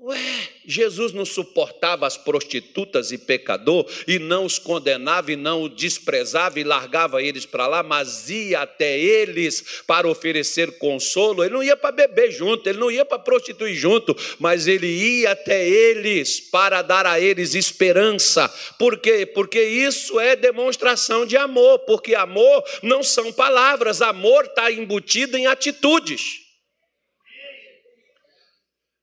Ué, 0.00 0.48
Jesus 0.64 1.12
não 1.12 1.24
suportava 1.24 2.06
as 2.06 2.16
prostitutas 2.16 3.10
e 3.10 3.18
pecador 3.18 3.84
e 4.06 4.18
não 4.20 4.44
os 4.44 4.56
condenava 4.56 5.32
e 5.32 5.36
não 5.36 5.64
os 5.64 5.74
desprezava 5.74 6.60
e 6.60 6.64
largava 6.64 7.20
eles 7.20 7.44
para 7.44 7.66
lá, 7.66 7.82
mas 7.82 8.30
ia 8.30 8.60
até 8.60 8.96
eles 8.96 9.82
para 9.86 10.06
oferecer 10.08 10.78
consolo. 10.78 11.42
Ele 11.42 11.54
não 11.54 11.62
ia 11.64 11.76
para 11.76 11.90
beber 11.90 12.30
junto, 12.30 12.68
ele 12.68 12.78
não 12.78 12.90
ia 12.90 13.04
para 13.04 13.18
prostituir 13.18 13.74
junto, 13.74 14.16
mas 14.38 14.68
ele 14.68 14.86
ia 14.86 15.32
até 15.32 15.68
eles 15.68 16.40
para 16.40 16.80
dar 16.80 17.04
a 17.04 17.20
eles 17.20 17.54
esperança. 17.54 18.48
Por 18.78 18.98
quê? 18.98 19.26
Porque 19.26 19.60
isso 19.60 20.20
é 20.20 20.36
demonstração 20.36 21.26
de 21.26 21.36
amor, 21.36 21.80
porque 21.80 22.14
amor 22.14 22.62
não 22.82 23.02
são 23.02 23.32
palavras, 23.32 24.00
amor 24.00 24.44
está 24.44 24.70
embutido 24.70 25.36
em 25.36 25.46
atitudes. 25.46 26.47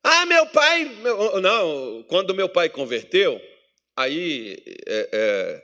Ah, 0.07 0.23
meu 0.27 0.45
pai. 0.45 0.85
Meu, 1.01 1.41
não, 1.41 2.05
quando 2.07 2.35
meu 2.35 2.47
pai 2.47 2.69
converteu, 2.69 3.41
aí 3.97 4.55
é, 4.85 5.09
é, 5.11 5.63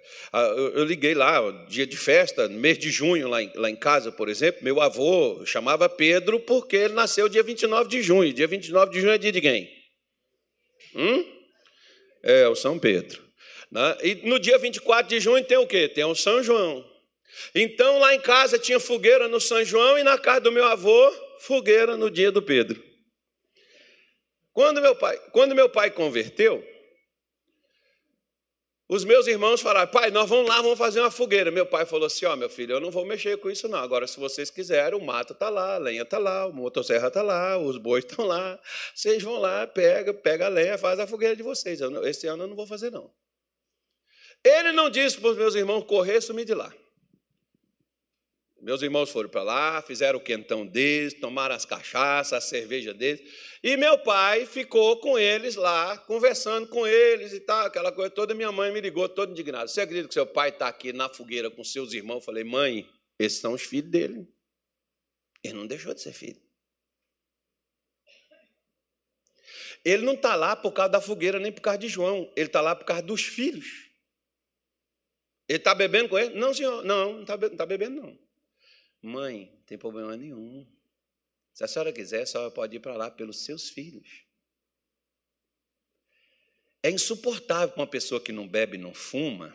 eu 0.73 0.83
liguei 0.83 1.13
lá, 1.13 1.39
dia 1.69 1.85
de 1.85 1.95
festa, 1.95 2.49
mês 2.49 2.79
de 2.79 2.89
junho, 2.89 3.27
lá 3.27 3.43
em, 3.43 3.51
lá 3.53 3.69
em 3.69 3.75
casa, 3.75 4.11
por 4.11 4.27
exemplo. 4.27 4.63
Meu 4.63 4.81
avô 4.81 5.45
chamava 5.45 5.87
Pedro 5.87 6.39
porque 6.39 6.75
ele 6.75 6.95
nasceu 6.95 7.29
dia 7.29 7.43
29 7.43 7.87
de 7.87 8.01
junho. 8.01 8.33
Dia 8.33 8.47
29 8.47 8.91
de 8.91 9.01
junho 9.01 9.13
é 9.13 9.17
dia 9.19 9.31
de 9.31 9.41
quem? 9.41 9.71
Hum? 10.95 11.23
É, 12.23 12.47
o 12.47 12.55
São 12.55 12.79
Pedro. 12.79 13.21
Né? 13.71 13.97
E 14.01 14.15
no 14.27 14.39
dia 14.39 14.57
24 14.57 15.07
de 15.07 15.19
junho 15.19 15.45
tem 15.45 15.59
o 15.59 15.67
quê? 15.67 15.87
Tem 15.87 16.03
o 16.03 16.15
São 16.15 16.41
João. 16.41 16.83
Então 17.53 17.99
lá 17.99 18.15
em 18.15 18.19
casa 18.19 18.57
tinha 18.57 18.79
fogueira 18.79 19.27
no 19.27 19.39
São 19.39 19.63
João 19.63 19.99
e 19.99 20.03
na 20.03 20.17
casa 20.17 20.41
do 20.41 20.51
meu 20.51 20.65
avô, 20.65 21.13
fogueira 21.41 21.95
no 21.95 22.09
dia 22.09 22.31
do 22.31 22.41
Pedro. 22.41 22.90
Quando 24.61 24.79
meu 24.79 24.95
pai, 24.95 25.17
quando 25.31 25.55
meu 25.55 25.67
pai 25.67 25.89
converteu, 25.89 26.63
os 28.87 29.03
meus 29.03 29.25
irmãos 29.25 29.59
falaram: 29.59 29.89
pai, 29.89 30.11
nós 30.11 30.29
vamos 30.29 30.47
lá, 30.47 30.61
vamos 30.61 30.77
fazer 30.77 30.99
uma 30.99 31.09
fogueira. 31.09 31.49
Meu 31.49 31.65
pai 31.65 31.83
falou 31.83 32.05
assim: 32.05 32.27
ó, 32.27 32.33
oh, 32.33 32.35
meu 32.35 32.47
filho, 32.47 32.73
eu 32.73 32.79
não 32.79 32.91
vou 32.91 33.03
mexer 33.03 33.37
com 33.37 33.49
isso, 33.49 33.67
não. 33.67 33.79
Agora, 33.79 34.05
se 34.05 34.19
vocês 34.19 34.51
quiserem, 34.51 34.99
o 34.99 35.03
mato 35.03 35.33
está 35.33 35.49
lá, 35.49 35.73
a 35.73 35.77
lenha 35.79 36.03
está 36.03 36.19
lá, 36.19 36.45
o 36.45 36.53
motosserra 36.53 37.07
está 37.07 37.23
lá, 37.23 37.57
os 37.57 37.79
bois 37.79 38.05
estão 38.05 38.23
lá. 38.23 38.59
Vocês 38.93 39.23
vão 39.23 39.39
lá, 39.39 39.65
pega, 39.65 40.13
pega 40.13 40.45
a 40.45 40.49
lenha, 40.49 40.77
faz 40.77 40.99
a 40.99 41.07
fogueira 41.07 41.35
de 41.35 41.41
vocês. 41.41 41.81
Esse 42.03 42.27
ano 42.27 42.43
eu 42.43 42.47
não 42.47 42.55
vou 42.55 42.67
fazer, 42.67 42.91
não. 42.91 43.11
Ele 44.43 44.71
não 44.73 44.91
disse 44.91 45.19
para 45.19 45.31
os 45.31 45.37
meus 45.37 45.55
irmãos 45.55 45.85
correr 45.85 46.21
sumir 46.21 46.45
de 46.45 46.53
lá. 46.53 46.71
Meus 48.61 48.83
irmãos 48.83 49.09
foram 49.09 49.27
para 49.27 49.41
lá, 49.41 49.81
fizeram 49.81 50.19
o 50.19 50.21
quentão 50.21 50.67
deles, 50.67 51.15
tomaram 51.15 51.55
as 51.55 51.65
cachaças, 51.65 52.33
a 52.33 52.39
cerveja 52.39 52.93
deles. 52.93 53.19
E 53.63 53.75
meu 53.75 53.97
pai 53.97 54.45
ficou 54.45 54.99
com 54.99 55.17
eles 55.17 55.55
lá, 55.55 55.97
conversando 55.97 56.67
com 56.67 56.85
eles 56.85 57.33
e 57.33 57.39
tal, 57.39 57.65
aquela 57.65 57.91
coisa 57.91 58.11
toda. 58.11 58.35
Minha 58.35 58.51
mãe 58.51 58.71
me 58.71 58.79
ligou 58.79 59.09
toda 59.09 59.31
indignada. 59.31 59.67
Você 59.67 59.81
acredita 59.81 60.07
que 60.07 60.13
seu 60.13 60.27
pai 60.27 60.49
está 60.49 60.67
aqui 60.67 60.93
na 60.93 61.09
fogueira 61.09 61.49
com 61.49 61.63
seus 61.63 61.91
irmãos? 61.91 62.17
Eu 62.17 62.21
falei, 62.21 62.43
mãe, 62.43 62.87
esses 63.17 63.39
são 63.39 63.53
os 63.53 63.63
filhos 63.63 63.89
dele. 63.89 64.27
Ele 65.43 65.55
não 65.55 65.65
deixou 65.65 65.95
de 65.95 66.01
ser 66.01 66.13
filho. 66.13 66.39
Ele 69.83 70.05
não 70.05 70.13
está 70.13 70.35
lá 70.35 70.55
por 70.55 70.71
causa 70.71 70.91
da 70.91 71.01
fogueira, 71.01 71.39
nem 71.39 71.51
por 71.51 71.61
causa 71.61 71.79
de 71.79 71.87
João. 71.87 72.31
Ele 72.35 72.45
está 72.45 72.61
lá 72.61 72.75
por 72.75 72.85
causa 72.85 73.01
dos 73.01 73.23
filhos. 73.23 73.89
Ele 75.49 75.57
está 75.57 75.73
bebendo 75.73 76.09
com 76.09 76.19
ele? 76.19 76.35
Não, 76.35 76.53
senhor. 76.53 76.83
Não, 76.83 77.13
não 77.13 77.21
está 77.21 77.37
tá 77.37 77.65
bebendo, 77.65 77.99
não. 77.99 78.30
Mãe, 79.01 79.51
não 79.53 79.63
tem 79.63 79.77
problema 79.77 80.15
nenhum. 80.15 80.65
Se 81.53 81.63
a 81.63 81.67
senhora 81.67 81.91
quiser, 81.91 82.21
a 82.21 82.25
senhora 82.25 82.51
pode 82.51 82.77
ir 82.77 82.79
para 82.79 82.95
lá 82.95 83.09
pelos 83.09 83.43
seus 83.43 83.69
filhos. 83.69 84.25
É 86.83 86.89
insuportável 86.89 87.69
para 87.69 87.81
uma 87.81 87.87
pessoa 87.87 88.21
que 88.21 88.31
não 88.31 88.47
bebe 88.47 88.77
e 88.77 88.81
não 88.81 88.93
fuma 88.93 89.53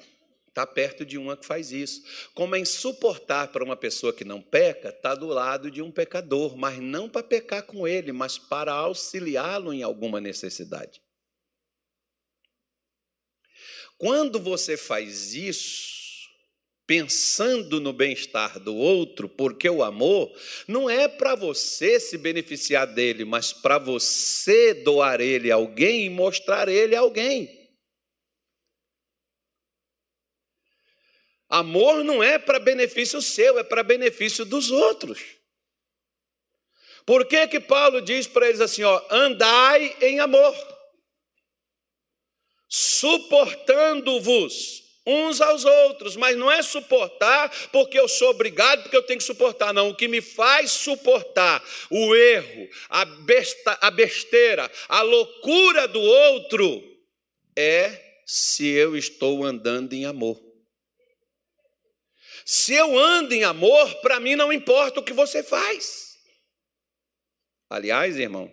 estar 0.56 0.66
tá 0.66 0.72
perto 0.72 1.04
de 1.04 1.18
uma 1.18 1.36
que 1.36 1.44
faz 1.44 1.70
isso. 1.70 2.02
Como 2.32 2.56
é 2.56 2.58
insuportável 2.58 3.52
para 3.52 3.64
uma 3.64 3.76
pessoa 3.76 4.12
que 4.12 4.24
não 4.24 4.40
peca 4.40 4.88
estar 4.88 5.10
tá 5.10 5.14
do 5.14 5.26
lado 5.26 5.70
de 5.70 5.82
um 5.82 5.92
pecador, 5.92 6.56
mas 6.56 6.78
não 6.78 7.08
para 7.08 7.22
pecar 7.22 7.62
com 7.62 7.86
ele, 7.86 8.10
mas 8.10 8.38
para 8.38 8.72
auxiliá-lo 8.72 9.72
em 9.72 9.82
alguma 9.82 10.20
necessidade. 10.20 11.02
Quando 13.98 14.40
você 14.40 14.76
faz 14.76 15.34
isso, 15.34 15.95
pensando 16.86 17.80
no 17.80 17.92
bem-estar 17.92 18.60
do 18.60 18.76
outro, 18.76 19.28
porque 19.28 19.68
o 19.68 19.82
amor 19.82 20.32
não 20.68 20.88
é 20.88 21.08
para 21.08 21.34
você 21.34 21.98
se 21.98 22.16
beneficiar 22.16 22.86
dele, 22.86 23.24
mas 23.24 23.52
para 23.52 23.76
você 23.76 24.72
doar 24.72 25.20
ele 25.20 25.50
a 25.50 25.56
alguém 25.56 26.06
e 26.06 26.10
mostrar 26.10 26.68
ele 26.68 26.94
a 26.94 27.00
alguém. 27.00 27.66
Amor 31.48 32.04
não 32.04 32.22
é 32.22 32.38
para 32.38 32.60
benefício 32.60 33.20
seu, 33.20 33.58
é 33.58 33.64
para 33.64 33.82
benefício 33.82 34.44
dos 34.44 34.70
outros. 34.70 35.20
Por 37.04 37.26
que 37.26 37.46
que 37.46 37.60
Paulo 37.60 38.00
diz 38.00 38.26
para 38.26 38.48
eles 38.48 38.60
assim, 38.60 38.82
ó, 38.82 39.00
andai 39.10 39.96
em 40.00 40.18
amor, 40.18 40.54
suportando-vos 42.68 44.85
uns 45.06 45.40
aos 45.40 45.64
outros, 45.64 46.16
mas 46.16 46.36
não 46.36 46.50
é 46.50 46.62
suportar 46.62 47.50
porque 47.70 47.98
eu 47.98 48.08
sou 48.08 48.30
obrigado, 48.30 48.82
porque 48.82 48.96
eu 48.96 49.02
tenho 49.02 49.18
que 49.18 49.24
suportar, 49.24 49.72
não. 49.72 49.90
O 49.90 49.94
que 49.94 50.08
me 50.08 50.20
faz 50.20 50.72
suportar 50.72 51.62
o 51.90 52.14
erro, 52.14 52.68
a, 52.88 53.04
besta, 53.04 53.78
a 53.80 53.90
besteira, 53.90 54.70
a 54.88 55.02
loucura 55.02 55.86
do 55.86 56.00
outro 56.00 56.82
é 57.54 58.20
se 58.26 58.66
eu 58.66 58.96
estou 58.96 59.44
andando 59.44 59.92
em 59.92 60.04
amor. 60.04 60.44
Se 62.44 62.74
eu 62.74 62.98
ando 62.98 63.34
em 63.34 63.44
amor, 63.44 63.94
para 63.96 64.20
mim 64.20 64.36
não 64.36 64.52
importa 64.52 65.00
o 65.00 65.02
que 65.02 65.12
você 65.12 65.42
faz. 65.42 66.16
Aliás, 67.68 68.16
irmão, 68.16 68.52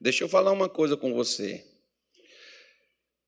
deixa 0.00 0.24
eu 0.24 0.28
falar 0.28 0.52
uma 0.52 0.68
coisa 0.68 0.96
com 0.96 1.12
você. 1.12 1.73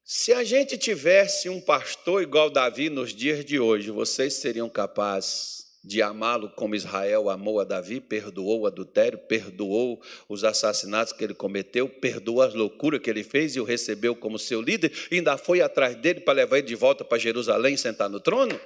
Se 0.09 0.33
a 0.33 0.45
gente 0.45 0.79
tivesse 0.79 1.49
um 1.49 1.61
pastor 1.61 2.23
igual 2.23 2.49
Davi 2.49 2.89
nos 2.89 3.13
dias 3.13 3.45
de 3.45 3.59
hoje, 3.59 3.91
vocês 3.91 4.35
seriam 4.35 4.69
capazes 4.69 5.67
de 5.83 6.01
amá-lo 6.01 6.49
como 6.51 6.77
Israel 6.77 7.29
amou 7.29 7.59
a 7.59 7.65
Davi, 7.65 8.01
perdoou 8.01 8.61
o 8.61 8.67
adultério, 8.69 9.19
perdoou 9.19 10.01
os 10.29 10.45
assassinatos 10.45 11.13
que 11.13 11.25
ele 11.25 11.35
cometeu, 11.35 11.89
perdoou 11.89 12.41
as 12.41 12.55
loucuras 12.55 13.01
que 13.01 13.11
ele 13.11 13.25
fez 13.25 13.57
e 13.57 13.61
o 13.61 13.65
recebeu 13.65 14.15
como 14.15 14.39
seu 14.39 14.63
líder, 14.63 14.93
ainda 15.11 15.37
foi 15.37 15.61
atrás 15.61 15.97
dele 15.97 16.21
para 16.21 16.35
levar 16.35 16.59
ele 16.59 16.69
de 16.69 16.77
volta 16.77 17.05
para 17.05 17.19
Jerusalém 17.19 17.75
e 17.75 17.79
sentar 17.79 18.09
no 18.09 18.21
trono? 18.21 18.61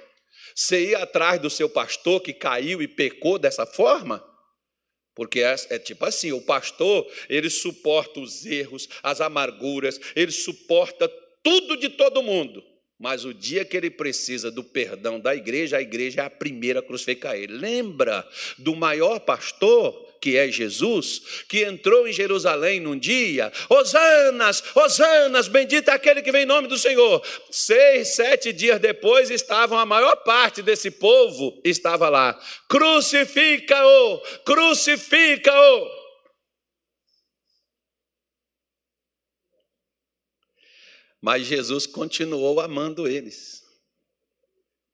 Você 0.55 0.91
ir 0.91 0.95
atrás 0.95 1.41
do 1.41 1.49
seu 1.49 1.67
pastor 1.67 2.21
que 2.21 2.33
caiu 2.33 2.83
e 2.83 2.87
pecou 2.87 3.39
dessa 3.39 3.65
forma? 3.65 4.23
Porque 5.15 5.41
é, 5.41 5.55
é, 5.69 5.79
tipo 5.79 6.05
assim: 6.05 6.31
o 6.31 6.41
pastor, 6.41 7.05
ele 7.27 7.49
suporta 7.49 8.19
os 8.19 8.45
erros, 8.45 8.87
as 9.03 9.19
amarguras, 9.19 9.99
ele 10.15 10.31
suporta 10.31 11.09
tudo 11.43 11.77
de 11.77 11.89
todo 11.89 12.23
mundo. 12.23 12.63
Mas 12.99 13.25
o 13.25 13.33
dia 13.33 13.65
que 13.65 13.75
ele 13.75 13.89
precisa 13.89 14.51
do 14.51 14.63
perdão 14.63 15.19
da 15.19 15.35
igreja, 15.35 15.77
a 15.77 15.81
igreja 15.81 16.21
é 16.21 16.25
a 16.25 16.29
primeira 16.29 16.81
a 16.81 16.83
crucificar 16.83 17.35
ele. 17.35 17.53
Lembra 17.53 18.27
do 18.59 18.75
maior 18.75 19.19
pastor 19.19 20.11
que 20.21 20.37
é 20.37 20.47
Jesus, 20.51 21.43
que 21.49 21.63
entrou 21.63 22.07
em 22.07 22.13
Jerusalém 22.13 22.79
num 22.79 22.97
dia, 22.97 23.51
Hosanas, 23.67 24.63
Hosanas, 24.75 25.47
bendito 25.47 25.89
é 25.89 25.93
aquele 25.93 26.21
que 26.21 26.31
vem 26.31 26.43
em 26.43 26.45
nome 26.45 26.67
do 26.67 26.77
Senhor. 26.77 27.25
Seis, 27.49 28.09
sete 28.09 28.53
dias 28.53 28.79
depois, 28.79 29.31
estavam, 29.31 29.79
a 29.79 29.85
maior 29.85 30.15
parte 30.17 30.61
desse 30.61 30.91
povo 30.91 31.59
estava 31.65 32.07
lá. 32.07 32.39
Crucifica-o, 32.69 34.19
crucifica-o. 34.45 36.00
Mas 41.21 41.45
Jesus 41.45 41.85
continuou 41.85 42.59
amando 42.59 43.07
eles. 43.07 43.61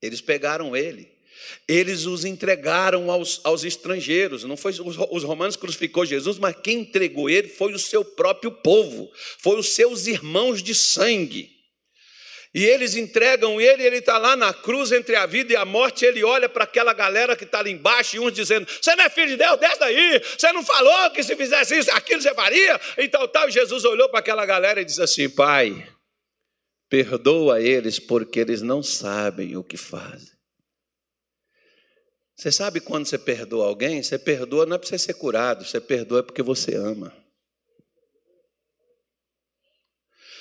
Eles 0.02 0.22
pegaram 0.22 0.76
ele 0.76 1.18
eles 1.68 2.06
os 2.06 2.26
entregaram 2.26 3.12
aos, 3.12 3.42
aos 3.44 3.64
estrangeiros. 3.64 4.44
Não 4.44 4.58
foi 4.58 4.72
os, 4.72 4.98
os 5.12 5.24
romanos 5.24 5.56
crucificou 5.56 6.06
Jesus, 6.06 6.38
mas 6.38 6.56
quem 6.64 6.80
entregou 6.80 7.30
ele 7.30 7.48
foi 7.48 7.74
o 7.74 7.80
seu 7.80 8.04
próprio 8.04 8.52
povo, 8.52 9.12
foi 9.40 9.58
os 9.58 9.70
seus 9.70 10.08
irmãos 10.08 10.62
de 10.64 10.74
sangue. 10.74 11.56
E 12.54 12.66
eles 12.66 12.96
entregam 12.96 13.60
ele, 13.62 13.84
ele 13.84 13.98
está 13.98 14.18
lá 14.18 14.36
na 14.36 14.54
cruz 14.54 14.92
entre 14.92 15.16
a 15.16 15.26
vida 15.26 15.54
e 15.54 15.56
a 15.56 15.66
morte. 15.66 16.06
Ele 16.06 16.24
olha 16.24 16.48
para 16.48 16.64
aquela 16.64 16.94
galera 16.94 17.36
que 17.36 17.44
está 17.44 17.60
ali 17.60 17.72
embaixo, 17.72 18.16
e 18.16 18.20
uns 18.20 18.34
dizendo: 18.34 18.66
Você 18.66 18.96
não 18.96 19.04
é 19.04 19.10
filho 19.10 19.28
de 19.28 19.36
Deus, 19.36 19.60
desce 19.60 19.80
daí. 19.80 20.22
Você 20.36 20.52
não 20.54 20.64
falou 20.64 21.12
que 21.12 21.22
se 21.22 21.36
fizesse 21.36 21.78
isso, 21.78 21.92
aquilo 21.92 22.22
você 22.22 22.34
faria? 22.34 22.80
Então, 22.98 23.28
tal. 23.28 23.50
E 23.50 23.52
Jesus 23.52 23.84
olhou 23.84 24.10
para 24.10 24.22
aquela 24.22 24.46
galera 24.46 24.82
e 24.82 24.86
disse 24.86 25.02
assim: 25.02 25.30
Pai, 25.30 25.88
perdoa 26.90 27.62
eles, 27.62 28.00
porque 28.00 28.40
eles 28.40 28.62
não 28.62 28.82
sabem 28.82 29.56
o 29.58 29.64
que 29.64 29.78
fazem. 29.78 30.36
Você 32.36 32.52
sabe 32.52 32.80
quando 32.80 33.08
você 33.08 33.18
perdoa 33.18 33.66
alguém? 33.66 34.04
Você 34.04 34.20
perdoa 34.20 34.66
não 34.66 34.76
é 34.76 34.78
para 34.80 34.88
você 34.88 34.98
ser 34.98 35.16
curado, 35.16 35.66
você 35.66 35.82
perdoa 35.82 36.24
porque 36.24 36.44
você 36.44 36.76
ama. 36.76 37.12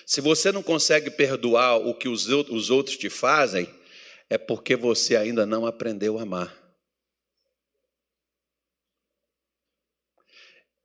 Se 0.06 0.20
você 0.20 0.52
não 0.52 0.62
consegue 0.62 1.10
perdoar 1.10 1.78
o 1.78 1.94
que 1.94 2.08
os 2.08 2.28
outros 2.70 2.96
te 2.96 3.10
fazem, 3.10 3.68
é 4.28 4.38
porque 4.38 4.76
você 4.76 5.16
ainda 5.16 5.46
não 5.46 5.66
aprendeu 5.66 6.18
a 6.18 6.22
amar. 6.22 6.66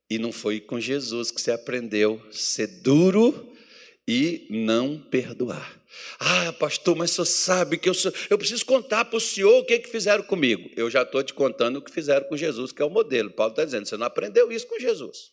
E 0.09 0.17
não 0.17 0.31
foi 0.31 0.59
com 0.59 0.79
Jesus 0.79 1.29
que 1.29 1.39
você 1.39 1.51
aprendeu 1.51 2.25
a 2.27 2.33
ser 2.33 2.67
duro 2.81 3.50
e 4.07 4.47
não 4.49 4.99
perdoar. 4.99 5.79
Ah, 6.19 6.53
pastor, 6.53 6.95
mas 6.95 7.11
senhor 7.11 7.25
sabe 7.25 7.77
que 7.77 7.89
eu, 7.89 7.93
sou, 7.93 8.11
eu 8.29 8.37
preciso 8.37 8.65
contar 8.65 9.05
para 9.05 9.17
o 9.17 9.21
senhor 9.21 9.59
o 9.59 9.65
que, 9.65 9.79
que 9.79 9.89
fizeram 9.89 10.23
comigo. 10.23 10.69
Eu 10.75 10.89
já 10.89 11.03
estou 11.03 11.21
te 11.23 11.33
contando 11.33 11.77
o 11.77 11.81
que 11.81 11.91
fizeram 11.91 12.27
com 12.27 12.37
Jesus, 12.37 12.71
que 12.71 12.81
é 12.81 12.85
o 12.85 12.89
modelo. 12.89 13.31
Paulo 13.31 13.51
está 13.51 13.65
dizendo, 13.65 13.85
você 13.85 13.97
não 13.97 14.05
aprendeu 14.05 14.51
isso 14.51 14.67
com 14.67 14.79
Jesus. 14.79 15.31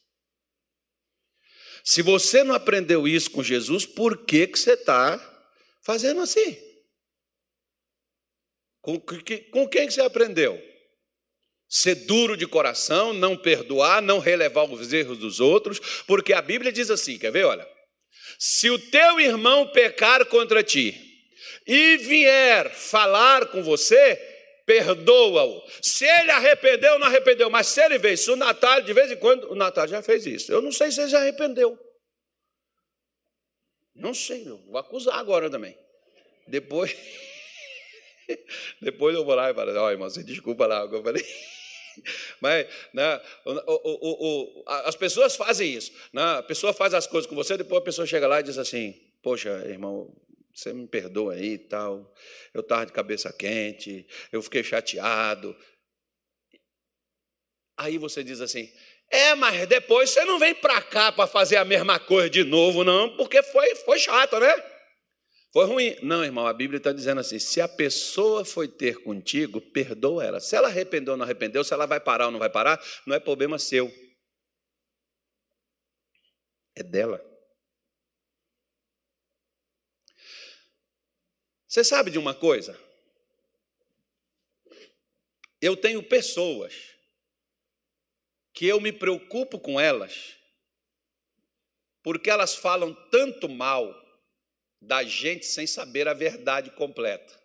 Se 1.85 2.03
você 2.03 2.43
não 2.43 2.55
aprendeu 2.55 3.07
isso 3.07 3.31
com 3.31 3.43
Jesus, 3.43 3.87
por 3.87 4.25
que, 4.27 4.47
que 4.47 4.59
você 4.59 4.73
está 4.73 5.19
fazendo 5.81 6.21
assim? 6.21 6.59
Com, 8.81 8.99
com 8.99 9.69
quem 9.69 9.87
que 9.87 9.93
você 9.93 10.01
aprendeu? 10.01 10.61
Ser 11.69 11.95
duro 11.95 12.37
de 12.37 12.47
coração, 12.47 13.13
não 13.13 13.37
perdoar, 13.37 14.03
não 14.03 14.19
relevar 14.19 14.65
os 14.65 14.93
erros 14.93 15.19
dos 15.19 15.41
outros, 15.41 15.79
porque 16.07 16.33
a 16.33 16.43
Bíblia 16.43 16.73
diz 16.73 16.91
assim: 16.91 17.19
quer 17.19 17.31
ver? 17.31 17.45
Olha. 17.45 17.78
Se 18.39 18.71
o 18.71 18.79
teu 18.79 19.21
irmão 19.21 19.67
pecar 19.69 20.25
contra 20.27 20.63
ti 20.63 20.95
e 21.67 21.97
vier 21.97 22.71
falar 22.71 23.47
com 23.47 23.63
você, 23.63 24.17
perdoa-o. 24.65 25.63
Se 25.83 26.05
ele 26.05 26.31
arrependeu, 26.31 26.99
não 26.99 27.07
arrependeu, 27.07 27.51
mas 27.51 27.67
se 27.69 27.83
ele 27.83 27.99
veio, 27.99 28.17
se 28.17 28.31
o 28.31 28.37
Natal, 28.37 28.81
de 28.83 28.93
vez 28.93 29.11
em 29.11 29.17
quando, 29.17 29.51
o 29.51 29.55
Natal 29.55 29.89
já 29.89 30.03
fez 30.03 30.27
isso. 30.27 30.53
Eu 30.53 30.61
não 30.61 30.71
sei 30.71 30.93
se 30.93 31.01
ele 31.01 31.09
já 31.09 31.21
arrependeu. 31.21 31.79
Não 33.95 34.15
sei, 34.15 34.45
vou 34.45 34.79
acusar 34.79 35.19
agora 35.19 35.51
também. 35.51 35.77
Depois, 36.47 36.95
depois 38.81 39.15
eu 39.15 39.25
vou 39.25 39.35
lá 39.35 39.51
e 39.51 39.55
falo, 39.55 39.77
ó, 39.79 39.91
irmão, 39.91 40.09
você 40.09 40.23
desculpa 40.23 40.67
lá 40.67 40.81
eu 40.81 41.03
falei. 41.03 41.25
Mas 42.41 42.67
né, 42.93 43.21
o, 43.45 43.53
o, 43.53 44.61
o, 44.61 44.65
as 44.67 44.97
pessoas 44.97 45.37
fazem 45.37 45.75
isso. 45.75 45.93
Né? 46.13 46.23
A 46.23 46.43
pessoa 46.43 46.73
faz 46.73 46.95
as 46.95 47.07
coisas 47.07 47.29
com 47.29 47.37
você, 47.37 47.57
depois 47.57 47.81
a 47.81 47.85
pessoa 47.85 48.07
chega 48.07 48.27
lá 48.27 48.41
e 48.41 48.45
diz 48.45 48.59
assim: 48.59 48.95
Poxa, 49.23 49.51
irmão, 49.67 50.15
você 50.55 50.73
me 50.73 50.87
perdoa 50.87 51.35
aí 51.35 51.55
e 51.55 51.59
tal. 51.59 52.13
Eu 52.53 52.61
estava 52.61 52.87
de 52.87 52.93
cabeça 52.93 53.33
quente, 53.33 54.07
eu 54.33 54.43
fiquei 54.43 54.65
chateado. 54.65 55.57
Aí 57.77 57.97
você 57.97 58.25
diz 58.25 58.41
assim: 58.41 58.69
É, 59.11 59.35
mas 59.35 59.67
depois 59.69 60.11
você 60.11 60.25
não 60.25 60.39
vem 60.39 60.55
para 60.55 60.83
cá 60.83 61.13
para 61.13 61.27
fazer 61.27 61.57
a 61.57 61.65
mesma 61.65 61.99
coisa 61.99 62.29
de 62.29 62.43
novo, 62.45 62.83
não, 62.83 63.17
porque 63.17 63.43
foi, 63.43 63.75
foi 63.77 63.99
chato, 63.99 64.39
né? 64.41 64.55
Foi 65.53 65.65
ruim. 65.65 65.97
Não, 66.03 66.25
irmão, 66.25 66.47
a 66.47 66.53
Bíblia 66.53 66.79
está 66.79 66.93
dizendo 66.93 67.21
assim: 67.21 67.39
se 67.39 67.61
a 67.61 67.69
pessoa 67.69 68.45
foi 68.45 68.69
ter 68.69 69.03
contigo, 69.03 69.61
perdoa 69.61 70.25
ela. 70.25 70.41
Se 70.41 70.55
ela 70.55 70.69
arrependeu 70.69 71.13
ou 71.13 71.17
não 71.17 71.25
arrependeu, 71.25 71.65
se 71.65 71.73
ela 71.73 71.87
vai 71.87 72.01
parar 72.01 72.27
ou 72.27 72.33
não 72.33 72.39
vai 72.39 72.51
parar, 72.51 72.83
não 73.07 73.17
é 73.17 73.21
problema 73.21 73.59
seu. 73.59 73.91
É 76.75 76.83
dela. 76.83 77.25
Você 81.67 81.83
sabe 81.83 82.11
de 82.11 82.19
uma 82.19 82.35
coisa? 82.35 82.79
Eu 85.61 85.77
tenho 85.77 86.03
pessoas 86.03 86.73
que 88.55 88.67
eu 88.67 88.81
me 88.81 88.93
preocupo 88.93 89.59
com 89.59 89.79
elas, 89.79 90.37
porque 92.03 92.31
elas 92.31 92.55
falam 92.55 92.95
tanto 93.11 93.49
mal 93.49 94.08
da 94.81 95.03
gente 95.03 95.47
sem 95.47 95.67
saber 95.67 96.09
a 96.09 96.15
verdade 96.15 96.71
completa. 96.71 97.39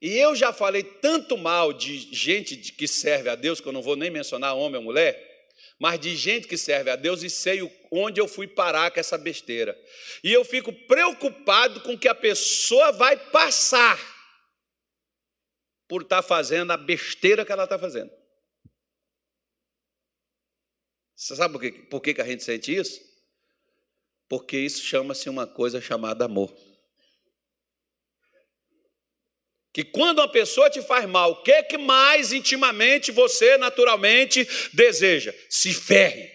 E 0.00 0.18
eu 0.18 0.34
já 0.34 0.52
falei 0.52 0.82
tanto 0.82 1.38
mal 1.38 1.72
de 1.72 1.96
gente 2.12 2.56
que 2.56 2.88
serve 2.88 3.28
a 3.28 3.36
Deus, 3.36 3.60
que 3.60 3.68
eu 3.68 3.72
não 3.72 3.82
vou 3.82 3.94
nem 3.94 4.10
mencionar 4.10 4.56
homem 4.56 4.78
ou 4.78 4.82
mulher, 4.82 5.32
mas 5.78 6.00
de 6.00 6.16
gente 6.16 6.48
que 6.48 6.56
serve 6.56 6.90
a 6.90 6.96
Deus 6.96 7.22
e 7.22 7.30
sei 7.30 7.60
onde 7.90 8.20
eu 8.20 8.26
fui 8.26 8.48
parar 8.48 8.90
com 8.90 8.98
essa 8.98 9.16
besteira. 9.16 9.80
E 10.24 10.32
eu 10.32 10.44
fico 10.44 10.72
preocupado 10.86 11.80
com 11.82 11.96
que 11.96 12.08
a 12.08 12.14
pessoa 12.14 12.90
vai 12.90 13.16
passar 13.30 13.96
por 15.88 16.02
estar 16.02 16.22
tá 16.22 16.28
fazendo 16.28 16.72
a 16.72 16.76
besteira 16.76 17.44
que 17.44 17.52
ela 17.52 17.64
está 17.64 17.78
fazendo. 17.78 18.10
Você 21.14 21.36
sabe 21.36 21.52
por, 21.52 21.60
quê? 21.60 21.70
por 21.88 22.00
que 22.00 22.20
a 22.20 22.24
gente 22.24 22.42
sente 22.42 22.74
isso? 22.74 23.11
Porque 24.32 24.56
isso 24.56 24.82
chama-se 24.82 25.28
uma 25.28 25.46
coisa 25.46 25.78
chamada 25.78 26.24
amor. 26.24 26.50
Que 29.74 29.84
quando 29.84 30.20
uma 30.20 30.28
pessoa 30.32 30.70
te 30.70 30.80
faz 30.80 31.04
mal, 31.04 31.32
o 31.32 31.42
que, 31.42 31.62
que 31.64 31.76
mais 31.76 32.32
intimamente 32.32 33.12
você 33.12 33.58
naturalmente 33.58 34.48
deseja? 34.72 35.34
Se 35.50 35.74
ferre. 35.74 36.32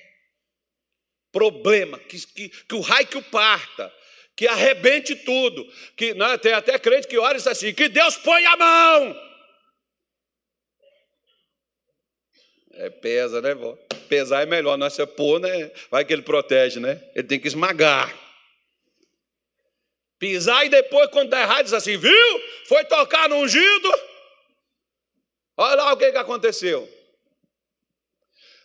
Problema, 1.31 1.97
que, 1.97 2.23
que, 2.27 2.49
que 2.49 2.75
o 2.75 2.81
raio 2.81 3.07
que 3.07 3.17
o 3.17 3.23
parta, 3.23 3.91
que 4.35 4.47
arrebente 4.47 5.15
tudo. 5.15 5.65
Que, 5.95 6.13
né, 6.13 6.37
tem 6.37 6.53
até 6.53 6.77
crente 6.77 7.07
que 7.07 7.17
ora 7.17 7.33
e 7.33 7.37
diz 7.37 7.47
assim: 7.47 7.73
que 7.73 7.89
Deus 7.89 8.15
põe 8.17 8.45
a 8.45 8.57
mão. 8.57 9.21
É, 12.73 12.91
pesa, 12.91 13.41
né, 13.41 13.55
vó? 13.55 13.75
Pesar 14.07 14.43
é 14.43 14.45
melhor, 14.45 14.77
não 14.77 14.87
é 14.87 14.89
você 14.89 15.05
pôr, 15.05 15.39
né? 15.39 15.71
Vai 15.91 16.05
que 16.05 16.13
ele 16.13 16.21
protege, 16.21 16.79
né? 16.79 17.01
Ele 17.15 17.27
tem 17.27 17.39
que 17.39 17.47
esmagar. 17.47 18.15
Pisar 20.19 20.65
e 20.65 20.69
depois, 20.69 21.09
quando 21.11 21.25
está 21.25 21.41
errado, 21.41 21.65
diz 21.65 21.73
assim: 21.73 21.97
viu? 21.97 22.41
Foi 22.67 22.83
tocar 22.85 23.29
no 23.29 23.35
ungido. 23.37 23.93
Olha 25.55 25.75
lá 25.75 25.93
o 25.93 25.97
que, 25.97 26.11
que 26.11 26.17
aconteceu. 26.17 26.87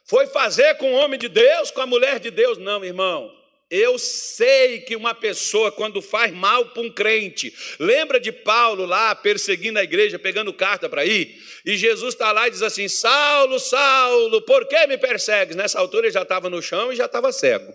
Foi 0.04 0.26
fazer 0.26 0.76
com 0.76 0.92
o 0.92 0.96
homem 0.96 1.18
de 1.18 1.28
Deus, 1.28 1.70
com 1.70 1.80
a 1.80 1.86
mulher 1.86 2.20
de 2.20 2.30
Deus. 2.30 2.58
Não, 2.58 2.84
irmão. 2.84 3.41
Eu 3.74 3.98
sei 3.98 4.82
que 4.82 4.94
uma 4.94 5.14
pessoa, 5.14 5.72
quando 5.72 6.02
faz 6.02 6.30
mal 6.30 6.66
para 6.74 6.82
um 6.82 6.92
crente, 6.92 7.56
lembra 7.80 8.20
de 8.20 8.30
Paulo 8.30 8.84
lá 8.84 9.14
perseguindo 9.14 9.78
a 9.78 9.82
igreja, 9.82 10.18
pegando 10.18 10.52
carta 10.52 10.90
para 10.90 11.06
ir? 11.06 11.42
E 11.64 11.74
Jesus 11.78 12.12
está 12.12 12.32
lá 12.32 12.46
e 12.46 12.50
diz 12.50 12.60
assim: 12.60 12.86
Saulo, 12.86 13.58
Saulo, 13.58 14.42
por 14.42 14.68
que 14.68 14.86
me 14.86 14.98
persegues? 14.98 15.56
Nessa 15.56 15.78
altura 15.78 16.04
ele 16.04 16.12
já 16.12 16.20
estava 16.20 16.50
no 16.50 16.60
chão 16.60 16.92
e 16.92 16.96
já 16.96 17.06
estava 17.06 17.32
cego. 17.32 17.74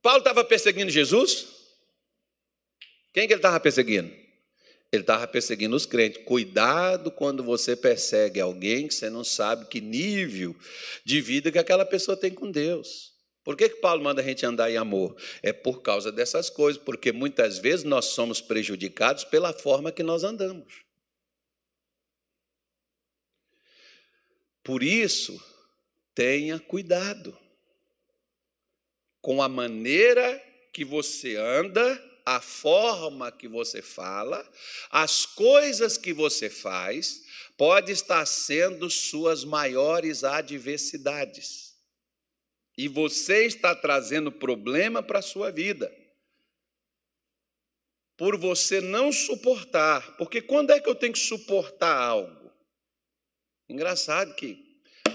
Paulo 0.00 0.20
estava 0.20 0.44
perseguindo 0.44 0.92
Jesus? 0.92 1.48
Quem 3.12 3.26
que 3.26 3.32
ele 3.32 3.40
estava 3.40 3.58
perseguindo? 3.58 4.19
Ele 4.92 5.02
estava 5.02 5.26
perseguindo 5.26 5.76
os 5.76 5.86
crentes. 5.86 6.24
Cuidado 6.24 7.10
quando 7.10 7.44
você 7.44 7.76
persegue 7.76 8.40
alguém 8.40 8.88
que 8.88 8.94
você 8.94 9.08
não 9.08 9.22
sabe 9.22 9.66
que 9.66 9.80
nível 9.80 10.54
de 11.04 11.20
vida 11.20 11.52
que 11.52 11.58
aquela 11.58 11.84
pessoa 11.84 12.16
tem 12.16 12.32
com 12.32 12.50
Deus. 12.50 13.10
Por 13.42 13.56
que, 13.56 13.68
que 13.68 13.76
Paulo 13.76 14.02
manda 14.02 14.20
a 14.20 14.24
gente 14.24 14.44
andar 14.44 14.70
em 14.70 14.76
amor? 14.76 15.16
É 15.42 15.52
por 15.52 15.80
causa 15.80 16.12
dessas 16.12 16.50
coisas, 16.50 16.82
porque 16.82 17.10
muitas 17.10 17.58
vezes 17.58 17.84
nós 17.84 18.06
somos 18.06 18.40
prejudicados 18.40 19.24
pela 19.24 19.52
forma 19.52 19.92
que 19.92 20.02
nós 20.02 20.24
andamos. 20.24 20.84
Por 24.62 24.82
isso, 24.82 25.42
tenha 26.14 26.58
cuidado 26.58 27.36
com 29.22 29.42
a 29.42 29.48
maneira 29.48 30.38
que 30.72 30.84
você 30.84 31.36
anda, 31.36 32.09
a 32.36 32.40
forma 32.40 33.32
que 33.32 33.48
você 33.48 33.82
fala, 33.82 34.48
as 34.88 35.26
coisas 35.26 35.98
que 35.98 36.12
você 36.12 36.48
faz, 36.48 37.24
pode 37.56 37.90
estar 37.90 38.24
sendo 38.24 38.88
suas 38.88 39.44
maiores 39.44 40.22
adversidades. 40.22 41.74
E 42.78 42.86
você 42.86 43.46
está 43.46 43.74
trazendo 43.74 44.30
problema 44.30 45.02
para 45.02 45.18
a 45.18 45.22
sua 45.22 45.50
vida. 45.50 45.92
Por 48.16 48.38
você 48.38 48.80
não 48.80 49.10
suportar. 49.10 50.16
Porque 50.16 50.40
quando 50.40 50.70
é 50.70 50.78
que 50.78 50.88
eu 50.88 50.94
tenho 50.94 51.12
que 51.12 51.18
suportar 51.18 51.96
algo? 51.96 52.52
Engraçado 53.68 54.34
que 54.36 54.70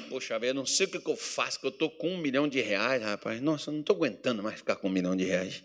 poxa 0.09 0.38
eu 0.38 0.53
não 0.53 0.66
sei 0.66 0.86
o 0.86 0.89
que 0.89 1.09
eu 1.09 1.16
faço, 1.16 1.59
que 1.59 1.66
eu 1.66 1.72
estou 1.72 1.89
com 1.89 2.09
um 2.09 2.18
milhão 2.18 2.47
de 2.47 2.59
reais, 2.59 3.01
rapaz. 3.01 3.41
Nossa, 3.41 3.70
eu 3.70 3.74
não 3.74 3.82
estou 3.82 3.95
aguentando 3.95 4.43
mais 4.43 4.57
ficar 4.57 4.76
com 4.76 4.88
um 4.88 4.91
milhão 4.91 5.16
de 5.16 5.24
reais. 5.24 5.63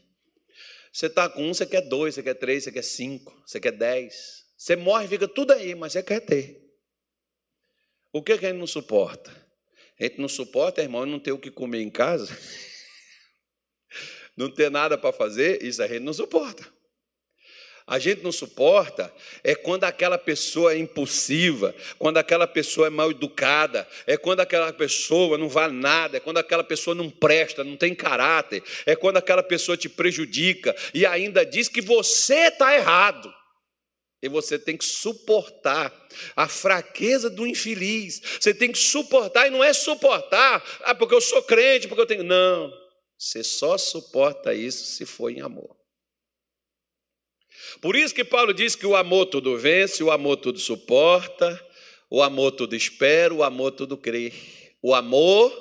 Você 0.92 1.06
está 1.06 1.28
com 1.28 1.42
um, 1.42 1.54
você 1.54 1.66
quer 1.66 1.82
dois, 1.82 2.14
você 2.14 2.22
quer 2.22 2.34
três, 2.34 2.64
você 2.64 2.72
quer 2.72 2.82
cinco, 2.82 3.42
você 3.46 3.60
quer 3.60 3.72
dez. 3.72 4.44
Você 4.56 4.76
morre, 4.76 5.08
fica 5.08 5.28
tudo 5.28 5.52
aí, 5.52 5.74
mas 5.74 5.92
você 5.92 6.02
quer 6.02 6.20
ter. 6.20 6.60
O 8.12 8.22
que, 8.22 8.36
que 8.36 8.46
a 8.46 8.48
gente 8.50 8.58
não 8.58 8.66
suporta? 8.66 9.30
A 9.98 10.04
gente 10.04 10.20
não 10.20 10.28
suporta, 10.28 10.82
irmão, 10.82 11.06
não 11.06 11.20
ter 11.20 11.32
o 11.32 11.38
que 11.38 11.50
comer 11.50 11.82
em 11.82 11.90
casa, 11.90 12.36
não 14.36 14.50
ter 14.50 14.70
nada 14.70 14.98
para 14.98 15.12
fazer, 15.12 15.62
isso 15.62 15.82
a 15.82 15.86
gente 15.86 16.00
não 16.00 16.12
suporta 16.12 16.79
a 17.90 17.98
gente 17.98 18.22
não 18.22 18.30
suporta 18.30 19.12
é 19.42 19.52
quando 19.52 19.82
aquela 19.82 20.16
pessoa 20.16 20.72
é 20.72 20.78
impulsiva, 20.78 21.74
quando 21.98 22.18
aquela 22.18 22.46
pessoa 22.46 22.86
é 22.86 22.90
mal 22.90 23.10
educada, 23.10 23.86
é 24.06 24.16
quando 24.16 24.38
aquela 24.38 24.72
pessoa 24.72 25.36
não 25.36 25.48
vale 25.48 25.74
nada, 25.74 26.16
é 26.16 26.20
quando 26.20 26.38
aquela 26.38 26.62
pessoa 26.62 26.94
não 26.94 27.10
presta, 27.10 27.64
não 27.64 27.76
tem 27.76 27.92
caráter, 27.92 28.62
é 28.86 28.94
quando 28.94 29.16
aquela 29.16 29.42
pessoa 29.42 29.76
te 29.76 29.88
prejudica 29.88 30.72
e 30.94 31.04
ainda 31.04 31.44
diz 31.44 31.68
que 31.68 31.80
você 31.80 32.46
está 32.46 32.72
errado. 32.76 33.34
E 34.22 34.28
você 34.28 34.56
tem 34.56 34.76
que 34.76 34.84
suportar 34.84 35.92
a 36.36 36.46
fraqueza 36.46 37.28
do 37.28 37.44
infeliz. 37.44 38.22
Você 38.38 38.54
tem 38.54 38.70
que 38.70 38.78
suportar, 38.78 39.48
e 39.48 39.50
não 39.50 39.64
é 39.64 39.72
suportar, 39.72 40.62
ah, 40.82 40.94
porque 40.94 41.14
eu 41.14 41.20
sou 41.22 41.42
crente, 41.42 41.88
porque 41.88 42.02
eu 42.02 42.06
tenho. 42.06 42.22
Não. 42.22 42.72
Você 43.18 43.42
só 43.42 43.76
suporta 43.76 44.54
isso 44.54 44.84
se 44.84 45.04
for 45.04 45.30
em 45.30 45.40
amor. 45.40 45.79
Por 47.80 47.96
isso 47.96 48.14
que 48.14 48.24
Paulo 48.24 48.52
diz 48.52 48.74
que 48.74 48.86
o 48.86 48.96
amor 48.96 49.26
tudo 49.26 49.56
vence, 49.56 50.02
o 50.02 50.10
amor 50.10 50.36
tudo 50.36 50.58
suporta, 50.58 51.58
o 52.08 52.22
amor 52.22 52.52
tudo 52.52 52.74
espera, 52.74 53.32
o 53.32 53.42
amor 53.42 53.72
tudo 53.72 53.96
crê. 53.96 54.32
O 54.82 54.94
amor 54.94 55.52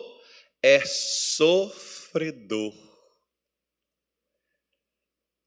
é 0.62 0.82
sofredor. 0.86 2.74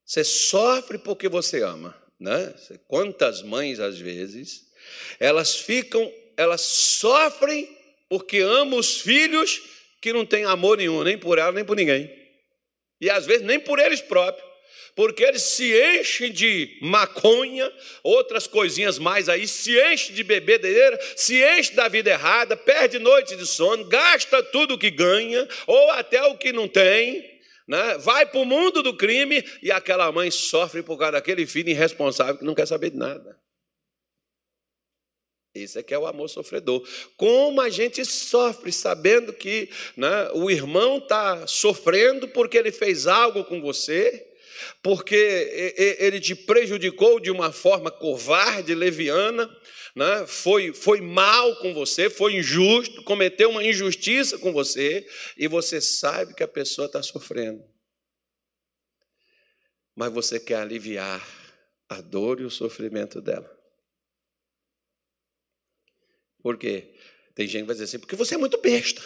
Você 0.04 0.24
sofre 0.24 0.98
porque 0.98 1.28
você 1.28 1.62
ama, 1.62 1.96
né? 2.20 2.54
Quantas 2.86 3.42
mães 3.42 3.80
às 3.80 3.98
vezes 3.98 4.70
elas 5.18 5.56
ficam, 5.56 6.12
elas 6.36 6.60
sofrem 6.60 7.68
porque 8.08 8.38
amam 8.38 8.78
os 8.78 9.00
filhos 9.00 9.62
que 10.02 10.12
não 10.12 10.26
têm 10.26 10.44
amor 10.44 10.76
nenhum, 10.76 11.02
nem 11.02 11.16
por 11.16 11.38
ela, 11.38 11.52
nem 11.52 11.64
por 11.64 11.76
ninguém. 11.76 12.10
E 13.00 13.08
às 13.08 13.24
vezes 13.24 13.42
nem 13.42 13.58
por 13.58 13.78
eles 13.78 14.02
próprios 14.02 14.51
porque 14.94 15.22
eles 15.22 15.42
se 15.42 15.72
enchem 15.72 16.30
de 16.30 16.78
maconha, 16.82 17.70
outras 18.02 18.46
coisinhas 18.46 18.98
mais 18.98 19.28
aí, 19.28 19.48
se 19.48 19.78
enchem 19.92 20.14
de 20.14 20.22
bebedeira, 20.22 20.98
se 21.16 21.42
enchem 21.42 21.74
da 21.74 21.88
vida 21.88 22.10
errada, 22.10 22.56
perde 22.56 22.98
noite 22.98 23.36
de 23.36 23.46
sono, 23.46 23.84
gasta 23.86 24.42
tudo 24.42 24.74
o 24.74 24.78
que 24.78 24.90
ganha, 24.90 25.48
ou 25.66 25.90
até 25.92 26.22
o 26.24 26.36
que 26.36 26.52
não 26.52 26.68
tem, 26.68 27.40
né? 27.66 27.96
vai 27.98 28.26
para 28.26 28.40
o 28.40 28.44
mundo 28.44 28.82
do 28.82 28.96
crime 28.96 29.42
e 29.62 29.70
aquela 29.70 30.10
mãe 30.12 30.30
sofre 30.30 30.82
por 30.82 30.98
causa 30.98 31.12
daquele 31.12 31.46
filho 31.46 31.70
irresponsável 31.70 32.38
que 32.38 32.44
não 32.44 32.54
quer 32.54 32.66
saber 32.66 32.90
de 32.90 32.96
nada. 32.96 33.40
Esse 35.54 35.78
é 35.78 35.82
que 35.82 35.92
é 35.92 35.98
o 35.98 36.06
amor 36.06 36.28
sofredor. 36.28 36.82
Como 37.14 37.60
a 37.60 37.68
gente 37.68 38.04
sofre 38.06 38.72
sabendo 38.72 39.34
que 39.34 39.68
né, 39.96 40.30
o 40.32 40.50
irmão 40.50 40.96
está 40.96 41.46
sofrendo 41.46 42.26
porque 42.28 42.56
ele 42.56 42.72
fez 42.72 43.06
algo 43.06 43.44
com 43.44 43.60
você, 43.60 44.31
porque 44.82 45.96
ele 45.98 46.20
te 46.20 46.34
prejudicou 46.34 47.20
de 47.20 47.30
uma 47.30 47.52
forma 47.52 47.90
covarde, 47.90 48.74
leviana, 48.74 49.48
né? 49.94 50.26
foi, 50.26 50.72
foi 50.72 51.00
mal 51.00 51.56
com 51.56 51.72
você, 51.74 52.08
foi 52.08 52.36
injusto, 52.36 53.02
cometeu 53.04 53.50
uma 53.50 53.64
injustiça 53.64 54.38
com 54.38 54.52
você, 54.52 55.06
e 55.36 55.46
você 55.46 55.80
sabe 55.80 56.34
que 56.34 56.42
a 56.42 56.48
pessoa 56.48 56.86
está 56.86 57.02
sofrendo. 57.02 57.62
Mas 59.94 60.12
você 60.12 60.40
quer 60.40 60.56
aliviar 60.56 61.26
a 61.88 62.00
dor 62.00 62.40
e 62.40 62.44
o 62.44 62.50
sofrimento 62.50 63.20
dela. 63.20 63.50
Por 66.42 66.56
quê? 66.58 66.94
Tem 67.34 67.46
gente 67.46 67.62
que 67.62 67.66
vai 67.66 67.74
dizer 67.74 67.84
assim, 67.84 67.98
porque 67.98 68.16
você 68.16 68.34
é 68.34 68.38
muito 68.38 68.60
besta. 68.60 69.02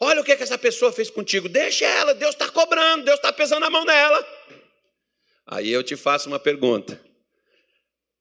Olha 0.00 0.22
o 0.22 0.24
que, 0.24 0.32
é 0.32 0.36
que 0.36 0.42
essa 0.42 0.56
pessoa 0.56 0.90
fez 0.90 1.10
contigo. 1.10 1.46
Deixa 1.46 1.84
ela, 1.84 2.14
Deus 2.14 2.34
está 2.34 2.48
cobrando, 2.48 3.04
Deus 3.04 3.18
está 3.18 3.30
pesando 3.30 3.64
a 3.66 3.70
mão 3.70 3.84
nela. 3.84 4.26
Aí 5.46 5.70
eu 5.70 5.82
te 5.82 5.94
faço 5.94 6.28
uma 6.28 6.38
pergunta. 6.38 6.98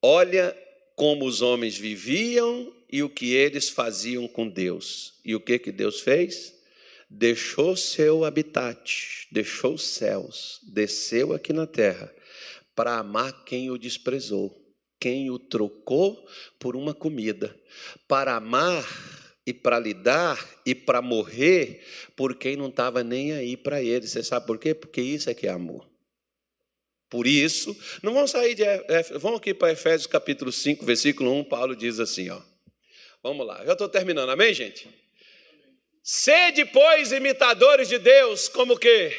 Olha 0.01 0.55
como 0.95 1.25
os 1.25 1.41
homens 1.41 1.77
viviam 1.77 2.73
e 2.91 3.01
o 3.01 3.09
que 3.09 3.33
eles 3.33 3.69
faziam 3.69 4.27
com 4.27 4.49
Deus. 4.49 5.13
E 5.23 5.33
o 5.33 5.39
que 5.39 5.57
que 5.57 5.71
Deus 5.71 6.01
fez? 6.01 6.53
Deixou 7.09 7.77
seu 7.77 8.25
habitat, 8.25 9.27
deixou 9.31 9.75
os 9.75 9.83
céus, 9.83 10.59
desceu 10.63 11.33
aqui 11.33 11.53
na 11.53 11.65
terra 11.65 12.13
para 12.75 12.97
amar 12.97 13.45
quem 13.45 13.69
o 13.71 13.77
desprezou, 13.77 14.55
quem 14.99 15.29
o 15.29 15.39
trocou 15.39 16.27
por 16.59 16.75
uma 16.75 16.93
comida, 16.93 17.57
para 18.07 18.35
amar 18.35 18.85
e 19.49 19.53
para 19.53 19.79
lidar 19.79 20.47
e 20.63 20.75
para 20.75 21.01
morrer 21.01 21.83
por 22.15 22.35
quem 22.35 22.55
não 22.55 22.67
estava 22.67 23.03
nem 23.03 23.33
aí 23.33 23.57
para 23.57 23.81
ele. 23.81 24.07
Você 24.07 24.23
sabe 24.23 24.45
por 24.45 24.59
quê? 24.59 24.75
Porque 24.75 25.01
isso 25.01 25.27
é 25.27 25.33
que 25.33 25.47
é 25.47 25.49
amor. 25.49 25.89
Por 27.09 27.25
isso, 27.25 27.75
não 28.03 28.13
vão 28.13 28.27
sair 28.27 28.53
de. 28.53 28.63
Vão 29.17 29.35
aqui 29.35 29.51
para 29.51 29.71
Efésios 29.71 30.05
capítulo 30.05 30.51
5, 30.51 30.85
versículo 30.85 31.33
1, 31.39 31.45
Paulo 31.45 31.75
diz 31.75 31.99
assim, 31.99 32.29
ó. 32.29 32.39
Vamos 33.23 33.47
lá, 33.47 33.65
já 33.65 33.71
estou 33.73 33.89
terminando, 33.89 34.29
amém, 34.29 34.53
gente? 34.53 34.87
Sede, 36.03 36.63
pois, 36.65 37.11
imitadores 37.11 37.89
de 37.89 37.97
Deus, 37.97 38.47
como 38.47 38.77
que? 38.77 39.11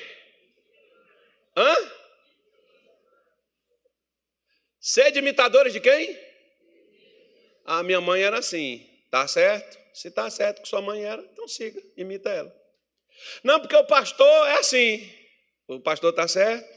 Hã? 1.57 1.77
Sede 4.79 5.19
imitadores 5.19 5.73
de 5.73 5.81
quem? 5.81 6.17
A 7.65 7.83
minha 7.83 8.01
mãe 8.01 8.23
era 8.23 8.39
assim, 8.39 8.89
tá 9.11 9.27
certo? 9.27 9.80
Se 9.93 10.09
está 10.09 10.29
certo 10.31 10.63
que 10.63 10.69
sua 10.69 10.81
mãe 10.81 11.05
era, 11.05 11.23
então 11.23 11.47
siga, 11.49 11.83
imita 11.97 12.31
ela. 12.31 12.55
Não, 13.43 13.61
porque 13.61 13.77
o 13.77 13.87
pastor 13.87 14.49
é 14.49 14.59
assim. 14.59 15.11
O 15.67 15.81
pastor 15.81 16.11
está 16.11 16.27
certo? 16.27 16.69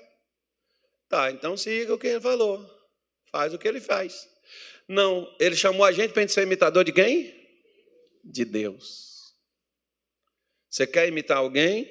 Tá, 1.07 1.31
então 1.31 1.55
siga 1.55 1.93
o 1.93 1.97
que 1.97 2.07
ele 2.07 2.21
falou. 2.21 2.63
Faz 3.31 3.53
o 3.53 3.57
que 3.57 3.67
ele 3.67 3.81
faz. 3.81 4.27
Não, 4.87 5.33
ele 5.39 5.55
chamou 5.55 5.85
a 5.85 5.91
gente 5.91 6.11
para 6.11 6.21
a 6.21 6.23
gente 6.23 6.33
ser 6.33 6.43
imitador 6.43 6.83
de 6.83 6.91
quem? 6.91 7.33
De 8.23 8.45
Deus. 8.45 9.33
Você 10.69 10.87
quer 10.87 11.07
imitar 11.07 11.37
alguém? 11.37 11.87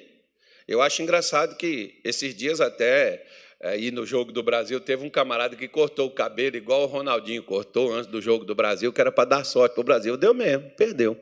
Eu 0.67 0.81
acho 0.81 1.01
engraçado 1.01 1.55
que 1.57 2.01
esses 2.03 2.35
dias 2.35 2.61
até 2.61 3.25
aí 3.63 3.91
no 3.91 4.05
jogo 4.05 4.31
do 4.31 4.43
Brasil 4.43 4.79
teve 4.79 5.05
um 5.05 5.09
camarada 5.09 5.55
que 5.55 5.67
cortou 5.67 6.07
o 6.07 6.11
cabelo 6.11 6.55
igual 6.57 6.83
o 6.83 6.85
Ronaldinho 6.85 7.41
cortou 7.43 7.93
antes 7.93 8.07
do 8.07 8.21
jogo 8.21 8.45
do 8.45 8.53
Brasil, 8.53 8.91
que 8.91 9.01
era 9.01 9.11
para 9.11 9.25
dar 9.25 9.43
sorte 9.43 9.73
para 9.73 9.81
o 9.81 9.85
Brasil. 9.85 10.17
Deu 10.17 10.33
mesmo, 10.33 10.69
perdeu. 10.71 11.19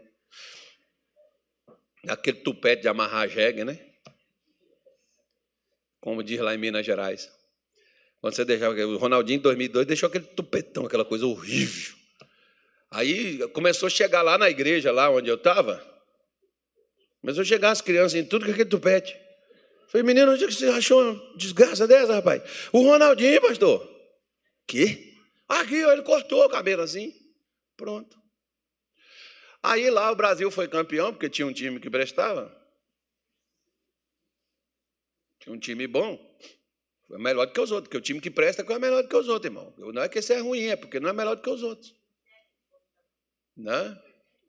Aquele 2.08 2.40
tupete 2.40 2.82
de 2.82 2.88
amarrar 2.88 3.30
jegue, 3.30 3.64
né? 3.64 3.80
Como 6.00 6.24
diz 6.24 6.40
lá 6.40 6.56
em 6.56 6.58
Minas 6.58 6.84
Gerais. 6.84 7.32
Quando 8.20 8.36
você 8.36 8.44
deixava. 8.44 8.74
O 8.86 8.98
Ronaldinho, 8.98 9.38
em 9.38 9.42
2002, 9.42 9.86
deixou 9.86 10.08
aquele 10.08 10.26
tupetão, 10.26 10.86
aquela 10.86 11.06
coisa 11.06 11.26
horrível. 11.28 11.96
Aí 12.90 13.38
começou 13.50 13.88
a 13.88 13.90
chegar 13.90 14.24
lá 14.24 14.38
na 14.38 14.50
igreja, 14.50 14.92
lá 14.92 15.10
onde 15.10 15.30
eu 15.30 15.36
estava. 15.36 15.82
Começou 17.22 17.42
a 17.44 17.46
chegar 17.46 17.70
as 17.70 17.82
crianças 17.82 18.16
em 18.16 18.26
tudo 18.26 18.46
com 18.46 18.52
aquele 18.52 18.70
tupete. 18.70 19.16
Falei, 19.92 20.06
menino, 20.06 20.32
onde 20.32 20.46
é 20.46 20.48
que 20.48 20.54
você 20.54 20.68
achou 20.70 21.04
uma 21.04 21.36
desgraça 21.36 21.86
dessa, 21.86 22.14
rapaz? 22.14 22.42
O 22.72 22.82
Ronaldinho, 22.82 23.42
pastor. 23.42 23.86
Que? 24.66 25.18
Aqui, 25.50 25.84
ó, 25.84 25.92
ele 25.92 26.04
cortou 26.04 26.46
o 26.46 26.50
cabelo 26.50 26.82
assim. 26.82 27.14
Pronto. 27.76 28.18
Aí 29.62 29.90
lá 29.90 30.10
o 30.10 30.16
Brasil 30.16 30.50
foi 30.50 30.70
campeão, 30.70 31.12
porque 31.12 31.30
tinha 31.30 31.46
um 31.46 31.52
time 31.52 31.78
que 31.78 31.90
prestava. 31.90 32.58
Tinha 35.42 35.54
um 35.54 35.60
time 35.60 35.86
bom. 35.88 36.18
É 37.12 37.18
melhor 37.18 37.46
do 37.48 37.52
que 37.52 37.60
os 37.60 37.72
outros, 37.72 37.90
porque 37.90 37.98
o 37.98 38.02
time 38.02 38.22
que 38.22 38.32
presta 38.32 38.62
é 38.62 38.80
melhor 38.80 39.04
do 39.04 39.10
que 39.10 39.16
os 39.18 39.28
outros, 39.28 39.52
irmão. 39.52 39.74
Não 39.78 40.02
é 40.02 40.08
que 40.08 40.20
esse 40.20 40.34
é 40.34 40.40
ruim, 40.40 40.68
é 40.68 40.78
porque 40.78 41.02
não 41.02 41.10
é 41.10 41.14
melhor 41.14 41.36
do 41.36 41.42
que 41.42 41.50
os 41.50 41.64
outros. 41.64 41.94
Né? 43.58 44.02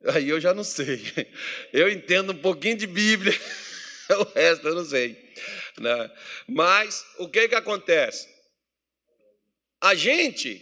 Aí 0.05 0.29
eu 0.29 0.39
já 0.39 0.53
não 0.53 0.63
sei. 0.63 1.01
Eu 1.73 1.89
entendo 1.89 2.31
um 2.31 2.37
pouquinho 2.37 2.77
de 2.77 2.87
Bíblia, 2.87 3.33
o 4.17 4.23
resto 4.23 4.67
eu 4.67 4.75
não 4.75 4.85
sei. 4.85 5.33
Né? 5.77 6.11
Mas 6.47 7.05
o 7.17 7.27
que, 7.27 7.47
que 7.47 7.55
acontece? 7.55 8.27
A 9.81 9.95
gente, 9.95 10.61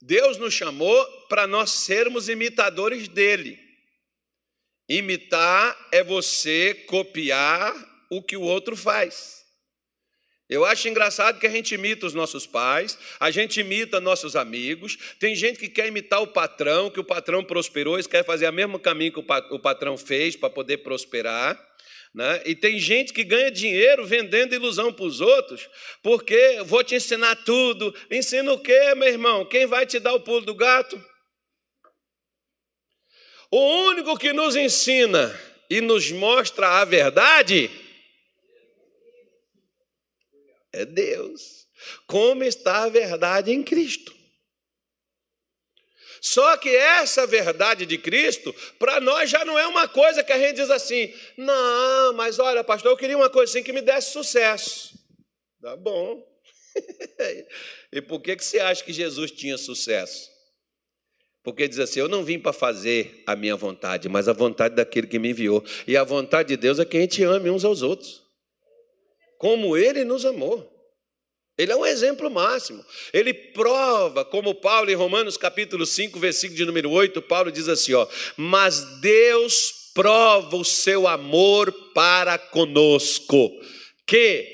Deus 0.00 0.36
nos 0.38 0.54
chamou 0.54 1.04
para 1.28 1.46
nós 1.46 1.70
sermos 1.70 2.28
imitadores 2.28 3.08
dele. 3.08 3.58
Imitar 4.88 5.88
é 5.90 6.04
você 6.04 6.74
copiar 6.86 7.74
o 8.10 8.22
que 8.22 8.36
o 8.36 8.42
outro 8.42 8.76
faz. 8.76 9.44
Eu 10.48 10.64
acho 10.64 10.88
engraçado 10.88 11.40
que 11.40 11.46
a 11.46 11.50
gente 11.50 11.74
imita 11.74 12.06
os 12.06 12.12
nossos 12.12 12.46
pais, 12.46 12.98
a 13.18 13.30
gente 13.30 13.60
imita 13.60 13.98
nossos 13.98 14.36
amigos. 14.36 14.98
Tem 15.18 15.34
gente 15.34 15.58
que 15.58 15.68
quer 15.68 15.88
imitar 15.88 16.20
o 16.20 16.26
patrão, 16.26 16.90
que 16.90 17.00
o 17.00 17.04
patrão 17.04 17.42
prosperou, 17.42 17.98
e 17.98 18.04
quer 18.04 18.24
fazer 18.24 18.48
o 18.48 18.52
mesmo 18.52 18.78
caminho 18.78 19.12
que 19.12 19.18
o 19.18 19.58
patrão 19.58 19.96
fez 19.96 20.36
para 20.36 20.50
poder 20.50 20.78
prosperar. 20.78 21.58
Né? 22.14 22.42
E 22.46 22.54
tem 22.54 22.78
gente 22.78 23.12
que 23.12 23.24
ganha 23.24 23.50
dinheiro 23.50 24.06
vendendo 24.06 24.54
ilusão 24.54 24.92
para 24.92 25.04
os 25.04 25.20
outros, 25.20 25.68
porque 26.00 26.62
vou 26.64 26.84
te 26.84 26.94
ensinar 26.94 27.34
tudo. 27.44 27.92
Ensina 28.08 28.52
o 28.52 28.58
quê, 28.58 28.94
meu 28.94 29.08
irmão? 29.08 29.44
Quem 29.44 29.66
vai 29.66 29.84
te 29.84 29.98
dar 29.98 30.14
o 30.14 30.20
pulo 30.20 30.42
do 30.42 30.54
gato? 30.54 31.02
O 33.50 33.58
único 33.88 34.16
que 34.16 34.32
nos 34.32 34.54
ensina 34.54 35.38
e 35.68 35.80
nos 35.80 36.12
mostra 36.12 36.80
a 36.80 36.84
verdade 36.84 37.68
é 40.72 40.84
Deus. 40.84 41.66
Como 42.06 42.44
está 42.44 42.84
a 42.84 42.88
verdade 42.88 43.50
em 43.50 43.62
Cristo. 43.62 44.14
Só 46.24 46.56
que 46.56 46.74
essa 46.74 47.26
verdade 47.26 47.84
de 47.84 47.98
Cristo, 47.98 48.54
para 48.78 48.98
nós 48.98 49.28
já 49.28 49.44
não 49.44 49.58
é 49.58 49.66
uma 49.66 49.86
coisa 49.86 50.24
que 50.24 50.32
a 50.32 50.38
gente 50.38 50.56
diz 50.56 50.70
assim, 50.70 51.12
não, 51.36 52.14
mas 52.14 52.38
olha, 52.38 52.64
pastor, 52.64 52.92
eu 52.92 52.96
queria 52.96 53.14
uma 53.14 53.28
coisa 53.28 53.52
assim 53.52 53.62
que 53.62 53.74
me 53.74 53.82
desse 53.82 54.10
sucesso. 54.10 54.98
Tá 55.60 55.76
bom. 55.76 56.26
e 57.92 58.00
por 58.00 58.22
que, 58.22 58.36
que 58.36 58.42
você 58.42 58.58
acha 58.58 58.82
que 58.82 58.90
Jesus 58.90 59.32
tinha 59.32 59.58
sucesso? 59.58 60.30
Porque 61.42 61.68
diz 61.68 61.78
assim: 61.78 62.00
Eu 62.00 62.08
não 62.08 62.24
vim 62.24 62.38
para 62.38 62.54
fazer 62.54 63.22
a 63.26 63.36
minha 63.36 63.54
vontade, 63.54 64.08
mas 64.08 64.26
a 64.26 64.32
vontade 64.32 64.74
daquele 64.74 65.06
que 65.06 65.18
me 65.18 65.28
enviou. 65.28 65.62
E 65.86 65.94
a 65.94 66.04
vontade 66.04 66.48
de 66.48 66.56
Deus 66.56 66.78
é 66.78 66.86
que 66.86 66.96
a 66.96 67.00
gente 67.00 67.22
ame 67.22 67.50
uns 67.50 67.66
aos 67.66 67.82
outros 67.82 68.24
como 69.36 69.76
ele 69.76 70.04
nos 70.04 70.24
amou. 70.24 70.73
Ele 71.56 71.70
é 71.70 71.76
um 71.76 71.86
exemplo 71.86 72.30
máximo. 72.30 72.84
Ele 73.12 73.32
prova, 73.32 74.24
como 74.24 74.54
Paulo 74.54 74.90
em 74.90 74.94
Romanos 74.94 75.36
capítulo 75.36 75.86
5, 75.86 76.18
versículo 76.18 76.56
de 76.56 76.64
número 76.64 76.90
8, 76.90 77.22
Paulo 77.22 77.52
diz 77.52 77.68
assim, 77.68 77.94
ó: 77.94 78.06
"Mas 78.36 79.00
Deus 79.00 79.90
prova 79.94 80.56
o 80.56 80.64
seu 80.64 81.06
amor 81.06 81.72
para 81.94 82.36
conosco, 82.36 83.50
que 84.06 84.46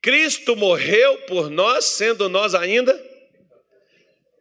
Cristo 0.00 0.54
morreu 0.54 1.18
por 1.26 1.50
nós, 1.50 1.86
sendo 1.86 2.28
nós 2.28 2.54
ainda 2.54 3.14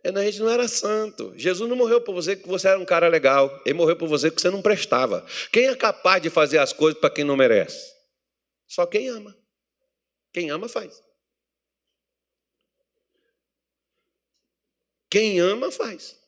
a 0.04 0.24
gente 0.26 0.40
não 0.40 0.50
era 0.50 0.68
santo. 0.68 1.34
Jesus 1.38 1.70
não 1.70 1.78
morreu 1.78 2.02
por 2.02 2.14
você 2.14 2.36
porque 2.36 2.50
você 2.50 2.68
era 2.68 2.78
um 2.78 2.84
cara 2.84 3.08
legal. 3.08 3.62
Ele 3.66 3.74
morreu 3.74 3.96
por 3.96 4.10
você 4.10 4.30
porque 4.30 4.42
você 4.42 4.50
não 4.50 4.62
prestava. 4.62 5.26
Quem 5.50 5.68
é 5.68 5.76
capaz 5.76 6.22
de 6.22 6.30
fazer 6.30 6.58
as 6.58 6.74
coisas 6.74 7.00
para 7.00 7.10
quem 7.10 7.24
não 7.24 7.38
merece? 7.38 7.94
Só 8.68 8.86
quem 8.86 9.08
ama. 9.08 9.34
Quem 10.34 10.50
ama 10.50 10.68
faz. 10.68 11.02
Quem 15.14 15.40
ama 15.40 15.72
faz. 15.72 16.20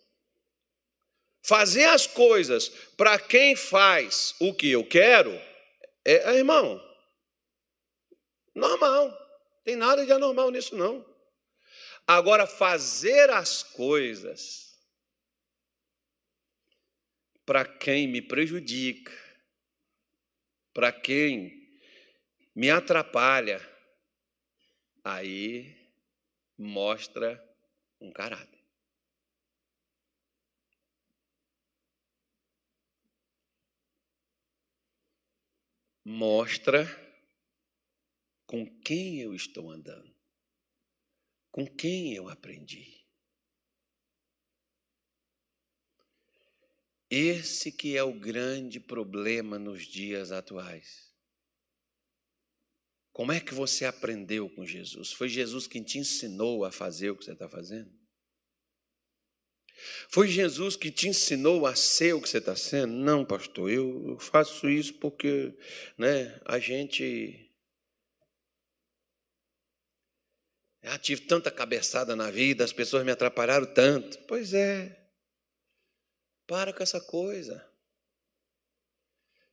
Fazer 1.41 1.85
as 1.85 2.05
coisas 2.05 2.69
para 2.95 3.17
quem 3.17 3.55
faz 3.55 4.35
o 4.39 4.53
que 4.53 4.69
eu 4.69 4.87
quero 4.87 5.31
é, 6.05 6.13
é, 6.13 6.35
irmão, 6.35 6.79
normal. 8.53 9.11
Tem 9.63 9.75
nada 9.75 10.05
de 10.05 10.11
anormal 10.11 10.51
nisso, 10.51 10.75
não. 10.75 11.03
Agora, 12.05 12.45
fazer 12.45 13.31
as 13.31 13.63
coisas 13.63 14.77
para 17.43 17.65
quem 17.65 18.07
me 18.07 18.21
prejudica, 18.21 19.11
para 20.71 20.91
quem 20.91 21.75
me 22.53 22.69
atrapalha, 22.69 23.67
aí 25.03 25.75
mostra 26.55 27.43
um 27.99 28.11
caráter. 28.11 28.54
Mostra 36.07 36.85
com 38.45 38.63
quem 38.81 39.19
eu 39.21 39.33
estou 39.33 39.71
andando, 39.71 40.15
com 41.51 41.65
quem 41.65 42.13
eu 42.13 42.29
aprendi. 42.29 43.03
Esse 47.09 47.71
que 47.71 47.97
é 47.97 48.03
o 48.03 48.13
grande 48.13 48.79
problema 48.79 49.57
nos 49.57 49.87
dias 49.87 50.31
atuais. 50.31 51.11
Como 53.11 53.31
é 53.31 53.39
que 53.39 53.53
você 53.53 53.85
aprendeu 53.85 54.47
com 54.49 54.63
Jesus? 54.63 55.11
Foi 55.11 55.27
Jesus 55.27 55.65
quem 55.65 55.81
te 55.81 55.97
ensinou 55.97 56.65
a 56.65 56.71
fazer 56.71 57.09
o 57.09 57.17
que 57.17 57.25
você 57.25 57.31
está 57.31 57.49
fazendo? 57.49 58.04
Foi 60.09 60.27
Jesus 60.27 60.75
que 60.75 60.91
te 60.91 61.07
ensinou 61.07 61.65
a 61.65 61.75
ser 61.75 62.13
o 62.13 62.21
que 62.21 62.29
você 62.29 62.37
está 62.37 62.55
sendo? 62.55 62.93
Não, 62.93 63.25
pastor, 63.25 63.69
eu 63.69 64.17
faço 64.19 64.69
isso 64.69 64.93
porque 64.95 65.53
né, 65.97 66.39
a 66.45 66.59
gente. 66.59 67.41
Já 70.83 70.97
tive 70.99 71.21
tanta 71.21 71.49
cabeçada 71.49 72.15
na 72.15 72.29
vida, 72.29 72.63
as 72.63 72.71
pessoas 72.71 73.03
me 73.03 73.11
atrapalharam 73.11 73.65
tanto. 73.73 74.19
Pois 74.27 74.53
é. 74.53 74.95
Para 76.47 76.71
com 76.71 76.83
essa 76.83 77.01
coisa. 77.01 77.74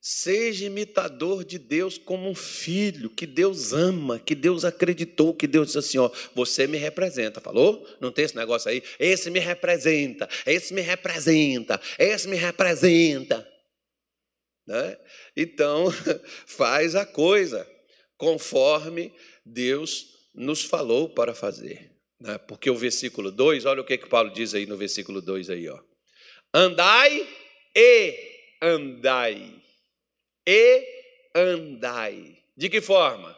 Seja 0.05 0.65
imitador 0.65 1.45
de 1.45 1.57
Deus 1.57 1.97
como 1.97 2.29
um 2.29 2.35
filho 2.35 3.09
que 3.09 3.25
Deus 3.25 3.71
ama, 3.71 4.19
que 4.19 4.35
Deus 4.35 4.65
acreditou, 4.65 5.33
que 5.33 5.47
Deus 5.47 5.67
diz 5.67 5.77
assim: 5.77 5.97
ó, 5.97 6.11
você 6.35 6.67
me 6.67 6.77
representa. 6.77 7.39
Falou? 7.39 7.87
Não 8.01 8.11
tem 8.11 8.25
esse 8.25 8.35
negócio 8.35 8.69
aí? 8.69 8.83
Esse 8.99 9.31
me 9.31 9.39
representa, 9.39 10.27
esse 10.45 10.73
me 10.73 10.81
representa, 10.81 11.79
esse 11.97 12.27
me 12.27 12.35
representa. 12.35 13.49
Né? 14.67 14.97
Então, 15.37 15.85
faz 16.45 16.95
a 16.95 17.05
coisa 17.05 17.65
conforme 18.17 19.13
Deus 19.45 20.05
nos 20.35 20.65
falou 20.65 21.07
para 21.07 21.33
fazer. 21.33 21.91
Né? 22.19 22.37
Porque 22.39 22.69
o 22.69 22.75
versículo 22.75 23.31
2, 23.31 23.63
olha 23.63 23.79
o 23.79 23.85
que, 23.85 23.97
que 23.97 24.09
Paulo 24.09 24.33
diz 24.33 24.53
aí 24.53 24.65
no 24.65 24.75
versículo 24.75 25.21
2 25.21 25.49
aí, 25.49 25.69
ó. 25.69 25.79
Andai 26.53 27.25
e 27.73 28.57
andai 28.61 29.62
e 30.45 30.85
andai. 31.35 32.37
De 32.55 32.69
que 32.69 32.81
forma? 32.81 33.35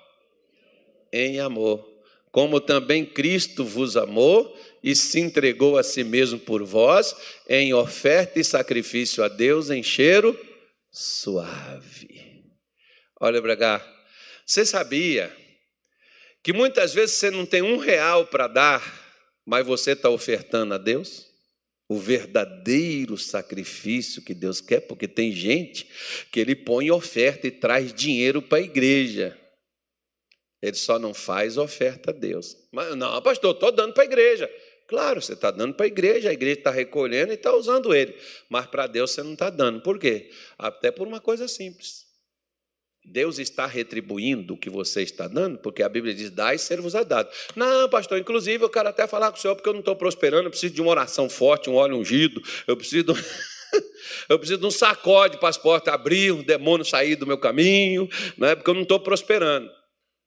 Em 1.11 1.39
amor. 1.39 1.87
Como 2.31 2.59
também 2.59 3.05
Cristo 3.05 3.63
vos 3.63 3.95
amou 3.95 4.57
e 4.83 4.95
se 4.95 5.19
entregou 5.19 5.77
a 5.77 5.83
si 5.83 6.03
mesmo 6.03 6.37
por 6.37 6.63
vós, 6.63 7.15
em 7.47 7.73
oferta 7.73 8.39
e 8.39 8.43
sacrifício 8.43 9.23
a 9.23 9.27
Deus 9.27 9.69
em 9.69 9.81
cheiro 9.81 10.37
suave. 10.95 12.45
Olha 13.19 13.41
para 13.41 13.57
cá. 13.57 14.05
Você 14.45 14.65
sabia 14.65 15.35
que 16.41 16.53
muitas 16.53 16.93
vezes 16.93 17.17
você 17.17 17.29
não 17.29 17.45
tem 17.45 17.61
um 17.61 17.77
real 17.77 18.27
para 18.27 18.47
dar, 18.47 19.03
mas 19.45 19.65
você 19.65 19.91
está 19.91 20.09
ofertando 20.09 20.73
a 20.73 20.77
Deus? 20.77 21.25
O 21.87 21.97
verdadeiro 21.97 23.17
sacrifício 23.17 24.23
que 24.23 24.33
Deus 24.33 24.59
quer, 24.59 24.81
porque 24.81 25.07
tem 25.07 25.31
gente 25.31 25.87
que 26.31 26.39
ele 26.39 26.55
põe 26.55 26.89
oferta 26.89 27.47
e 27.47 27.51
traz 27.51 27.93
dinheiro 27.93 28.41
para 28.41 28.57
a 28.57 28.61
igreja. 28.61 29.39
Ele 30.61 30.75
só 30.75 30.97
não 30.97 31.13
faz 31.13 31.57
oferta 31.57 32.09
a 32.09 32.13
Deus. 32.13 32.57
Mas 32.71 32.95
não, 32.95 33.21
pastor, 33.21 33.53
estou 33.53 33.71
dando 33.71 33.93
para 33.93 34.03
a 34.03 34.07
igreja. 34.07 34.49
Claro, 34.87 35.21
você 35.21 35.33
está 35.33 35.51
dando 35.51 35.73
para 35.73 35.85
a 35.85 35.87
igreja, 35.87 36.29
a 36.29 36.33
igreja 36.33 36.59
está 36.59 36.71
recolhendo 36.71 37.31
e 37.31 37.35
está 37.35 37.55
usando 37.55 37.93
ele. 37.93 38.15
Mas 38.49 38.65
para 38.67 38.87
Deus 38.87 39.11
você 39.11 39.21
não 39.21 39.33
está 39.33 39.49
dando. 39.49 39.81
Por 39.81 39.99
quê? 39.99 40.31
Até 40.57 40.91
por 40.91 41.07
uma 41.07 41.19
coisa 41.19 41.47
simples. 41.47 42.04
Deus 43.05 43.39
está 43.39 43.65
retribuindo 43.65 44.55
o 44.55 44.57
que 44.57 44.69
você 44.69 45.03
está 45.03 45.27
dando, 45.27 45.57
porque 45.59 45.83
a 45.83 45.89
Bíblia 45.89 46.13
diz: 46.13 46.29
dá 46.29 46.53
e 46.53 46.59
ser-vos-á 46.59 47.03
dado. 47.03 47.29
Não, 47.55 47.87
pastor, 47.89 48.17
inclusive 48.17 48.63
eu 48.63 48.69
quero 48.69 48.89
até 48.89 49.07
falar 49.07 49.31
com 49.31 49.37
o 49.37 49.41
senhor, 49.41 49.55
porque 49.55 49.69
eu 49.69 49.73
não 49.73 49.79
estou 49.79 49.95
prosperando, 49.95 50.47
eu 50.47 50.51
preciso 50.51 50.73
de 50.73 50.81
uma 50.81 50.91
oração 50.91 51.29
forte, 51.29 51.69
um 51.69 51.75
óleo 51.75 51.97
ungido, 51.97 52.41
eu 52.67 52.75
preciso. 52.75 53.13
eu 54.29 54.39
preciso 54.39 54.59
de 54.59 54.65
um 54.65 54.71
sacode 54.71 55.37
para 55.37 55.49
as 55.49 55.57
portas 55.57 55.93
abrir, 55.93 56.31
um 56.31 56.43
demônio 56.43 56.85
sair 56.85 57.15
do 57.15 57.27
meu 57.27 57.37
caminho, 57.37 58.07
né? 58.37 58.55
porque 58.55 58.69
eu 58.69 58.75
não 58.75 58.83
estou 58.83 58.99
prosperando. 58.99 59.69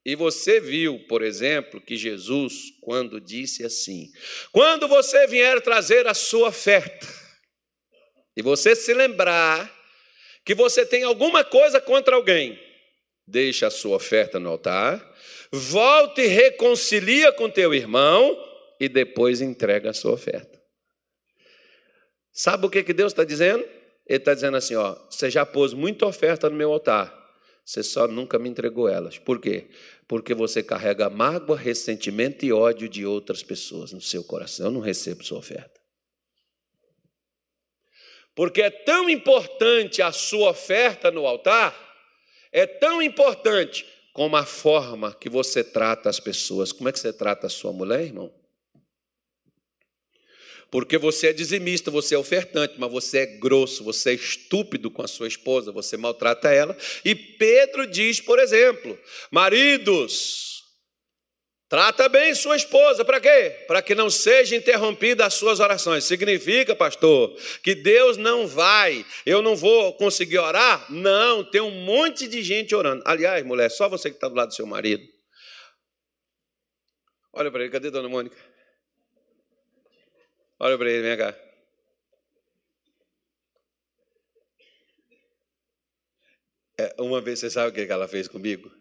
E 0.05 0.15
você 0.15 0.59
viu, 0.59 1.05
por 1.07 1.21
exemplo, 1.21 1.81
que 1.81 1.97
Jesus, 1.97 2.53
quando 2.81 3.19
disse 3.19 3.65
assim: 3.65 4.07
quando 4.51 4.87
você 4.87 5.27
vier 5.27 5.61
trazer 5.61 6.07
a 6.07 6.13
sua 6.13 6.47
oferta, 6.47 7.07
e 8.35 8.41
você 8.41 8.75
se 8.75 8.93
lembrar 8.93 9.69
que 10.45 10.55
você 10.55 10.85
tem 10.85 11.03
alguma 11.03 11.43
coisa 11.43 11.81
contra 11.81 12.15
alguém, 12.15 12.57
deixa 13.29 13.67
a 13.67 13.71
sua 13.71 13.95
oferta 13.95 14.39
no 14.39 14.49
altar, 14.49 15.05
volte 15.51 16.21
e 16.21 16.27
reconcilia 16.27 17.31
com 17.31 17.49
teu 17.49 17.73
irmão 17.73 18.37
e 18.79 18.89
depois 18.89 19.41
entrega 19.41 19.91
a 19.91 19.93
sua 19.93 20.13
oferta. 20.13 20.59
Sabe 22.31 22.65
o 22.65 22.69
que, 22.69 22.83
que 22.83 22.93
Deus 22.93 23.11
está 23.11 23.23
dizendo? 23.23 23.63
Ele 24.07 24.17
está 24.17 24.33
dizendo 24.33 24.57
assim: 24.57 24.75
ó, 24.75 24.95
você 25.09 25.29
já 25.29 25.45
pôs 25.45 25.73
muita 25.73 26.05
oferta 26.05 26.49
no 26.49 26.55
meu 26.55 26.71
altar, 26.71 27.13
você 27.63 27.83
só 27.83 28.07
nunca 28.07 28.39
me 28.39 28.49
entregou 28.49 28.87
elas. 28.89 29.17
Por 29.17 29.39
quê? 29.39 29.69
Porque 30.07 30.33
você 30.33 30.63
carrega 30.63 31.09
mágoa, 31.09 31.57
ressentimento 31.57 32.45
e 32.45 32.51
ódio 32.51 32.89
de 32.89 33.05
outras 33.05 33.43
pessoas 33.43 33.91
no 33.91 34.01
seu 34.01 34.23
coração. 34.23 34.67
Eu 34.67 34.71
não 34.71 34.81
recebo 34.81 35.23
sua 35.23 35.37
oferta. 35.37 35.79
Porque 38.33 38.61
é 38.61 38.69
tão 38.69 39.09
importante 39.09 40.01
a 40.01 40.11
sua 40.11 40.51
oferta 40.51 41.11
no 41.11 41.27
altar 41.27 41.88
é 42.51 42.65
tão 42.65 43.01
importante 43.01 43.85
como 44.13 44.35
a 44.35 44.45
forma 44.45 45.13
que 45.13 45.29
você 45.29 45.63
trata 45.63 46.09
as 46.09 46.19
pessoas. 46.19 46.71
Como 46.71 46.89
é 46.89 46.91
que 46.91 46.99
você 46.99 47.13
trata 47.13 47.47
a 47.47 47.49
sua 47.49 47.71
mulher, 47.71 48.01
irmão? 48.01 48.33
Porque 50.71 50.97
você 50.97 51.27
é 51.27 51.33
dizimista, 51.33 51.89
você 51.89 52.13
é 52.13 52.17
ofertante, 52.17 52.75
mas 52.77 52.91
você 52.91 53.19
é 53.19 53.25
grosso, 53.25 53.83
você 53.83 54.11
é 54.11 54.13
estúpido 54.13 54.91
com 54.91 55.01
a 55.01 55.07
sua 55.07 55.27
esposa, 55.27 55.71
você 55.71 55.97
maltrata 55.97 56.51
ela. 56.51 56.77
E 57.03 57.15
Pedro 57.15 57.87
diz, 57.87 58.21
por 58.21 58.37
exemplo: 58.37 58.97
maridos, 59.31 60.48
Trata 61.69 62.09
bem 62.09 62.33
sua 62.33 62.55
esposa, 62.55 63.05
para 63.05 63.21
quê? 63.21 63.63
Para 63.67 63.79
que 63.79 63.93
não 63.93 64.09
seja 64.09 64.55
interrompida 64.55 65.23
as 65.23 65.35
suas 65.35 65.59
orações. 65.59 66.03
Significa, 66.03 66.75
pastor, 66.75 67.37
que 67.61 67.75
Deus 67.75 68.17
não 68.17 68.47
vai, 68.47 69.05
eu 69.23 69.39
não 69.43 69.55
vou 69.55 69.93
conseguir 69.93 70.39
orar? 70.39 70.91
Não, 70.91 71.43
tem 71.43 71.61
um 71.61 71.69
monte 71.69 72.27
de 72.27 72.41
gente 72.41 72.73
orando. 72.73 73.03
Aliás, 73.05 73.45
mulher, 73.45 73.69
só 73.69 73.87
você 73.87 74.09
que 74.09 74.15
está 74.15 74.27
do 74.27 74.33
lado 74.33 74.47
do 74.47 74.55
seu 74.55 74.65
marido. 74.65 75.07
Olha 77.31 77.51
para 77.51 77.61
ele, 77.61 77.71
cadê 77.71 77.91
dona 77.91 78.09
Mônica? 78.09 78.35
Olha 80.59 80.75
para 80.75 80.89
ele, 80.89 81.03
vem 81.03 81.17
cá. 81.17 81.39
É, 86.79 86.95
uma 86.97 87.21
vez 87.21 87.37
você 87.37 87.51
sabe 87.51 87.69
o 87.69 87.85
que 87.85 87.91
ela 87.91 88.07
fez 88.07 88.27
comigo? 88.27 88.71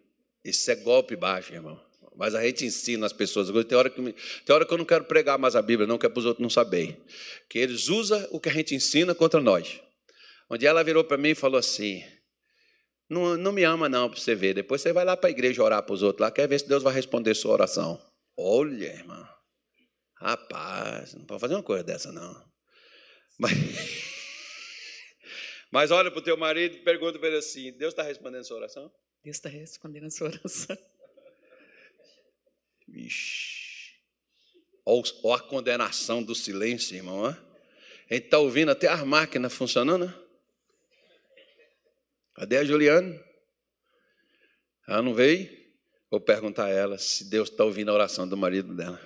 Isso 0.42 0.70
é 0.70 0.74
golpe 0.74 1.14
baixo, 1.14 1.52
irmão. 1.52 1.87
Mas 2.18 2.34
a 2.34 2.42
gente 2.42 2.66
ensina 2.66 3.06
as 3.06 3.12
pessoas. 3.12 3.48
Tem 3.64 3.78
hora 3.78 3.88
que, 3.88 4.02
tem 4.02 4.54
hora 4.54 4.66
que 4.66 4.74
eu 4.74 4.76
não 4.76 4.84
quero 4.84 5.04
pregar 5.04 5.38
mais 5.38 5.54
a 5.54 5.62
Bíblia, 5.62 5.86
não, 5.86 5.96
que 5.96 6.04
é 6.04 6.08
para 6.08 6.18
os 6.18 6.26
outros 6.26 6.42
não 6.42 6.50
saberem. 6.50 7.00
Que 7.48 7.60
eles 7.60 7.88
usam 7.88 8.26
o 8.32 8.40
que 8.40 8.48
a 8.48 8.52
gente 8.52 8.74
ensina 8.74 9.14
contra 9.14 9.40
nós. 9.40 9.80
Onde 10.50 10.66
ela 10.66 10.82
virou 10.82 11.04
para 11.04 11.16
mim 11.16 11.28
e 11.28 11.34
falou 11.36 11.58
assim: 11.58 12.02
não, 13.08 13.36
não 13.36 13.52
me 13.52 13.62
ama, 13.62 13.88
não, 13.88 14.10
para 14.10 14.18
você 14.18 14.34
ver. 14.34 14.52
Depois 14.52 14.82
você 14.82 14.92
vai 14.92 15.04
lá 15.04 15.16
para 15.16 15.28
a 15.28 15.30
igreja 15.30 15.62
orar 15.62 15.80
para 15.84 15.94
os 15.94 16.02
outros 16.02 16.20
lá, 16.20 16.32
quer 16.32 16.48
ver 16.48 16.58
se 16.58 16.66
Deus 16.66 16.82
vai 16.82 16.92
responder 16.92 17.36
sua 17.36 17.52
oração. 17.52 18.04
Olha, 18.36 18.86
irmão. 18.86 19.28
Rapaz, 20.16 21.14
não 21.14 21.24
pode 21.24 21.40
fazer 21.40 21.54
uma 21.54 21.62
coisa 21.62 21.84
dessa, 21.84 22.10
não. 22.10 22.34
Mas, 23.38 23.52
mas 25.70 25.90
olha 25.92 26.10
para 26.10 26.18
o 26.18 26.24
teu 26.24 26.36
marido 26.36 26.78
e 26.78 26.82
pergunta 26.82 27.16
para 27.16 27.28
ele 27.28 27.36
assim: 27.36 27.70
Deus 27.78 27.92
está 27.92 28.02
respondendo 28.02 28.42
sua 28.42 28.56
oração? 28.56 28.90
Deus 29.22 29.36
está 29.36 29.48
respondendo 29.48 30.06
a 30.06 30.10
sua 30.10 30.30
oração. 30.30 30.76
Vixe. 32.98 33.92
Olha 34.84 35.36
a 35.36 35.38
condenação 35.38 36.20
do 36.20 36.34
silêncio, 36.34 36.96
irmão. 36.96 37.26
A 37.26 37.32
gente 38.10 38.24
está 38.24 38.38
ouvindo 38.38 38.70
até 38.72 38.88
as 38.88 39.04
máquinas 39.04 39.54
funcionando. 39.54 40.12
Cadê 42.34 42.56
a 42.56 42.64
Juliana? 42.64 43.22
Ela 44.88 45.02
não 45.02 45.14
veio? 45.14 45.48
Vou 46.10 46.20
perguntar 46.20 46.64
a 46.64 46.70
ela 46.70 46.98
se 46.98 47.24
Deus 47.30 47.50
está 47.50 47.64
ouvindo 47.64 47.90
a 47.90 47.94
oração 47.94 48.26
do 48.26 48.36
marido 48.36 48.74
dela. 48.74 49.00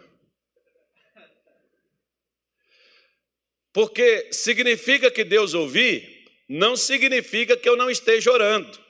Porque 3.73 4.33
significa 4.33 5.11
que 5.11 5.25
Deus 5.25 5.53
ouvir, 5.53 6.31
não 6.49 6.77
significa 6.77 7.57
que 7.57 7.69
eu 7.69 7.77
não 7.77 7.91
esteja 7.91 8.31
orando 8.31 8.83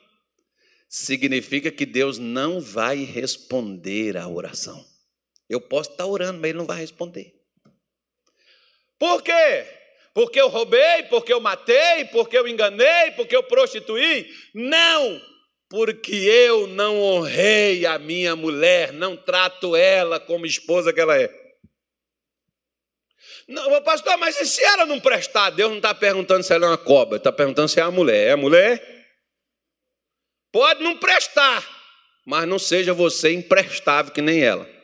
significa 0.93 1.71
que 1.71 1.87
Deus 1.87 2.19
não 2.19 2.61
vai 2.61 3.03
responder 3.03 4.15
à 4.15 4.29
oração. 4.29 4.87
Eu 5.53 5.61
posso 5.61 5.91
estar 5.91 6.07
orando, 6.07 6.41
mas 6.41 6.49
Ele 6.49 6.59
não 6.59 6.65
vai 6.65 6.79
responder. 6.79 7.35
Por 8.99 9.23
quê? 9.23 9.67
Porque 10.15 10.41
eu 10.41 10.49
roubei, 10.49 11.03
porque 11.11 11.33
eu 11.33 11.41
matei, 11.41 12.07
porque 12.07 12.39
eu 12.39 12.49
enganei, 12.49 13.11
porque 13.17 13.37
eu 13.37 13.43
prostituí? 13.43 14.31
Não! 14.55 15.21
Porque 15.69 16.15
eu 16.15 16.67
não 16.67 17.01
honrei 17.01 17.87
a 17.87 17.99
minha 17.99 18.37
mulher, 18.37 18.93
não 18.93 19.17
trato 19.17 19.75
ela 19.75 20.21
como 20.21 20.45
esposa 20.45 20.93
que 20.93 21.01
ela 21.01 21.19
é. 21.19 21.31
Não, 23.49 23.83
pastor, 23.83 24.17
mas 24.19 24.39
e 24.41 24.47
se 24.47 24.63
ela 24.63 24.87
não 24.87 25.01
prestar? 25.01 25.51
Deus 25.51 25.71
não 25.71 25.79
está 25.79 25.95
perguntando 25.95 26.43
se 26.43 26.53
ela 26.53 26.67
é 26.67 26.69
uma 26.69 26.79
cobra, 26.79 27.17
está 27.17 27.33
perguntando 27.33 27.69
se 27.69 27.81
é 27.81 27.83
a 27.83 27.91
mulher. 27.91 28.29
É 28.29 28.37
mulher? 28.37 29.07
Pode 30.53 30.83
não 30.83 30.99
prestar, 30.99 31.67
mas 32.27 32.47
não 32.47 32.59
seja 32.59 32.93
você 32.93 33.33
imprestável 33.33 34.13
que 34.13 34.23
nem 34.23 34.43
ela. 34.43 34.82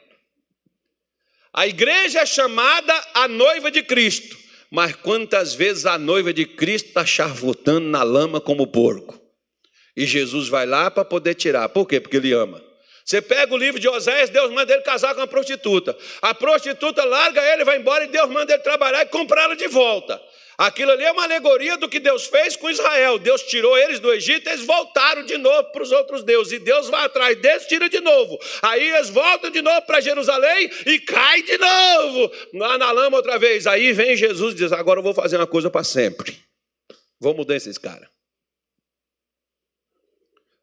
A 1.59 1.67
igreja 1.67 2.21
é 2.21 2.25
chamada 2.25 2.95
a 3.15 3.27
noiva 3.27 3.69
de 3.69 3.83
Cristo, 3.83 4.39
Mas 4.71 4.95
quantas 4.95 5.55
vezes 5.55 5.87
a 5.87 5.99
noiva 5.99 6.33
de 6.33 6.45
Cristo 6.45 6.87
está 6.87 7.05
charvotando 7.05 7.89
na 7.89 8.05
lama 8.05 8.41
como 8.41 8.65
porco? 8.65 9.21
E 9.97 10.07
Jesus 10.07 10.49
vai 10.49 10.65
lá 10.67 10.89
para 10.89 11.05
poder 11.05 11.35
tirar. 11.35 11.69
Por 11.71 11.85
quê? 11.85 11.99
Porque 11.99 12.19
ele 12.19 12.33
ama. 12.33 12.63
Você 13.05 13.21
pega 13.21 13.53
o 13.53 13.57
livro 13.57 13.81
de 13.81 13.89
Oséias, 13.89 14.31
Deus 14.31 14.53
manda 14.53 14.73
ele 14.73 14.83
casar 14.83 15.17
com 15.17 15.21
uma 15.21 15.27
prostituta. 15.27 15.97
A 16.23 16.33
prostituta 16.33 17.05
larga 17.05 17.43
ele, 17.53 17.65
vai 17.65 17.79
embora 17.79 18.05
e 18.05 18.09
Deus 18.09 18.31
manda 18.31 18.53
ele 18.53 18.63
trabalhar 18.63 19.03
e 19.03 19.07
comprá-la 19.07 19.57
de 19.57 19.67
volta. 19.67 20.23
Aquilo 20.59 20.91
ali 20.91 21.05
é 21.05 21.13
uma 21.13 21.23
alegoria 21.23 21.77
do 21.77 21.89
que 21.89 22.01
Deus 22.01 22.27
fez 22.27 22.57
com 22.57 22.69
Israel. 22.69 23.17
Deus 23.17 23.45
tirou 23.45 23.79
eles 23.79 24.01
do 24.01 24.13
Egito, 24.13 24.49
eles 24.49 24.67
voltaram 24.67 25.23
de 25.23 25.39
novo 25.39 25.71
para 25.71 25.85
os 25.85 25.93
outros 25.93 26.25
deuses. 26.25 26.55
E 26.55 26.59
Deus 26.59 26.89
vai 26.89 27.05
atrás 27.05 27.41
deles, 27.41 27.65
tira 27.69 27.89
de 27.89 28.01
novo. 28.01 28.37
Aí 28.63 28.91
eles 28.91 29.09
voltam 29.09 29.51
de 29.51 29.63
novo 29.63 29.81
para 29.83 30.01
Jerusalém 30.01 30.69
e 30.85 30.99
cai 30.99 31.45
de 31.45 31.57
novo 31.59 32.33
lá 32.55 32.77
na 32.77 32.91
lama 32.91 33.19
outra 33.19 33.39
vez. 33.39 33.69
Aí 33.69 33.93
vem 33.93 34.17
Jesus 34.17 34.53
e 34.53 34.57
diz: 34.57 34.73
Agora 34.73 34.99
eu 34.99 35.05
vou 35.05 35.15
fazer 35.15 35.37
uma 35.37 35.47
coisa 35.47 35.71
para 35.71 35.85
sempre. 35.85 36.37
Vou 37.21 37.33
mudar 37.35 37.55
esses 37.55 37.79
caras. 37.79 38.09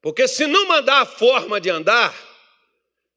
Porque 0.02 0.28
se 0.28 0.46
não 0.46 0.68
mandar 0.68 1.04
a 1.04 1.06
forma 1.06 1.62
de 1.62 1.70
andar, 1.70 2.14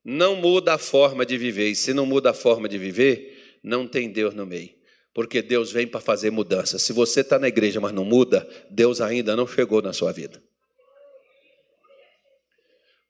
não 0.05 0.37
muda 0.37 0.75
a 0.75 0.79
forma 0.79 1.27
de 1.27 1.37
viver. 1.37 1.71
E 1.71 1.75
se 1.75 1.93
não 1.93 2.07
muda 2.07 2.31
a 2.31 2.35
forma 2.35 2.69
de 2.69 2.79
viver, 2.79 3.59
não 3.65 3.85
tem 3.85 4.09
Deus 4.09 4.33
no 4.33 4.47
meio. 4.47 4.78
Porque 5.19 5.43
Deus 5.43 5.73
vem 5.73 5.85
para 5.85 6.01
fazer 6.01 6.31
mudança. 6.31 6.79
Se 6.79 6.93
você 6.93 7.23
está 7.23 7.41
na 7.41 7.49
igreja, 7.49 7.81
mas 7.81 7.91
não 7.91 8.05
muda, 8.05 8.49
Deus 8.71 9.01
ainda 9.01 9.35
não 9.35 9.49
chegou 9.49 9.83
na 9.83 9.93
sua 9.93 10.13
vida. 10.13 10.41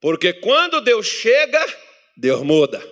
Porque 0.01 0.33
quando 0.33 0.81
Deus 0.81 1.07
chega, 1.07 1.63
Deus 2.17 2.43
muda. 2.43 2.83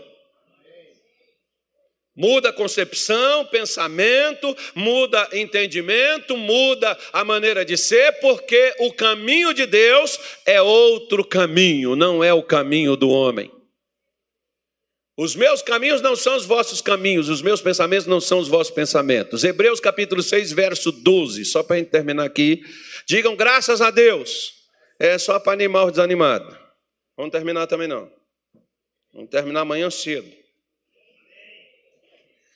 Muda 2.14 2.51
a 2.51 2.53
concepção, 2.53 3.47
pensamento, 3.47 4.55
muda 4.75 5.27
entendimento, 5.33 6.37
muda 6.37 6.95
a 7.11 7.25
maneira 7.25 7.64
de 7.64 7.79
ser, 7.79 8.21
porque 8.21 8.75
o 8.81 8.93
caminho 8.93 9.55
de 9.55 9.64
Deus 9.64 10.21
é 10.45 10.61
outro 10.61 11.25
caminho, 11.25 11.97
não 11.97 12.23
é 12.23 12.35
o 12.35 12.43
caminho 12.43 12.95
do 12.95 13.09
homem. 13.09 13.51
Os 15.17 15.35
meus 15.35 15.62
caminhos 15.62 16.03
não 16.03 16.14
são 16.14 16.37
os 16.37 16.45
vossos 16.45 16.83
caminhos, 16.83 17.31
os 17.31 17.41
meus 17.41 17.62
pensamentos 17.62 18.07
não 18.07 18.21
são 18.21 18.39
os 18.39 18.49
vossos 18.49 18.73
pensamentos. 18.73 19.45
Hebreus 19.45 19.81
capítulo 19.81 20.23
6, 20.23 20.53
verso 20.53 20.93
12, 20.93 21.43
só 21.47 21.62
para 21.62 21.83
terminar 21.83 22.25
aqui. 22.25 22.62
Digam 23.07 23.35
graças 23.35 23.81
a 23.81 23.91
Deus. 23.91 24.55
É 24.99 25.17
só 25.17 25.41
para 25.41 25.55
animar 25.55 25.87
os 25.87 25.93
desanimados. 25.93 26.55
Vamos 27.17 27.33
terminar 27.33 27.67
também 27.67 27.89
não. 27.89 28.12
Vamos 29.12 29.31
terminar 29.31 29.61
amanhã 29.61 29.89
cedo. 29.91 30.31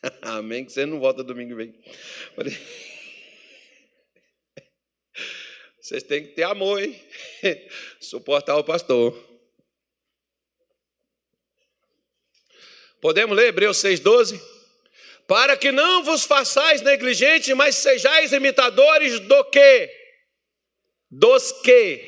Amém, 0.21 0.67
que 0.67 0.73
você 0.73 0.85
não 0.85 1.01
volta 1.01 1.25
domingo 1.25 1.57
vem. 1.57 1.75
Vocês 5.81 6.03
têm 6.03 6.23
que 6.23 6.35
ter 6.35 6.43
amor, 6.43 6.83
hein? 6.83 6.95
Suportar 8.01 8.57
o 8.57 8.63
pastor. 8.63 9.30
Podemos 13.01 13.37
ler 13.37 13.49
Hebreus 13.49 13.79
6,12? 13.79 14.41
Para 15.27 15.57
que 15.57 15.71
não 15.71 16.03
vos 16.03 16.25
façais 16.25 16.83
negligentes, 16.83 17.55
mas 17.55 17.77
sejais 17.77 18.33
imitadores 18.33 19.21
do 19.21 19.45
que? 19.45 19.91
Dos 21.11 21.53
que? 21.63 22.05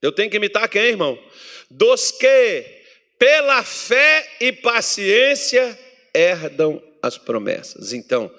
Eu 0.00 0.10
tenho 0.10 0.30
que 0.30 0.36
imitar 0.36 0.68
quem, 0.68 0.86
irmão? 0.86 1.22
Dos 1.70 2.10
que, 2.10 2.64
pela 3.18 3.62
fé 3.62 4.28
e 4.40 4.50
paciência, 4.52 5.78
herdam 6.14 6.82
as 7.02 7.18
promessas. 7.18 7.92
Então, 7.92 8.34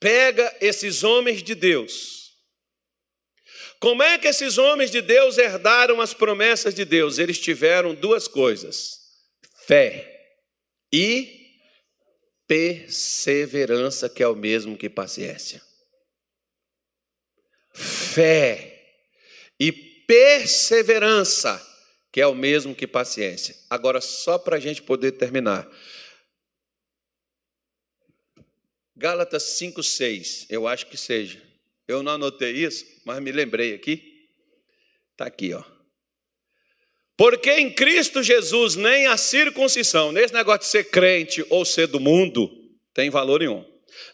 pega 0.00 0.54
esses 0.60 1.04
homens 1.04 1.42
de 1.42 1.54
Deus. 1.54 2.32
Como 3.78 4.02
é 4.02 4.18
que 4.18 4.28
esses 4.28 4.56
homens 4.56 4.90
de 4.90 5.02
Deus 5.02 5.36
herdaram 5.36 6.00
as 6.00 6.14
promessas 6.14 6.74
de 6.74 6.84
Deus? 6.84 7.18
Eles 7.18 7.38
tiveram 7.38 7.94
duas 7.94 8.26
coisas: 8.26 9.00
fé 9.66 10.15
e 10.92 11.46
perseverança, 12.46 14.08
que 14.08 14.22
é 14.22 14.28
o 14.28 14.36
mesmo 14.36 14.76
que 14.76 14.88
paciência. 14.88 15.62
Fé 17.74 18.76
e 19.58 19.72
perseverança, 19.72 21.60
que 22.12 22.20
é 22.20 22.26
o 22.26 22.34
mesmo 22.34 22.74
que 22.74 22.86
paciência. 22.86 23.56
Agora, 23.68 24.00
só 24.00 24.38
para 24.38 24.56
a 24.56 24.60
gente 24.60 24.82
poder 24.82 25.12
terminar. 25.12 25.68
Gálatas 28.96 29.42
5, 29.42 29.82
6, 29.82 30.46
eu 30.48 30.66
acho 30.66 30.86
que 30.86 30.96
seja. 30.96 31.42
Eu 31.86 32.02
não 32.02 32.12
anotei 32.12 32.52
isso, 32.52 32.86
mas 33.04 33.20
me 33.20 33.30
lembrei 33.30 33.74
aqui. 33.74 34.28
Está 35.12 35.26
aqui, 35.26 35.52
ó. 35.52 35.75
Porque 37.16 37.50
em 37.50 37.70
Cristo 37.70 38.22
Jesus 38.22 38.76
nem 38.76 39.06
a 39.06 39.16
circuncisão, 39.16 40.12
nesse 40.12 40.34
negócio 40.34 40.60
de 40.60 40.66
ser 40.66 40.84
crente 40.84 41.44
ou 41.48 41.64
ser 41.64 41.86
do 41.86 41.98
mundo, 41.98 42.50
tem 42.92 43.08
valor 43.08 43.40
nenhum. 43.40 43.64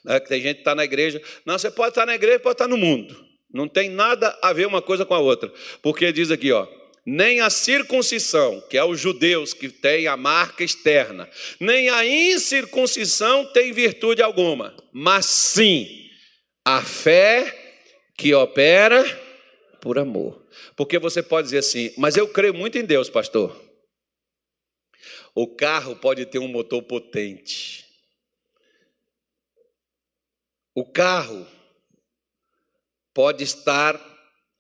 Né, 0.05 0.21
tem 0.21 0.41
gente 0.41 0.57
que 0.57 0.61
está 0.61 0.75
na 0.75 0.85
igreja, 0.85 1.21
não, 1.45 1.59
você 1.59 1.71
pode 1.71 1.91
estar 1.91 2.07
na 2.07 2.15
igreja, 2.15 2.39
pode 2.39 2.55
estar 2.55 2.69
no 2.69 2.77
mundo. 2.77 3.17
Não 3.53 3.69
tem 3.69 3.91
nada 3.91 4.37
a 4.41 4.53
ver 4.53 4.67
uma 4.67 4.81
coisa 4.81 5.05
com 5.05 5.15
a 5.15 5.19
outra. 5.19 5.53
Porque 5.83 6.13
diz 6.13 6.31
aqui, 6.31 6.53
ó, 6.53 6.67
nem 7.05 7.41
a 7.41 7.51
circuncisão, 7.51 8.63
que 8.71 8.79
é 8.79 8.85
os 8.85 9.01
judeus 9.01 9.53
que 9.53 9.69
têm 9.69 10.07
a 10.07 10.17
marca 10.17 10.63
externa, 10.63 11.29
nem 11.61 11.91
a 11.91 12.07
incircuncisão 12.07 13.45
tem 13.47 13.73
virtude 13.73 14.23
alguma, 14.23 14.75
mas 14.93 15.27
sim 15.27 15.89
a 16.65 16.81
fé 16.81 17.81
que 18.17 18.33
opera 18.33 19.05
por 19.81 19.99
amor. 19.99 20.42
Porque 20.77 20.99
você 20.99 21.23
pode 21.23 21.47
dizer 21.47 21.59
assim, 21.59 21.93
mas 21.97 22.17
eu 22.17 22.29
creio 22.29 22.55
muito 22.55 22.79
em 22.79 22.85
Deus, 22.85 23.09
pastor. 23.09 23.61
O 25.35 25.47
carro 25.57 25.97
pode 25.97 26.27
ter 26.27 26.39
um 26.39 26.49
motor 26.49 26.83
potente. 26.83 27.87
O 30.75 30.85
carro 30.85 31.47
pode 33.13 33.45
estar 33.45 34.01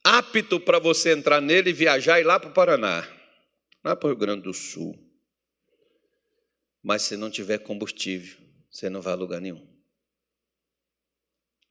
apto 0.04 0.60
para 0.60 0.78
você 0.78 1.12
entrar 1.12 1.40
nele 1.40 1.70
e 1.70 1.74
viajar 1.74 2.18
e 2.18 2.22
ir 2.22 2.26
lá 2.26 2.38
para 2.38 2.50
o 2.50 2.54
Paraná, 2.54 3.08
lá 3.84 3.96
para 3.96 4.06
o 4.06 4.10
Rio 4.10 4.18
Grande 4.18 4.42
do 4.42 4.52
Sul. 4.52 4.98
Mas 6.82 7.02
se 7.02 7.16
não 7.16 7.30
tiver 7.30 7.58
combustível, 7.58 8.38
você 8.70 8.90
não 8.90 9.00
vai 9.00 9.12
a 9.12 9.16
lugar 9.16 9.40
nenhum. 9.40 9.66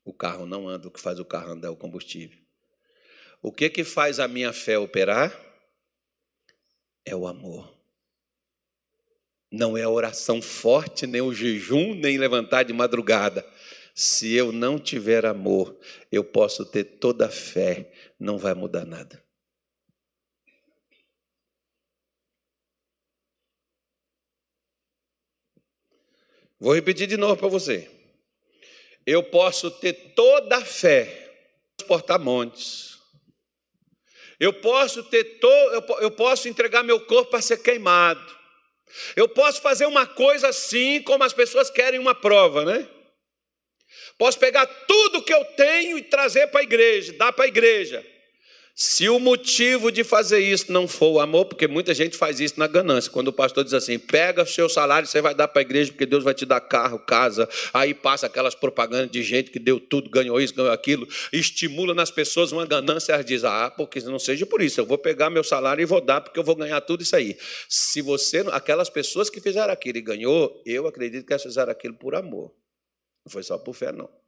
O 0.04 0.12
carro 0.12 0.46
não 0.46 0.68
anda, 0.68 0.88
o 0.88 0.90
que 0.90 1.00
faz 1.00 1.20
o 1.20 1.24
carro 1.24 1.52
andar 1.52 1.68
é 1.68 1.70
o 1.70 1.76
combustível. 1.76 2.41
O 3.42 3.50
que 3.50 3.68
que 3.68 3.82
faz 3.82 4.20
a 4.20 4.28
minha 4.28 4.52
fé 4.52 4.78
operar? 4.78 5.36
É 7.04 7.16
o 7.16 7.26
amor. 7.26 7.76
Não 9.50 9.76
é 9.76 9.82
a 9.82 9.90
oração 9.90 10.40
forte, 10.40 11.06
nem 11.06 11.20
o 11.20 11.34
jejum, 11.34 11.92
nem 11.94 12.16
levantar 12.16 12.62
de 12.62 12.72
madrugada. 12.72 13.44
Se 13.94 14.32
eu 14.32 14.52
não 14.52 14.78
tiver 14.78 15.26
amor, 15.26 15.76
eu 16.10 16.22
posso 16.22 16.64
ter 16.64 16.84
toda 16.84 17.26
a 17.26 17.30
fé, 17.30 17.92
não 18.18 18.38
vai 18.38 18.54
mudar 18.54 18.86
nada. 18.86 19.22
Vou 26.60 26.72
repetir 26.72 27.08
de 27.08 27.16
novo 27.16 27.36
para 27.36 27.48
você. 27.48 27.90
Eu 29.04 29.24
posso 29.24 29.68
ter 29.68 30.14
toda 30.14 30.58
a 30.58 30.64
fé, 30.64 31.34
transportar 31.76 32.20
montes, 32.20 32.91
eu 34.42 34.52
posso 34.52 35.04
ter 35.04 35.22
to, 35.38 35.46
eu 36.00 36.10
posso 36.10 36.48
entregar 36.48 36.82
meu 36.82 36.98
corpo 36.98 37.30
para 37.30 37.40
ser 37.40 37.58
queimado. 37.58 38.20
Eu 39.14 39.28
posso 39.28 39.62
fazer 39.62 39.86
uma 39.86 40.04
coisa 40.04 40.48
assim, 40.48 41.00
como 41.00 41.22
as 41.22 41.32
pessoas 41.32 41.70
querem 41.70 42.00
uma 42.00 42.12
prova, 42.12 42.64
né? 42.64 42.88
Posso 44.18 44.40
pegar 44.40 44.66
tudo 44.66 45.22
que 45.22 45.32
eu 45.32 45.44
tenho 45.44 45.96
e 45.96 46.02
trazer 46.02 46.48
para 46.48 46.58
a 46.58 46.64
igreja, 46.64 47.12
dar 47.12 47.32
para 47.32 47.44
a 47.44 47.48
igreja. 47.48 48.04
Se 48.74 49.06
o 49.06 49.18
motivo 49.18 49.92
de 49.92 50.02
fazer 50.02 50.40
isso 50.40 50.72
não 50.72 50.88
for 50.88 51.10
o 51.12 51.20
amor, 51.20 51.44
porque 51.44 51.68
muita 51.68 51.92
gente 51.92 52.16
faz 52.16 52.40
isso 52.40 52.58
na 52.58 52.66
ganância, 52.66 53.10
quando 53.10 53.28
o 53.28 53.32
pastor 53.32 53.64
diz 53.64 53.74
assim: 53.74 53.98
pega 53.98 54.42
o 54.42 54.46
seu 54.46 54.66
salário, 54.66 55.06
você 55.06 55.20
vai 55.20 55.34
dar 55.34 55.46
para 55.46 55.60
a 55.60 55.62
igreja, 55.62 55.92
porque 55.92 56.06
Deus 56.06 56.24
vai 56.24 56.32
te 56.32 56.46
dar 56.46 56.58
carro, 56.58 56.98
casa, 56.98 57.46
aí 57.74 57.92
passa 57.92 58.26
aquelas 58.26 58.54
propagandas 58.54 59.10
de 59.10 59.22
gente 59.22 59.50
que 59.50 59.58
deu 59.58 59.78
tudo, 59.78 60.08
ganhou 60.08 60.40
isso, 60.40 60.54
ganhou 60.54 60.72
aquilo, 60.72 61.06
estimula 61.30 61.92
nas 61.92 62.10
pessoas 62.10 62.50
uma 62.50 62.64
ganância, 62.64 63.12
elas 63.12 63.26
dizem: 63.26 63.50
ah, 63.50 63.70
porque 63.70 64.00
não 64.00 64.18
seja 64.18 64.46
por 64.46 64.62
isso, 64.62 64.80
eu 64.80 64.86
vou 64.86 64.96
pegar 64.96 65.28
meu 65.28 65.44
salário 65.44 65.82
e 65.82 65.86
vou 65.86 66.00
dar, 66.00 66.22
porque 66.22 66.38
eu 66.38 66.44
vou 66.44 66.56
ganhar 66.56 66.80
tudo 66.80 67.02
isso 67.02 67.14
aí. 67.14 67.36
Se 67.68 68.00
você, 68.00 68.38
aquelas 68.52 68.88
pessoas 68.88 69.28
que 69.28 69.38
fizeram 69.38 69.72
aquilo 69.72 69.98
e 69.98 70.02
ganhou, 70.02 70.62
eu 70.64 70.86
acredito 70.86 71.26
que 71.26 71.32
elas 71.32 71.42
fizeram 71.42 71.70
aquilo 71.70 71.94
por 71.94 72.14
amor, 72.14 72.50
não 73.22 73.30
foi 73.30 73.42
só 73.42 73.58
por 73.58 73.74
fé, 73.74 73.92
não. 73.92 74.21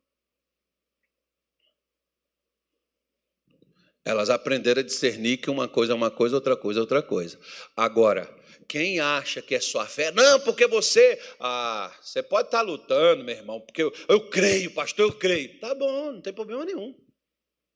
Elas 4.05 4.29
aprenderam 4.29 4.81
a 4.81 4.85
discernir 4.85 5.39
que 5.39 5.51
uma 5.51 5.67
coisa 5.67 5.93
é 5.93 5.97
uma 5.97 6.11
coisa, 6.11 6.35
outra 6.35 6.57
coisa 6.57 6.81
é 6.81 6.83
outra 6.83 7.03
coisa. 7.03 7.39
Agora, 7.75 8.29
quem 8.69 9.01
acha 9.01 9.41
que 9.41 9.55
é 9.55 9.61
só 9.61 9.85
fé, 9.87 10.11
não, 10.11 10.41
porque 10.41 10.67
você, 10.67 11.19
ah, 11.41 11.95
você 12.03 12.23
pode 12.23 12.49
estar 12.49 12.61
lutando, 12.61 13.25
meu 13.25 13.35
irmão, 13.35 13.61
porque 13.61 13.83
eu, 13.83 13.93
eu 14.09 14.29
creio, 14.29 14.73
pastor, 14.73 15.07
eu 15.07 15.13
creio. 15.13 15.59
Tá 15.59 15.75
bom, 15.75 16.13
não 16.13 16.21
tem 16.21 16.33
problema 16.33 16.65
nenhum. 16.65 16.95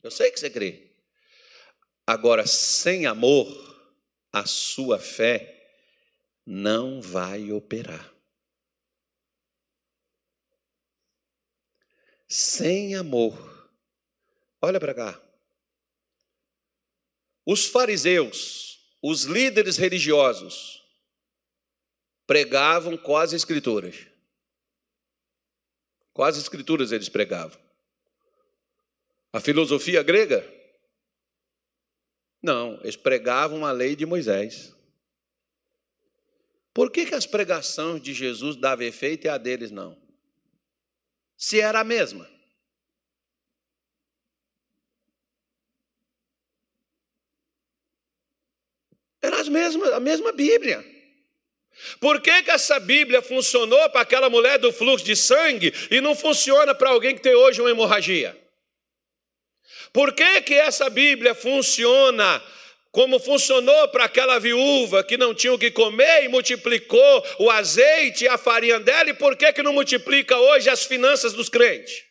Eu 0.02 0.10
sei 0.10 0.30
que 0.30 0.38
você 0.38 0.50
crê. 0.50 0.92
Agora, 2.06 2.46
sem 2.46 3.06
amor, 3.06 3.46
a 4.32 4.46
sua 4.46 4.98
fé 4.98 5.54
não 6.44 7.00
vai 7.00 7.52
operar. 7.52 8.14
Sem 12.26 12.94
amor. 12.94 13.70
Olha 14.60 14.78
para 14.78 14.94
cá. 14.94 15.27
Os 17.50 17.64
fariseus, 17.64 18.78
os 19.00 19.22
líderes 19.22 19.78
religiosos, 19.78 20.84
pregavam 22.26 22.94
quase 22.94 23.34
escrituras. 23.34 24.06
Quase 26.12 26.38
escrituras 26.38 26.92
eles 26.92 27.08
pregavam. 27.08 27.58
A 29.32 29.40
filosofia 29.40 30.02
grega? 30.02 30.46
Não, 32.42 32.78
eles 32.82 32.96
pregavam 32.96 33.64
a 33.64 33.72
lei 33.72 33.96
de 33.96 34.04
Moisés. 34.04 34.76
Por 36.74 36.92
que, 36.92 37.06
que 37.06 37.14
as 37.14 37.24
pregações 37.24 38.02
de 38.02 38.12
Jesus 38.12 38.56
davam 38.56 38.84
efeito 38.84 39.24
e 39.24 39.30
a 39.30 39.38
deles 39.38 39.70
não? 39.70 39.98
Se 41.34 41.62
era 41.62 41.80
a 41.80 41.84
mesma. 41.84 42.28
Era 49.28 49.40
as 49.42 49.48
mesmas, 49.48 49.92
a 49.92 50.00
mesma 50.00 50.32
Bíblia. 50.32 50.82
Por 52.00 52.18
que, 52.20 52.42
que 52.42 52.50
essa 52.50 52.80
Bíblia 52.80 53.20
funcionou 53.20 53.90
para 53.90 54.00
aquela 54.00 54.30
mulher 54.30 54.58
do 54.58 54.72
fluxo 54.72 55.04
de 55.04 55.14
sangue 55.14 55.72
e 55.90 56.00
não 56.00 56.14
funciona 56.14 56.74
para 56.74 56.88
alguém 56.88 57.14
que 57.14 57.20
tem 57.20 57.34
hoje 57.34 57.60
uma 57.60 57.70
hemorragia? 57.70 58.34
Por 59.92 60.14
que, 60.14 60.40
que 60.40 60.54
essa 60.54 60.88
Bíblia 60.88 61.34
funciona 61.34 62.42
como 62.90 63.20
funcionou 63.20 63.88
para 63.88 64.06
aquela 64.06 64.38
viúva 64.38 65.04
que 65.04 65.18
não 65.18 65.34
tinha 65.34 65.52
o 65.52 65.58
que 65.58 65.70
comer 65.70 66.24
e 66.24 66.28
multiplicou 66.28 67.26
o 67.38 67.50
azeite 67.50 68.24
e 68.24 68.28
a 68.28 68.38
farinha 68.38 68.80
dela, 68.80 69.10
e 69.10 69.14
por 69.14 69.36
que, 69.36 69.52
que 69.52 69.62
não 69.62 69.74
multiplica 69.74 70.36
hoje 70.38 70.70
as 70.70 70.84
finanças 70.84 71.34
dos 71.34 71.50
crentes? 71.50 72.07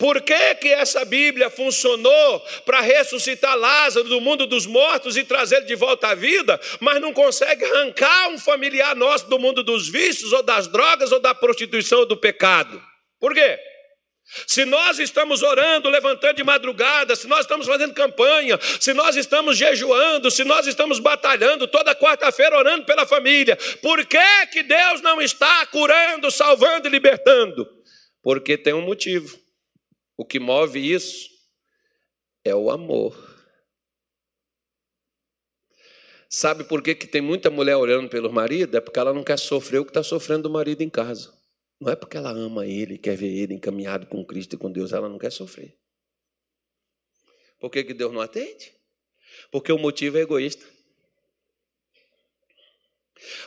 Por 0.00 0.22
que, 0.22 0.54
que 0.54 0.68
essa 0.68 1.04
Bíblia 1.04 1.50
funcionou 1.50 2.40
para 2.64 2.80
ressuscitar 2.80 3.54
Lázaro 3.54 4.08
do 4.08 4.18
mundo 4.18 4.46
dos 4.46 4.64
mortos 4.64 5.14
e 5.14 5.24
trazê-lo 5.24 5.66
de 5.66 5.74
volta 5.74 6.08
à 6.08 6.14
vida, 6.14 6.58
mas 6.80 6.98
não 7.02 7.12
consegue 7.12 7.66
arrancar 7.66 8.30
um 8.30 8.38
familiar 8.38 8.96
nosso 8.96 9.28
do 9.28 9.38
mundo 9.38 9.62
dos 9.62 9.90
vícios, 9.90 10.32
ou 10.32 10.42
das 10.42 10.66
drogas, 10.66 11.12
ou 11.12 11.20
da 11.20 11.34
prostituição, 11.34 11.98
ou 11.98 12.06
do 12.06 12.16
pecado? 12.16 12.82
Por 13.20 13.34
quê? 13.34 13.58
Se 14.46 14.64
nós 14.64 14.98
estamos 14.98 15.42
orando, 15.42 15.90
levantando 15.90 16.36
de 16.36 16.44
madrugada, 16.44 17.14
se 17.14 17.26
nós 17.26 17.40
estamos 17.40 17.66
fazendo 17.66 17.92
campanha, 17.92 18.58
se 18.80 18.94
nós 18.94 19.16
estamos 19.16 19.58
jejuando, 19.58 20.30
se 20.30 20.44
nós 20.44 20.66
estamos 20.66 20.98
batalhando 20.98 21.68
toda 21.68 21.94
quarta-feira 21.94 22.56
orando 22.56 22.86
pela 22.86 23.04
família, 23.04 23.54
por 23.82 24.06
que, 24.06 24.46
que 24.50 24.62
Deus 24.62 25.02
não 25.02 25.20
está 25.20 25.66
curando, 25.66 26.30
salvando 26.30 26.88
e 26.88 26.90
libertando? 26.90 27.68
Porque 28.22 28.56
tem 28.56 28.72
um 28.72 28.80
motivo. 28.80 29.49
O 30.20 30.24
que 30.26 30.38
move 30.38 30.78
isso 30.78 31.30
é 32.44 32.54
o 32.54 32.70
amor. 32.70 33.16
Sabe 36.28 36.62
por 36.62 36.82
que, 36.82 36.94
que 36.94 37.06
tem 37.06 37.22
muita 37.22 37.48
mulher 37.48 37.76
orando 37.76 38.10
pelo 38.10 38.30
marido? 38.30 38.76
É 38.76 38.82
porque 38.82 38.98
ela 38.98 39.14
não 39.14 39.24
quer 39.24 39.38
sofrer 39.38 39.78
o 39.78 39.84
que 39.84 39.88
está 39.88 40.02
sofrendo 40.02 40.42
do 40.42 40.50
marido 40.50 40.82
em 40.82 40.90
casa. 40.90 41.32
Não 41.80 41.90
é 41.90 41.96
porque 41.96 42.18
ela 42.18 42.32
ama 42.32 42.66
ele, 42.66 42.98
quer 42.98 43.16
ver 43.16 43.32
ele 43.32 43.54
encaminhado 43.54 44.04
com 44.08 44.22
Cristo 44.22 44.56
e 44.56 44.58
com 44.58 44.70
Deus, 44.70 44.92
ela 44.92 45.08
não 45.08 45.16
quer 45.16 45.32
sofrer. 45.32 45.74
Por 47.58 47.70
que, 47.70 47.82
que 47.82 47.94
Deus 47.94 48.12
não 48.12 48.20
atende? 48.20 48.74
Porque 49.50 49.72
o 49.72 49.78
motivo 49.78 50.18
é 50.18 50.20
egoísta. 50.20 50.66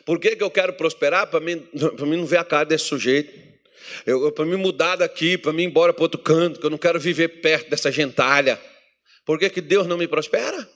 Por 0.07 0.19
que, 0.19 0.35
que 0.35 0.43
eu 0.43 0.49
quero 0.49 0.73
prosperar? 0.73 1.29
Para 1.29 1.39
mim, 1.39 1.69
mim 1.99 2.17
não 2.17 2.25
ver 2.25 2.37
a 2.37 2.43
cara 2.43 2.63
desse 2.63 2.85
sujeito. 2.85 3.42
Para 4.35 4.45
me 4.45 4.55
mudar 4.55 4.95
daqui, 4.95 5.37
para 5.37 5.53
mim 5.53 5.63
ir 5.63 5.65
embora 5.67 5.93
para 5.93 6.03
outro 6.03 6.19
canto, 6.19 6.59
que 6.59 6.65
eu 6.65 6.69
não 6.69 6.77
quero 6.77 6.99
viver 6.99 7.41
perto 7.41 7.69
dessa 7.69 7.91
gentalha. 7.91 8.59
Por 9.25 9.39
que, 9.39 9.49
que 9.49 9.61
Deus 9.61 9.87
não 9.87 9.97
me 9.97 10.07
prospera? 10.07 10.69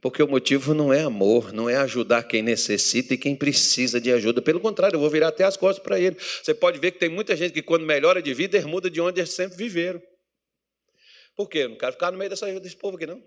Porque 0.00 0.22
o 0.22 0.28
motivo 0.28 0.74
não 0.74 0.92
é 0.92 1.02
amor, 1.02 1.52
não 1.52 1.68
é 1.68 1.76
ajudar 1.76 2.22
quem 2.24 2.42
necessita 2.42 3.14
e 3.14 3.18
quem 3.18 3.34
precisa 3.34 4.00
de 4.00 4.12
ajuda. 4.12 4.42
Pelo 4.42 4.60
contrário, 4.60 4.96
eu 4.96 5.00
vou 5.00 5.10
virar 5.10 5.28
até 5.28 5.44
as 5.44 5.56
costas 5.56 5.82
para 5.82 5.98
ele. 5.98 6.16
Você 6.16 6.54
pode 6.54 6.78
ver 6.78 6.92
que 6.92 6.98
tem 6.98 7.08
muita 7.08 7.34
gente 7.34 7.52
que, 7.52 7.62
quando 7.62 7.84
melhora 7.84 8.20
de 8.20 8.32
vida, 8.34 8.60
muda 8.66 8.90
de 8.90 9.00
onde 9.00 9.20
eles 9.20 9.32
sempre 9.32 9.56
viveram. 9.56 10.00
Por 11.34 11.48
quê? 11.48 11.60
Eu 11.60 11.70
não 11.70 11.76
quero 11.76 11.92
ficar 11.92 12.12
no 12.12 12.18
meio 12.18 12.30
dessa, 12.30 12.46
desse 12.60 12.76
povo 12.76 12.96
aqui, 12.96 13.06
não. 13.06 13.22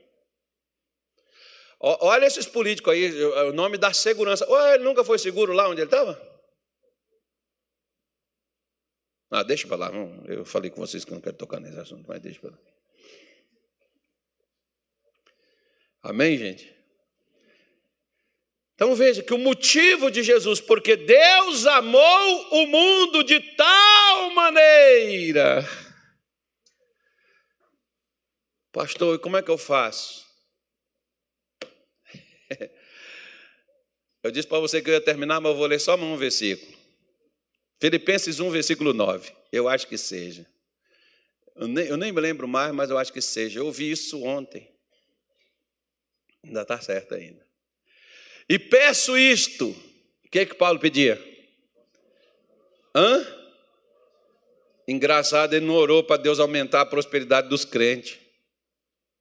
Olha 1.82 2.26
esses 2.26 2.46
políticos 2.46 2.94
aí, 2.94 3.24
o 3.24 3.54
nome 3.54 3.78
da 3.78 3.92
segurança. 3.94 4.50
Ué, 4.50 4.76
ele 4.76 4.84
nunca 4.84 5.04
foi 5.04 5.18
seguro 5.18 5.54
lá 5.54 5.70
onde 5.70 5.82
ele 5.82 5.88
estava? 5.88 6.39
Ah, 9.32 9.44
deixa 9.44 9.68
para 9.68 9.78
lá. 9.78 9.92
Eu 10.26 10.44
falei 10.44 10.72
com 10.72 10.82
vocês 10.82 11.06
que 11.06 11.12
não 11.12 11.22
quero 11.22 11.38
tocar 11.38 11.60
nesse 11.60 11.80
assunto, 11.80 12.06
mas 12.08 12.20
deixa 12.20 12.40
para 12.40 12.52
lá. 12.52 12.58
Amém, 16.02 16.38
gente? 16.38 16.74
Então 18.74 18.96
veja 18.96 19.22
que 19.22 19.34
o 19.34 19.38
motivo 19.38 20.10
de 20.10 20.24
Jesus, 20.24 20.62
porque 20.62 20.96
Deus 20.96 21.68
amou 21.68 22.48
o 22.52 22.66
mundo 22.66 23.24
de 23.26 23.40
tal 23.56 24.30
maneira. 24.32 25.68
Pastor, 28.72 29.16
e 29.16 29.20
como 29.20 29.36
é 29.36 29.42
que 29.42 29.52
eu 29.52 29.58
faço? 29.58 30.26
Eu 34.22 34.32
disse 34.32 34.48
para 34.48 34.60
você 34.60 34.82
que 34.82 34.90
eu 34.90 34.94
ia 34.94 35.00
terminar, 35.00 35.40
mas 35.40 35.52
eu 35.52 35.58
vou 35.58 35.66
ler 35.66 35.80
só 35.80 35.96
um 35.96 36.18
versículo. 36.18 36.79
Filipenses 37.80 38.40
1, 38.40 38.50
versículo 38.50 38.94
9. 38.94 39.32
Eu 39.52 39.68
acho 39.68 39.88
que 39.88 39.98
seja. 39.98 40.46
Eu 41.56 41.68
nem, 41.68 41.86
eu 41.88 41.98
nem 41.98 42.12
me 42.12 42.22
lembro 42.22 42.48
mais, 42.48 42.74
mas 42.74 42.90
eu 42.90 42.98
acho 42.98 43.12
que 43.12 43.22
seja. 43.22 43.60
Eu 43.60 43.66
ouvi 43.66 43.92
isso 43.92 44.24
ontem. 44.24 44.70
Ainda 46.44 46.62
está 46.62 46.80
certo 46.80 47.16
ainda. 47.16 47.46
E 48.48 48.58
peço 48.58 49.18
isto. 49.18 49.70
O 50.26 50.30
que 50.30 50.40
é 50.40 50.46
que 50.46 50.56
Paulo 50.56 50.80
pedia? 50.80 51.22
Hã? 52.96 53.26
Engraçado, 54.88 55.54
ele 55.54 55.66
não 55.66 55.76
orou 55.76 56.04
para 56.04 56.22
Deus 56.22 56.40
aumentar 56.40 56.82
a 56.82 56.86
prosperidade 56.86 57.48
dos 57.48 57.64
crentes, 57.64 58.18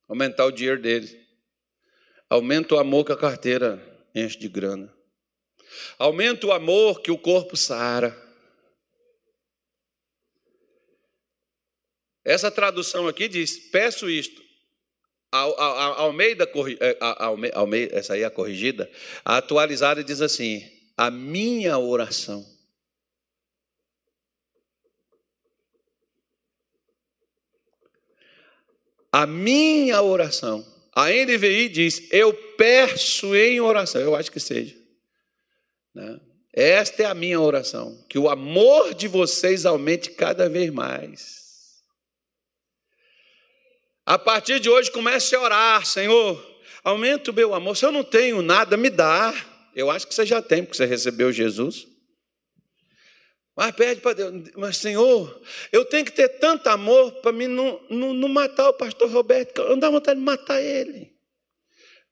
aumentar 0.08 0.46
o 0.46 0.50
dinheiro 0.50 0.80
deles. 0.80 1.14
Aumenta 2.30 2.74
o 2.74 2.78
amor 2.78 3.04
que 3.04 3.12
a 3.12 3.16
carteira 3.16 3.82
enche 4.14 4.38
de 4.38 4.48
grana. 4.48 4.92
Aumenta 5.98 6.46
o 6.46 6.52
amor 6.52 7.00
que 7.02 7.10
o 7.10 7.18
corpo 7.18 7.56
sara. 7.56 8.27
Essa 12.28 12.50
tradução 12.50 13.08
aqui 13.08 13.26
diz: 13.26 13.56
peço 13.56 14.10
isto. 14.10 14.42
Almeida, 15.32 16.46
Almeida, 17.54 17.96
essa 17.96 18.12
aí 18.12 18.20
é 18.20 18.26
a 18.26 18.30
corrigida, 18.30 18.90
a 19.24 19.38
atualizada 19.38 20.04
diz 20.04 20.20
assim: 20.20 20.62
a 20.94 21.10
minha 21.10 21.78
oração. 21.78 22.46
A 29.10 29.26
minha 29.26 30.02
oração. 30.02 30.66
A 30.94 31.08
NVI 31.08 31.70
diz: 31.70 32.12
Eu 32.12 32.34
peço 32.58 33.34
em 33.34 33.58
oração. 33.58 34.02
Eu 34.02 34.14
acho 34.14 34.30
que 34.30 34.38
seja. 34.38 34.76
Né? 35.94 36.20
Esta 36.52 37.04
é 37.04 37.06
a 37.06 37.14
minha 37.14 37.40
oração. 37.40 38.04
Que 38.06 38.18
o 38.18 38.28
amor 38.28 38.92
de 38.92 39.08
vocês 39.08 39.64
aumente 39.64 40.10
cada 40.10 40.46
vez 40.46 40.70
mais. 40.70 41.37
A 44.08 44.18
partir 44.18 44.58
de 44.58 44.70
hoje, 44.70 44.90
comece 44.90 45.36
a 45.36 45.40
orar, 45.42 45.84
Senhor, 45.84 46.42
aumenta 46.82 47.30
o 47.30 47.34
meu 47.34 47.54
amor. 47.54 47.76
Se 47.76 47.84
eu 47.84 47.92
não 47.92 48.02
tenho 48.02 48.40
nada, 48.40 48.74
me 48.74 48.88
dá. 48.88 49.34
Eu 49.74 49.90
acho 49.90 50.06
que 50.06 50.14
você 50.14 50.24
já 50.24 50.40
tem, 50.40 50.64
porque 50.64 50.78
você 50.78 50.86
recebeu 50.86 51.30
Jesus. 51.30 51.86
Mas 53.54 53.72
pede 53.72 54.00
para 54.00 54.14
Deus, 54.14 54.50
mas 54.56 54.78
Senhor, 54.78 55.42
eu 55.70 55.84
tenho 55.84 56.06
que 56.06 56.12
ter 56.12 56.26
tanto 56.38 56.68
amor 56.68 57.12
para 57.20 57.32
mim 57.32 57.48
não, 57.48 57.78
não, 57.90 58.14
não, 58.14 58.28
matar 58.30 58.70
o 58.70 58.72
pastor 58.72 59.10
Roberto, 59.10 59.60
eu 59.60 59.70
não 59.70 59.78
dá 59.78 59.90
vontade 59.90 60.18
de 60.18 60.24
matar 60.24 60.62
ele. 60.62 61.14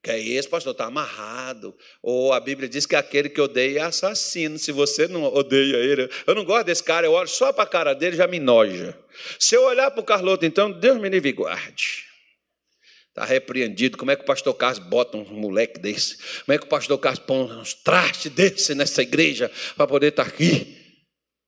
Que 0.03 0.11
é 0.11 0.19
esse, 0.19 0.47
pastor, 0.47 0.71
está 0.71 0.85
amarrado. 0.85 1.75
Ou 2.01 2.31
a 2.31 2.39
Bíblia 2.39 2.69
diz 2.69 2.85
que 2.85 2.95
aquele 2.95 3.29
que 3.29 3.41
odeia 3.41 3.79
é 3.79 3.83
assassino. 3.83 4.57
Se 4.57 4.71
você 4.71 5.07
não 5.07 5.23
odeia 5.23 5.77
ele, 5.77 6.09
eu 6.25 6.35
não 6.35 6.45
gosto 6.45 6.65
desse 6.65 6.83
cara, 6.83 7.07
eu 7.07 7.13
olho 7.13 7.27
só 7.27 7.51
para 7.51 7.63
a 7.63 7.67
cara 7.67 7.93
dele 7.93 8.15
já 8.15 8.27
me 8.27 8.39
noja. 8.39 8.97
Se 9.39 9.55
eu 9.55 9.63
olhar 9.63 9.91
para 9.91 10.01
o 10.01 10.05
Carloto, 10.05 10.45
então, 10.45 10.71
Deus 10.71 10.99
me 10.99 11.09
livre 11.09 11.29
e 11.29 11.33
guarde. 11.33 12.05
Está 13.09 13.25
repreendido. 13.25 13.97
Como 13.97 14.11
é 14.11 14.15
que 14.15 14.21
o 14.21 14.25
pastor 14.25 14.53
Carlos 14.53 14.77
bota 14.77 15.17
um 15.17 15.25
moleque 15.25 15.79
desse? 15.79 16.17
Como 16.45 16.53
é 16.55 16.57
que 16.59 16.65
o 16.65 16.69
pastor 16.69 16.99
Carlos 16.99 17.23
põe 17.25 17.51
uns 17.51 17.73
trastes 17.73 18.31
desse 18.31 18.75
nessa 18.75 19.01
igreja 19.01 19.51
para 19.75 19.87
poder 19.87 20.09
estar 20.09 20.23
tá 20.23 20.29
aqui? 20.29 20.77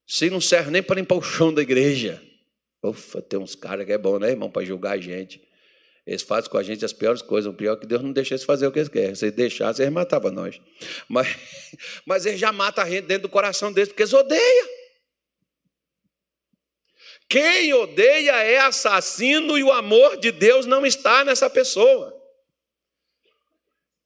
Se 0.07 0.31
não 0.31 0.41
serve 0.41 0.71
nem 0.71 0.81
para 0.81 0.95
limpar 0.95 1.15
o 1.15 1.21
chão 1.21 1.53
da 1.53 1.61
igreja. 1.61 2.19
Ufa, 2.83 3.21
tem 3.21 3.37
uns 3.39 3.53
caras 3.53 3.85
que 3.85 3.91
é 3.91 3.97
bom, 3.99 4.17
né, 4.17 4.31
irmão, 4.31 4.49
para 4.49 4.65
julgar 4.65 4.93
a 4.93 4.97
gente. 4.97 5.39
Eles 6.09 6.23
fazem 6.23 6.49
com 6.49 6.57
a 6.57 6.63
gente 6.63 6.83
as 6.83 6.91
piores 6.91 7.21
coisas. 7.21 7.53
O 7.53 7.55
pior 7.55 7.73
é 7.73 7.79
que 7.79 7.85
Deus 7.85 8.01
não 8.01 8.11
deixa 8.11 8.33
eles 8.33 8.43
fazer 8.43 8.65
o 8.65 8.71
que 8.71 8.79
eles 8.79 8.89
querem. 8.89 9.13
Se 9.13 9.25
eles 9.25 9.35
deixassem, 9.35 9.83
eles 9.83 9.93
matavam 9.93 10.31
nós. 10.31 10.59
Mas, 11.07 11.27
mas 12.03 12.25
eles 12.25 12.39
já 12.39 12.51
matam 12.51 12.83
a 12.83 12.89
gente 12.89 13.05
dentro 13.05 13.27
do 13.27 13.29
coração 13.29 13.71
deles, 13.71 13.89
porque 13.89 14.01
eles 14.01 14.13
odeiam. 14.13 14.67
Quem 17.29 17.71
odeia 17.75 18.41
é 18.41 18.57
assassino 18.57 19.55
e 19.55 19.63
o 19.63 19.71
amor 19.71 20.17
de 20.17 20.31
Deus 20.31 20.65
não 20.65 20.83
está 20.83 21.23
nessa 21.23 21.47
pessoa. 21.47 22.11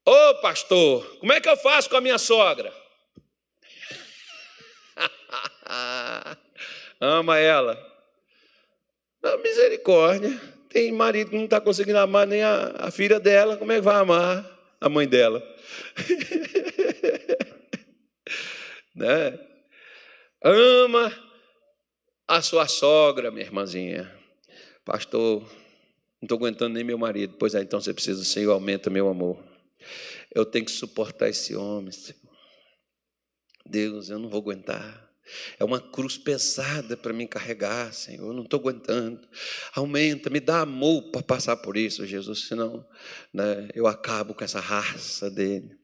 Ô 0.05 0.11
oh, 0.11 0.41
pastor, 0.41 1.19
como 1.19 1.31
é 1.31 1.39
que 1.39 1.47
eu 1.47 1.55
faço 1.55 1.89
com 1.89 1.95
a 1.95 2.01
minha 2.01 2.17
sogra? 2.17 2.73
Ama 6.99 7.39
ela. 7.39 7.81
Não, 9.21 9.37
misericórdia. 9.37 10.53
Tem 10.73 10.91
marido 10.91 11.29
que 11.29 11.37
não 11.37 11.45
está 11.45 11.61
conseguindo 11.61 11.99
amar 11.99 12.25
nem 12.25 12.41
a, 12.41 12.73
a 12.79 12.91
filha 12.91 13.19
dela, 13.19 13.57
como 13.57 13.71
é 13.71 13.75
que 13.75 13.81
vai 13.81 13.95
amar 13.95 14.75
a 14.81 14.89
mãe 14.89 15.07
dela? 15.07 15.41
né? 18.95 19.39
Ama 20.43 21.13
a 22.27 22.41
sua 22.41 22.67
sogra, 22.67 23.29
minha 23.29 23.45
irmãzinha. 23.45 24.11
Pastor, 24.83 25.41
não 25.41 26.23
estou 26.23 26.37
aguentando 26.37 26.73
nem 26.73 26.83
meu 26.83 26.97
marido. 26.97 27.35
Pois 27.37 27.53
é, 27.53 27.61
então 27.61 27.79
você 27.79 27.93
precisa, 27.93 28.19
do 28.19 28.25
Senhor, 28.25 28.51
aumenta 28.51 28.89
meu 28.89 29.07
amor. 29.07 29.37
Eu 30.33 30.43
tenho 30.43 30.65
que 30.65 30.71
suportar 30.71 31.29
esse 31.29 31.55
homem, 31.55 31.91
Senhor. 31.91 32.19
Deus, 33.63 34.09
eu 34.09 34.17
não 34.17 34.27
vou 34.27 34.41
aguentar. 34.41 35.02
É 35.57 35.63
uma 35.63 35.79
cruz 35.79 36.17
pesada 36.17 36.97
para 36.97 37.13
me 37.13 37.27
carregar, 37.27 37.93
Senhor. 37.93 38.27
Eu 38.27 38.33
não 38.33 38.43
estou 38.43 38.59
aguentando. 38.59 39.25
Aumenta, 39.73 40.29
me 40.29 40.39
dá 40.39 40.61
amor 40.61 41.11
para 41.11 41.23
passar 41.23 41.57
por 41.57 41.77
isso, 41.77 42.05
Jesus. 42.05 42.47
Senão 42.47 42.85
né, 43.33 43.69
eu 43.73 43.87
acabo 43.87 44.33
com 44.33 44.43
essa 44.43 44.59
raça 44.59 45.29
dele. 45.31 45.77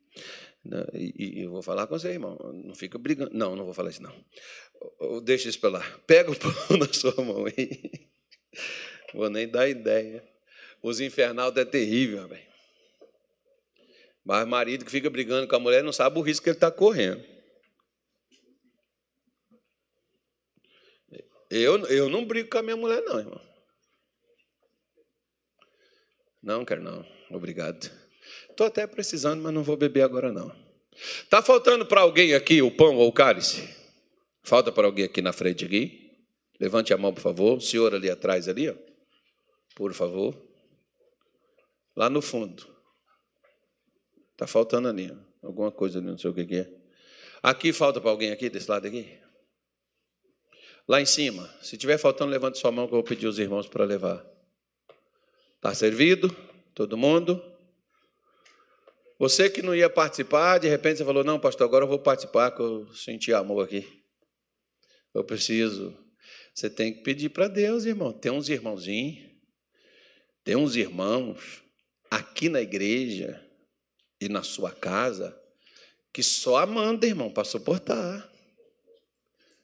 Né, 0.64 0.86
e, 0.94 1.40
e, 1.40 1.44
eu 1.44 1.52
vou 1.52 1.62
falar 1.62 1.88
com 1.88 1.98
você, 1.98 2.10
irmão. 2.10 2.38
Não 2.66 2.76
fica 2.76 2.98
brigando. 2.98 3.32
Não, 3.34 3.56
não 3.56 3.66
vou 3.66 3.74
falar 3.74 3.90
isso, 3.90 4.04
não. 4.04 4.14
Deixa 5.24 5.50
isso 5.50 5.60
para 5.60 5.70
lá. 5.70 6.00
Pega 6.06 6.32
o 6.32 6.36
pão 6.36 6.52
na 6.78 6.92
sua 6.92 7.16
mão 7.24 7.46
aí. 7.46 8.10
Vou 9.14 9.30
nem 9.30 9.48
dar 9.48 9.70
ideia. 9.70 10.24
Os 10.84 11.00
infernal 11.00 11.54
é 11.56 11.66
terrível, 11.66 12.28
velho. 12.28 12.50
Mas 14.24 14.48
marido 14.48 14.86
que 14.86 14.92
fica 14.92 15.10
brigando 15.10 15.48
com 15.48 15.56
a 15.56 15.60
mulher 15.60 15.84
não 15.84 15.92
sabe 15.92 16.20
o 16.20 16.22
risco 16.22 16.44
que 16.44 16.50
ele 16.50 16.58
está 16.58 16.70
correndo. 16.70 17.39
Eu, 21.50 21.86
eu 21.88 22.10
não 22.10 22.26
brigo 22.26 22.50
com 22.50 22.60
a 22.60 22.64
minha 22.64 22.78
mulher, 22.78 23.02
não, 23.04 23.20
irmão. 23.20 23.42
Não, 26.42 26.64
quero 26.64 26.82
não. 26.82 27.06
Obrigado. 27.32 27.92
Estou 28.50 28.68
até 28.68 28.86
precisando, 28.86 29.42
mas 29.42 29.54
não 29.54 29.64
vou 29.64 29.76
beber 29.76 30.04
agora, 30.04 30.32
não. 30.32 30.56
Está 30.94 31.42
faltando 31.42 31.86
para 31.86 32.02
alguém 32.02 32.34
aqui 32.34 32.62
o 32.62 32.70
pão 32.70 32.96
ou 32.98 33.08
o 33.08 33.14
cálice? 33.14 33.68
Falta 34.44 34.72
para 34.72 34.86
alguém 34.86 35.06
aqui 35.06 35.22
na 35.22 35.34
frente 35.34 35.66
aqui? 35.66 36.12
Levante 36.60 36.94
a 36.94 36.98
mão, 36.98 37.14
por 37.14 37.22
favor. 37.22 37.58
O 37.58 37.62
senhor 37.62 37.94
ali 37.96 38.10
atrás, 38.10 38.48
ali, 38.48 38.70
ó. 38.70 38.76
Por 39.76 39.94
favor. 39.94 40.36
Lá 41.96 42.10
no 42.10 42.22
fundo. 42.22 42.68
Está 44.34 44.46
faltando 44.46 44.88
ali. 44.88 45.16
Alguma 45.42 45.72
coisa 45.72 46.00
ali, 46.00 46.08
não 46.08 46.18
sei 46.18 46.30
o 46.30 46.34
que 46.34 46.56
é. 46.56 46.70
Aqui 47.42 47.72
falta 47.72 48.02
para 48.02 48.10
alguém 48.10 48.32
aqui, 48.32 48.50
desse 48.50 48.70
lado 48.70 48.86
aqui? 48.88 49.18
Lá 50.90 51.00
em 51.00 51.06
cima. 51.06 51.48
Se 51.62 51.78
tiver 51.78 52.00
faltando, 52.00 52.32
levante 52.32 52.58
sua 52.58 52.72
mão 52.72 52.88
que 52.88 52.94
eu 52.94 52.98
vou 52.98 53.04
pedir 53.04 53.28
os 53.28 53.38
irmãos 53.38 53.68
para 53.68 53.86
levar. 53.86 54.26
Está 55.58 55.72
servido? 55.76 56.36
Todo 56.74 56.98
mundo? 56.98 57.40
Você 59.20 59.52
que 59.52 59.62
não 59.62 59.76
ia 59.76 59.88
participar, 59.88 60.58
de 60.58 60.68
repente 60.68 60.98
você 60.98 61.06
falou: 61.06 61.24
Não, 61.24 61.40
pastor, 61.40 61.68
agora 61.68 61.84
eu 61.86 61.88
vou 61.88 62.00
participar, 62.00 62.50
que 62.50 62.60
eu 62.60 62.92
senti 62.96 63.32
amor 63.32 63.66
aqui. 63.66 63.86
Eu 65.14 65.24
preciso. 65.24 65.96
Você 66.56 66.72
tem 66.72 66.92
que 66.92 67.04
pedir 67.04 67.30
para 67.30 67.48
Deus, 67.48 67.86
irmão. 67.86 68.12
Tem 68.12 68.32
uns 68.32 68.50
irmãozinhos, 68.50 69.30
tem 70.44 70.56
uns 70.56 70.76
irmãos 70.76 71.62
aqui 72.10 72.50
na 72.50 72.62
igreja 72.62 73.40
e 74.20 74.28
na 74.28 74.42
sua 74.42 74.72
casa 74.72 75.40
que 76.12 76.24
só 76.24 76.58
amando, 76.58 77.06
irmão, 77.06 77.30
para 77.30 77.44
suportar. 77.44 78.29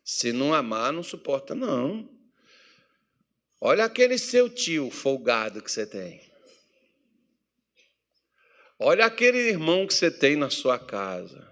Se 0.06 0.32
não 0.32 0.54
amar, 0.54 0.94
não 0.94 1.02
suporta, 1.02 1.56
não. 1.56 2.08
Olha 3.60 3.86
aquele 3.86 4.20
seu 4.20 4.48
tio 4.48 4.92
folgado 4.92 5.64
que 5.64 5.72
você 5.72 5.88
tem. 5.88 6.22
Olha 8.78 9.06
aquele 9.06 9.40
irmão 9.40 9.88
que 9.88 9.96
você 9.96 10.12
tem 10.12 10.36
na 10.36 10.52
sua 10.52 10.78
casa. 10.78 11.52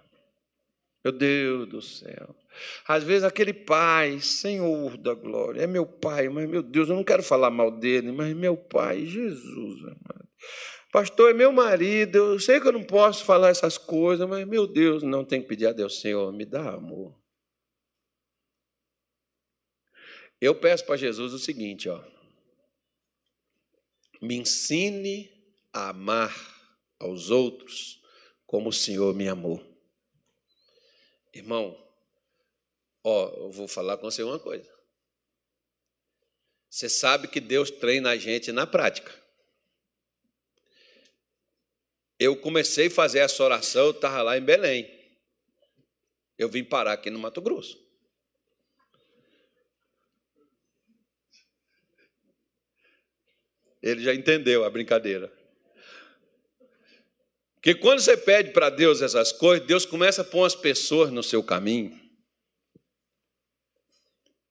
Meu 1.04 1.12
Deus 1.12 1.68
do 1.68 1.82
céu. 1.82 2.36
Às 2.88 3.04
vezes 3.04 3.24
aquele 3.24 3.54
pai, 3.54 4.20
Senhor 4.20 4.98
da 4.98 5.16
glória, 5.16 5.64
é 5.64 5.68
meu 5.68 5.88
pai, 5.88 6.30
mas 6.30 6.48
meu 6.48 6.62
Deus, 6.62 6.90
eu 6.90 6.96
não 6.96 7.04
quero 7.04 7.24
falar 7.24 7.50
mal 7.50 7.72
dele, 7.72 8.12
mas 8.12 8.36
meu 8.36 8.56
pai, 8.56 9.08
Jesus 9.08 9.82
amado. 9.82 10.30
Pastor, 10.92 11.32
é 11.32 11.34
meu 11.34 11.52
marido, 11.52 12.18
eu 12.18 12.40
sei 12.40 12.60
que 12.60 12.68
eu 12.68 12.74
não 12.74 12.84
posso 12.84 13.26
falar 13.26 13.50
essas 13.50 13.80
coisas, 13.80 14.30
mas 14.30 14.46
meu 14.48 14.68
Deus, 14.68 15.02
não 15.02 15.26
tem 15.26 15.42
que 15.42 15.48
pedir 15.48 15.66
a 15.66 15.74
Deus, 15.74 16.00
Senhor, 16.00 16.32
me 16.32 16.46
dá 16.46 16.76
amor. 16.76 17.23
Eu 20.44 20.56
peço 20.56 20.86
para 20.86 20.98
Jesus 20.98 21.34
o 21.34 21.40
seguinte, 21.40 21.88
ó. 21.88 22.04
Me 24.22 24.36
ensine 24.36 25.32
a 25.72 25.90
amar 25.90 26.34
aos 27.00 27.30
outros 27.30 28.02
como 28.46 28.70
o 28.70 28.74
Senhor 28.74 29.14
me 29.14 29.28
amou. 29.28 29.62
Irmão, 31.34 31.84
Ó, 33.04 33.28
eu 33.36 33.52
vou 33.52 33.68
falar 33.68 33.98
com 33.98 34.10
você 34.10 34.24
uma 34.24 34.40
coisa. 34.40 34.72
Você 36.70 36.88
sabe 36.88 37.28
que 37.28 37.42
Deus 37.42 37.70
treina 37.70 38.12
a 38.12 38.18
gente 38.18 38.52
na 38.52 38.66
prática. 38.66 39.14
Eu 42.18 42.40
comecei 42.40 42.88
a 42.88 42.92
fazer 42.92 43.20
essa 43.20 43.44
oração, 43.44 43.88
eu 43.88 43.92
estava 43.92 44.22
lá 44.22 44.38
em 44.38 44.42
Belém. 44.42 44.90
Eu 46.38 46.48
vim 46.48 46.64
parar 46.64 46.94
aqui 46.94 47.10
no 47.10 47.20
Mato 47.20 47.42
Grosso. 47.42 47.83
Ele 53.84 54.02
já 54.02 54.16
entendeu 54.16 54.64
a 54.64 54.70
brincadeira. 54.70 55.32
Porque 57.56 57.76
quando 57.76 58.00
você 58.00 58.18
pede 58.18 58.52
para 58.52 58.70
Deus 58.70 59.02
essas 59.02 59.32
coisas, 59.32 59.68
Deus 59.68 59.86
começa 59.86 60.22
a 60.22 60.26
pôr 60.26 60.46
as 60.46 60.56
pessoas 60.56 61.12
no 61.12 61.22
seu 61.22 61.44
caminho 61.44 62.02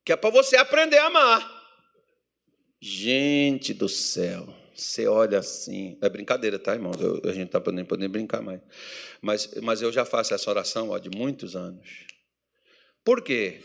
que 0.05 0.13
é 0.13 0.17
para 0.17 0.31
você 0.31 0.57
aprender 0.57 0.99
a 0.99 1.07
amar. 1.07 1.63
Gente 2.81 3.73
do 3.73 3.89
céu, 3.89 4.53
você 4.75 5.07
olha 5.07 5.39
assim, 5.39 5.97
é 6.03 6.09
brincadeira, 6.09 6.59
tá, 6.59 6.75
irmão? 6.75 6.93
Eu, 6.99 7.21
a 7.31 7.33
gente 7.33 7.47
está 7.47 7.61
podendo, 7.61 7.87
podendo 7.87 8.11
brincar 8.11 8.43
mais. 8.43 8.61
Mas, 9.21 9.55
mas 9.63 9.81
eu 9.81 9.93
já 9.93 10.05
faço 10.05 10.35
essa 10.35 10.51
oração 10.51 10.91
ó, 10.91 10.99
de 10.99 11.09
muitos 11.09 11.55
anos. 11.55 11.89
Por 13.05 13.23
quê? 13.23 13.61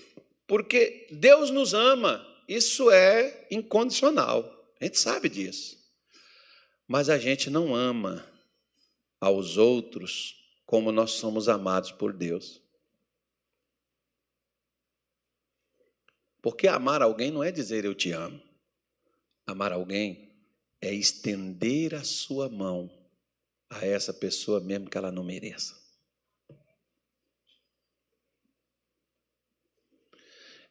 Porque 0.48 1.08
Deus 1.12 1.50
nos 1.50 1.74
ama, 1.74 2.26
isso 2.48 2.92
é 2.92 3.48
incondicional, 3.50 4.57
a 4.80 4.86
gente 4.86 5.00
sabe 5.00 5.28
disso. 5.28 5.78
Mas 6.88 7.10
a 7.10 7.18
gente 7.18 7.50
não 7.50 7.76
ama 7.76 8.26
aos 9.20 9.58
outros 9.58 10.36
como 10.66 10.92
nós 10.92 11.12
somos 11.12 11.50
amados 11.50 11.92
por 11.92 12.14
Deus. 12.14 12.62
Porque 16.42 16.68
amar 16.68 17.02
alguém 17.02 17.32
não 17.32 17.44
é 17.44 17.52
dizer 17.52 17.84
eu 17.84 17.96
te 17.96 18.12
amo. 18.12 18.42
Amar 19.46 19.74
alguém 19.74 20.32
é 20.80 20.94
estender 20.94 21.96
a 21.96 22.04
sua 22.04 22.48
mão 22.48 22.90
a 23.70 23.86
essa 23.86 24.14
pessoa 24.14 24.60
mesmo 24.60 24.90
que 24.90 24.98
ela 24.98 25.12
não 25.12 25.24
mereça. 25.24 25.76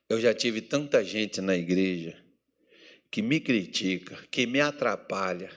Eu 0.09 0.21
já 0.21 0.33
tive 0.33 0.63
tanta 0.63 1.05
gente 1.05 1.41
na 1.41 1.57
igreja 1.57 2.26
que 3.11 3.23
me 3.23 3.41
critica, 3.41 4.17
que 4.31 4.47
me 4.47 4.61
atrapalha. 4.61 5.51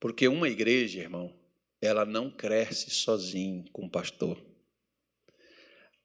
Porque 0.00 0.28
uma 0.28 0.48
igreja, 0.48 1.00
irmão, 1.00 1.34
ela 1.80 2.04
não 2.04 2.30
cresce 2.30 2.90
sozinho 2.90 3.64
com 3.72 3.86
o 3.86 3.90
pastor. 3.90 4.42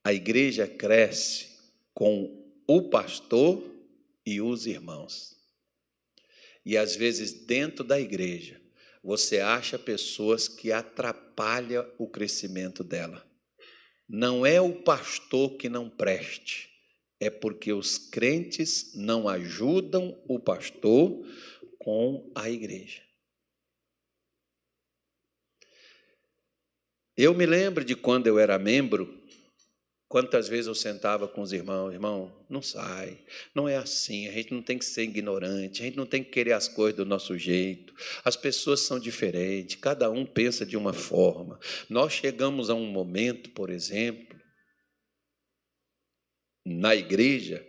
A 0.04 0.14
igreja 0.14 0.68
cresce 0.68 1.58
com 1.94 2.54
o 2.68 2.90
pastor 2.90 3.64
e 4.26 4.42
os 4.42 4.66
irmãos. 4.66 5.38
E 6.66 6.78
às 6.78 6.96
vezes, 6.96 7.46
dentro 7.46 7.84
da 7.84 8.00
igreja, 8.00 8.62
você 9.04 9.40
acha 9.40 9.80
pessoas 9.80 10.48
que 10.48 10.72
atrapalham 10.72 11.90
o 11.98 12.08
crescimento 12.08 12.84
dela. 12.84 13.26
Não 14.08 14.46
é 14.46 14.60
o 14.60 14.82
pastor 14.84 15.56
que 15.58 15.70
não 15.70 15.90
preste, 15.90 16.70
é 17.20 17.30
porque 17.30 17.74
os 17.74 17.98
crentes 17.98 18.94
não 18.96 19.28
ajudam 19.28 20.18
o 20.28 20.40
pastor 20.40 21.26
com 21.78 22.32
a 22.34 22.50
igreja. 22.50 23.02
Eu 27.18 27.34
me 27.34 27.46
lembro 27.46 27.84
de 27.84 27.96
quando 27.96 28.28
eu 28.28 28.40
era 28.40 28.58
membro, 28.58 29.20
Quantas 30.10 30.48
vezes 30.48 30.66
eu 30.66 30.74
sentava 30.74 31.28
com 31.28 31.40
os 31.40 31.54
irmãos, 31.54 31.94
irmão, 31.94 32.34
não 32.50 32.64
sai, 32.64 33.20
não 33.54 33.70
é 33.70 33.78
assim, 33.78 34.28
a 34.28 34.32
gente 34.32 34.52
não 34.52 34.62
tem 34.64 34.76
que 34.76 34.84
ser 34.84 35.04
ignorante, 35.04 35.84
a 35.84 35.86
gente 35.86 35.98
não 35.98 36.06
tem 36.08 36.24
que 36.24 36.32
querer 36.32 36.54
as 36.54 36.68
coisas 36.68 36.98
do 36.98 37.06
nosso 37.06 37.38
jeito, 37.38 37.94
as 38.26 38.36
pessoas 38.36 38.80
são 38.80 39.00
diferentes, 39.00 39.76
cada 39.76 40.10
um 40.10 40.26
pensa 40.26 40.66
de 40.66 40.76
uma 40.76 40.94
forma. 40.94 41.60
Nós 41.88 42.12
chegamos 42.12 42.72
a 42.72 42.74
um 42.74 42.88
momento, 42.88 43.52
por 43.52 43.70
exemplo, 43.70 44.29
na 46.66 46.96
igreja, 46.96 47.66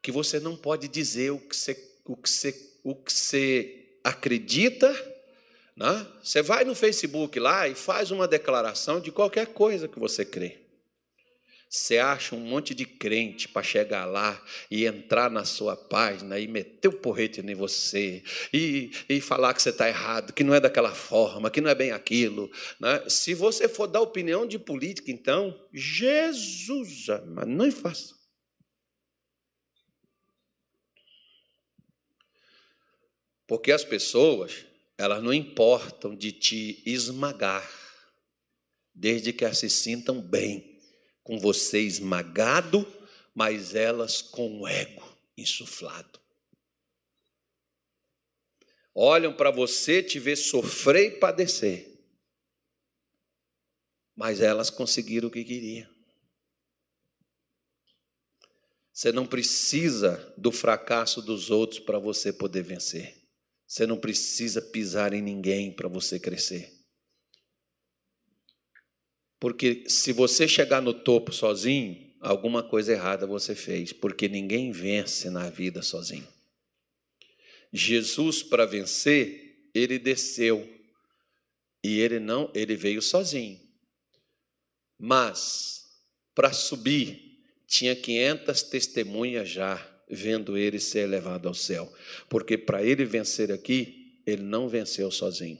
que 0.00 0.10
você 0.10 0.40
não 0.40 0.56
pode 0.56 0.88
dizer 0.88 1.30
o 1.30 1.38
que 1.38 1.56
você, 1.56 1.90
o 2.04 2.16
que 2.16 2.28
você, 2.28 2.72
o 2.82 2.94
que 2.94 3.12
você 3.12 3.84
acredita. 4.04 4.90
Né? 5.76 6.06
Você 6.22 6.42
vai 6.42 6.64
no 6.64 6.74
Facebook 6.74 7.38
lá 7.38 7.68
e 7.68 7.74
faz 7.74 8.10
uma 8.10 8.28
declaração 8.28 9.00
de 9.00 9.10
qualquer 9.12 9.48
coisa 9.48 9.88
que 9.88 9.98
você 9.98 10.24
crê. 10.24 10.61
Você 11.74 11.96
acha 11.96 12.36
um 12.36 12.38
monte 12.40 12.74
de 12.74 12.84
crente 12.84 13.48
para 13.48 13.62
chegar 13.62 14.04
lá 14.04 14.44
e 14.70 14.84
entrar 14.84 15.30
na 15.30 15.42
sua 15.42 15.74
página 15.74 16.38
e 16.38 16.46
meter 16.46 16.88
o 16.88 16.92
porrete 16.92 17.40
em 17.40 17.54
você 17.54 18.22
e, 18.52 18.90
e 19.08 19.22
falar 19.22 19.54
que 19.54 19.62
você 19.62 19.70
está 19.70 19.88
errado, 19.88 20.34
que 20.34 20.44
não 20.44 20.54
é 20.54 20.60
daquela 20.60 20.94
forma, 20.94 21.50
que 21.50 21.62
não 21.62 21.70
é 21.70 21.74
bem 21.74 21.90
aquilo. 21.90 22.50
Né? 22.78 23.08
Se 23.08 23.32
você 23.32 23.70
for 23.70 23.86
dar 23.86 24.02
opinião 24.02 24.46
de 24.46 24.58
política, 24.58 25.10
então, 25.10 25.58
Jesus, 25.72 27.06
mas 27.28 27.48
não 27.48 27.72
faça. 27.72 28.14
Porque 33.46 33.72
as 33.72 33.82
pessoas, 33.82 34.66
elas 34.98 35.22
não 35.22 35.32
importam 35.32 36.14
de 36.14 36.32
te 36.32 36.82
esmagar, 36.84 37.66
desde 38.94 39.32
que 39.32 39.42
elas 39.42 39.56
se 39.56 39.70
sintam 39.70 40.20
bem 40.20 40.71
com 41.22 41.38
você 41.38 41.80
esmagado, 41.80 42.86
mas 43.34 43.74
elas 43.74 44.20
com 44.20 44.60
o 44.60 44.68
ego 44.68 45.02
insuflado. 45.36 46.20
Olham 48.94 49.34
para 49.34 49.50
você, 49.50 50.02
te 50.02 50.18
vê 50.18 50.36
sofrer 50.36 51.14
e 51.14 51.18
padecer, 51.18 51.98
mas 54.14 54.40
elas 54.40 54.68
conseguiram 54.68 55.28
o 55.28 55.30
que 55.30 55.44
queriam. 55.44 55.90
Você 58.92 59.10
não 59.10 59.26
precisa 59.26 60.34
do 60.36 60.52
fracasso 60.52 61.22
dos 61.22 61.50
outros 61.50 61.80
para 61.80 61.98
você 61.98 62.30
poder 62.30 62.62
vencer. 62.62 63.22
Você 63.66 63.86
não 63.86 63.98
precisa 63.98 64.60
pisar 64.60 65.14
em 65.14 65.22
ninguém 65.22 65.72
para 65.72 65.88
você 65.88 66.20
crescer. 66.20 66.81
Porque 69.42 69.82
se 69.88 70.12
você 70.12 70.46
chegar 70.46 70.80
no 70.80 70.94
topo 70.94 71.32
sozinho, 71.32 72.14
alguma 72.20 72.62
coisa 72.62 72.92
errada 72.92 73.26
você 73.26 73.56
fez, 73.56 73.92
porque 73.92 74.28
ninguém 74.28 74.70
vence 74.70 75.28
na 75.30 75.50
vida 75.50 75.82
sozinho. 75.82 76.28
Jesus 77.72 78.40
para 78.40 78.64
vencer, 78.64 79.68
ele 79.74 79.98
desceu. 79.98 80.64
E 81.82 81.98
ele 81.98 82.20
não, 82.20 82.52
ele 82.54 82.76
veio 82.76 83.02
sozinho. 83.02 83.60
Mas 84.96 85.88
para 86.36 86.52
subir, 86.52 87.42
tinha 87.66 87.96
500 87.96 88.62
testemunhas 88.62 89.48
já 89.48 90.04
vendo 90.08 90.56
ele 90.56 90.78
ser 90.78 91.08
levado 91.08 91.48
ao 91.48 91.54
céu, 91.54 91.92
porque 92.28 92.56
para 92.56 92.84
ele 92.84 93.04
vencer 93.04 93.50
aqui, 93.50 94.22
ele 94.24 94.42
não 94.42 94.68
venceu 94.68 95.10
sozinho. 95.10 95.58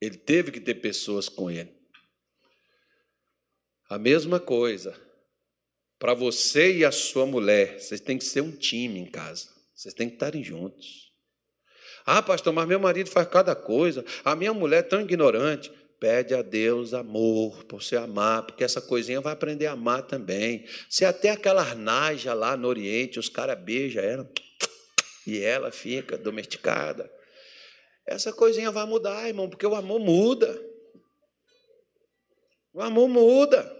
Ele 0.00 0.16
teve 0.16 0.50
que 0.50 0.58
ter 0.58 0.76
pessoas 0.76 1.28
com 1.28 1.50
ele. 1.50 1.79
A 3.90 3.98
mesma 3.98 4.38
coisa. 4.38 4.94
Para 5.98 6.14
você 6.14 6.76
e 6.76 6.84
a 6.84 6.92
sua 6.92 7.26
mulher, 7.26 7.80
vocês 7.80 8.00
têm 8.00 8.16
que 8.16 8.24
ser 8.24 8.40
um 8.40 8.52
time 8.52 9.00
em 9.00 9.10
casa. 9.10 9.48
Vocês 9.74 9.92
têm 9.92 10.08
que 10.08 10.14
estarem 10.14 10.44
juntos. 10.44 11.10
Ah, 12.06 12.22
pastor, 12.22 12.52
mas 12.52 12.68
meu 12.68 12.78
marido 12.78 13.10
faz 13.10 13.26
cada 13.26 13.54
coisa. 13.56 14.04
A 14.24 14.36
minha 14.36 14.54
mulher 14.54 14.78
é 14.78 14.82
tão 14.82 15.00
ignorante. 15.00 15.72
Pede 15.98 16.34
a 16.34 16.40
Deus 16.40 16.94
amor, 16.94 17.64
por 17.64 17.82
você 17.82 17.96
amar, 17.96 18.46
porque 18.46 18.62
essa 18.62 18.80
coisinha 18.80 19.20
vai 19.20 19.32
aprender 19.32 19.66
a 19.66 19.72
amar 19.72 20.02
também. 20.06 20.64
Se 20.88 21.04
até 21.04 21.30
aquela 21.30 21.74
naja 21.74 22.32
lá 22.32 22.56
no 22.56 22.68
Oriente, 22.68 23.18
os 23.18 23.28
caras 23.28 23.60
beijam 23.60 24.02
ela 24.02 24.30
e 25.26 25.40
ela 25.40 25.72
fica 25.72 26.16
domesticada. 26.16 27.12
Essa 28.06 28.32
coisinha 28.32 28.70
vai 28.70 28.86
mudar, 28.86 29.26
irmão, 29.26 29.50
porque 29.50 29.66
o 29.66 29.74
amor 29.74 29.98
muda. 29.98 30.70
O 32.72 32.80
amor 32.80 33.08
muda. 33.08 33.79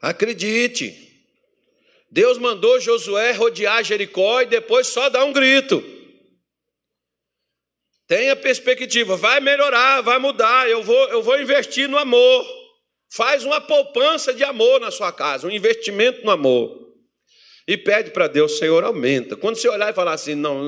Acredite. 0.00 1.08
Deus 2.10 2.38
mandou 2.38 2.80
Josué 2.80 3.32
rodear 3.32 3.84
Jericó 3.84 4.40
e 4.40 4.46
depois 4.46 4.88
só 4.88 5.08
dar 5.08 5.24
um 5.24 5.32
grito. 5.32 5.82
Tenha 8.08 8.34
perspectiva, 8.34 9.16
vai 9.16 9.38
melhorar, 9.38 10.00
vai 10.00 10.18
mudar. 10.18 10.68
Eu 10.68 10.82
vou, 10.82 11.08
eu 11.10 11.22
vou 11.22 11.40
investir 11.40 11.88
no 11.88 11.96
amor. 11.96 12.44
Faz 13.12 13.44
uma 13.44 13.60
poupança 13.60 14.32
de 14.32 14.42
amor 14.42 14.80
na 14.80 14.90
sua 14.90 15.12
casa, 15.12 15.46
um 15.46 15.50
investimento 15.50 16.24
no 16.24 16.30
amor. 16.30 16.80
E 17.68 17.76
pede 17.76 18.10
para 18.10 18.26
Deus, 18.26 18.58
Senhor, 18.58 18.82
aumenta. 18.82 19.36
Quando 19.36 19.56
você 19.56 19.68
olhar 19.68 19.90
e 19.90 19.94
falar 19.94 20.14
assim, 20.14 20.34
não, 20.34 20.60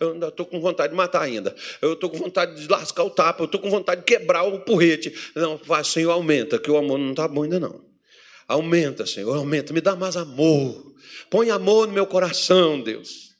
eu 0.00 0.12
ainda 0.12 0.28
estou 0.28 0.46
com 0.46 0.58
vontade 0.58 0.90
de 0.90 0.96
matar 0.96 1.22
ainda, 1.22 1.54
eu 1.82 1.92
estou 1.92 2.08
com 2.08 2.16
vontade 2.16 2.58
de 2.58 2.66
lascar 2.66 3.04
o 3.04 3.10
tapa, 3.10 3.42
eu 3.42 3.46
estou 3.46 3.60
com 3.60 3.68
vontade 3.68 4.00
de 4.00 4.06
quebrar 4.06 4.44
o 4.44 4.60
porrete. 4.60 5.12
Não, 5.34 5.58
vai, 5.58 5.84
Senhor, 5.84 6.10
aumenta, 6.10 6.58
que 6.58 6.70
o 6.70 6.78
amor 6.78 6.98
não 6.98 7.10
está 7.10 7.28
bom 7.28 7.42
ainda 7.42 7.60
não. 7.60 7.89
Aumenta, 8.50 9.06
Senhor, 9.06 9.36
aumenta, 9.36 9.72
me 9.72 9.80
dá 9.80 9.94
mais 9.94 10.16
amor. 10.16 10.92
Põe 11.30 11.50
amor 11.50 11.86
no 11.86 11.92
meu 11.92 12.04
coração, 12.04 12.80
Deus. 12.80 13.36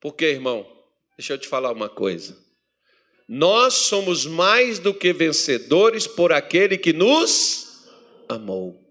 Porque, 0.00 0.24
irmão, 0.24 0.66
deixa 1.18 1.34
eu 1.34 1.38
te 1.38 1.46
falar 1.46 1.70
uma 1.72 1.90
coisa. 1.90 2.34
Nós 3.28 3.74
somos 3.74 4.24
mais 4.24 4.78
do 4.78 4.94
que 4.94 5.12
vencedores 5.12 6.06
por 6.06 6.32
aquele 6.32 6.78
que 6.78 6.94
nos 6.94 7.84
amou. 8.26 8.90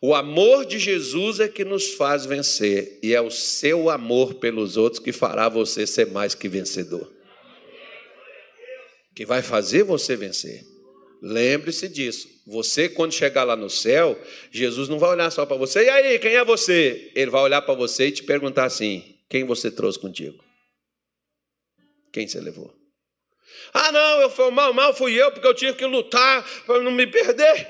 O 0.00 0.14
amor 0.14 0.64
de 0.64 0.78
Jesus 0.78 1.38
é 1.38 1.46
que 1.46 1.62
nos 1.62 1.92
faz 1.92 2.24
vencer, 2.24 2.98
e 3.02 3.14
é 3.14 3.20
o 3.20 3.30
seu 3.30 3.90
amor 3.90 4.36
pelos 4.36 4.78
outros 4.78 5.02
que 5.02 5.12
fará 5.12 5.50
você 5.50 5.86
ser 5.86 6.06
mais 6.06 6.34
que 6.34 6.48
vencedor. 6.48 7.12
Que 9.14 9.26
vai 9.26 9.42
fazer 9.42 9.82
você 9.82 10.16
vencer. 10.16 10.71
Lembre-se 11.22 11.88
disso. 11.88 12.28
Você, 12.44 12.88
quando 12.88 13.12
chegar 13.12 13.44
lá 13.44 13.54
no 13.54 13.70
céu, 13.70 14.20
Jesus 14.50 14.88
não 14.88 14.98
vai 14.98 15.10
olhar 15.10 15.30
só 15.30 15.46
para 15.46 15.56
você. 15.56 15.84
E 15.84 15.88
aí, 15.88 16.18
quem 16.18 16.34
é 16.34 16.44
você? 16.44 17.12
Ele 17.14 17.30
vai 17.30 17.42
olhar 17.42 17.62
para 17.62 17.74
você 17.74 18.08
e 18.08 18.12
te 18.12 18.24
perguntar 18.24 18.64
assim: 18.64 19.04
quem 19.28 19.44
você 19.44 19.70
trouxe 19.70 20.00
contigo? 20.00 20.42
Quem 22.12 22.26
você 22.26 22.40
levou? 22.40 22.74
Ah, 23.72 23.92
não, 23.92 24.20
eu 24.20 24.30
fui 24.30 24.50
mal, 24.50 24.74
mal 24.74 24.92
fui 24.92 25.14
eu, 25.14 25.30
porque 25.30 25.46
eu 25.46 25.54
tinha 25.54 25.72
que 25.72 25.86
lutar 25.86 26.44
para 26.66 26.82
não 26.82 26.90
me 26.90 27.06
perder. 27.06 27.68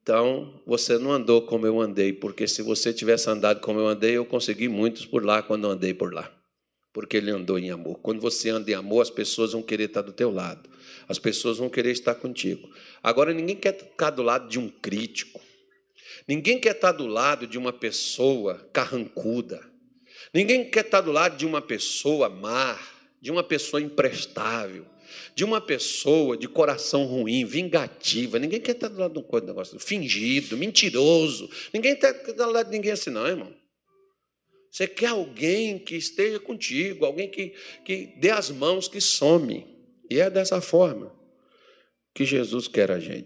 Então, 0.00 0.62
você 0.64 0.96
não 0.98 1.10
andou 1.10 1.42
como 1.42 1.66
eu 1.66 1.80
andei, 1.80 2.12
porque 2.12 2.46
se 2.46 2.62
você 2.62 2.92
tivesse 2.92 3.28
andado 3.28 3.60
como 3.60 3.80
eu 3.80 3.88
andei, 3.88 4.12
eu 4.12 4.24
consegui 4.24 4.68
muitos 4.68 5.04
por 5.04 5.24
lá 5.24 5.42
quando 5.42 5.64
eu 5.64 5.70
andei 5.70 5.92
por 5.92 6.14
lá. 6.14 6.30
Porque 6.92 7.16
ele 7.16 7.32
andou 7.32 7.58
em 7.58 7.70
amor. 7.70 7.98
Quando 7.98 8.20
você 8.20 8.50
anda 8.50 8.70
em 8.70 8.74
amor, 8.74 9.00
as 9.02 9.10
pessoas 9.10 9.52
vão 9.52 9.62
querer 9.62 9.86
estar 9.86 10.02
do 10.02 10.12
teu 10.12 10.30
lado 10.30 10.73
as 11.08 11.18
pessoas 11.18 11.58
vão 11.58 11.68
querer 11.68 11.90
estar 11.90 12.14
contigo. 12.14 12.68
Agora, 13.02 13.32
ninguém 13.32 13.56
quer 13.56 13.76
ficar 13.76 14.10
do 14.10 14.22
lado 14.22 14.48
de 14.48 14.58
um 14.58 14.68
crítico, 14.68 15.40
ninguém 16.26 16.58
quer 16.58 16.74
estar 16.74 16.92
do 16.92 17.06
lado 17.06 17.46
de 17.46 17.58
uma 17.58 17.72
pessoa 17.72 18.68
carrancuda, 18.72 19.60
ninguém 20.32 20.68
quer 20.70 20.84
estar 20.84 21.00
do 21.00 21.12
lado 21.12 21.36
de 21.36 21.46
uma 21.46 21.60
pessoa 21.60 22.28
má, 22.28 22.78
de 23.20 23.30
uma 23.30 23.42
pessoa 23.42 23.80
imprestável, 23.80 24.86
de 25.34 25.44
uma 25.44 25.60
pessoa 25.60 26.36
de 26.36 26.48
coração 26.48 27.04
ruim, 27.04 27.44
vingativa. 27.44 28.38
Ninguém 28.38 28.60
quer 28.60 28.72
estar 28.72 28.88
do 28.88 28.98
lado 28.98 29.20
de 29.20 29.36
um 29.36 29.46
negócio 29.46 29.78
fingido, 29.78 30.56
mentiroso. 30.56 31.50
Ninguém 31.72 31.96
quer 31.96 32.14
estar 32.14 32.32
do 32.32 32.50
lado 32.52 32.66
de 32.66 32.72
ninguém 32.76 32.92
assim, 32.92 33.10
não, 33.10 33.26
irmão. 33.26 33.54
Você 34.70 34.88
quer 34.88 35.10
alguém 35.10 35.78
que 35.78 35.94
esteja 35.94 36.40
contigo, 36.40 37.04
alguém 37.04 37.30
que, 37.30 37.54
que 37.84 38.06
dê 38.18 38.30
as 38.30 38.50
mãos, 38.50 38.88
que 38.88 39.00
some. 39.00 39.73
E 40.14 40.20
é 40.20 40.30
dessa 40.30 40.60
forma 40.60 41.10
que 42.14 42.24
Jesus 42.24 42.68
quer 42.68 42.88
a 42.92 43.00
gente. 43.00 43.22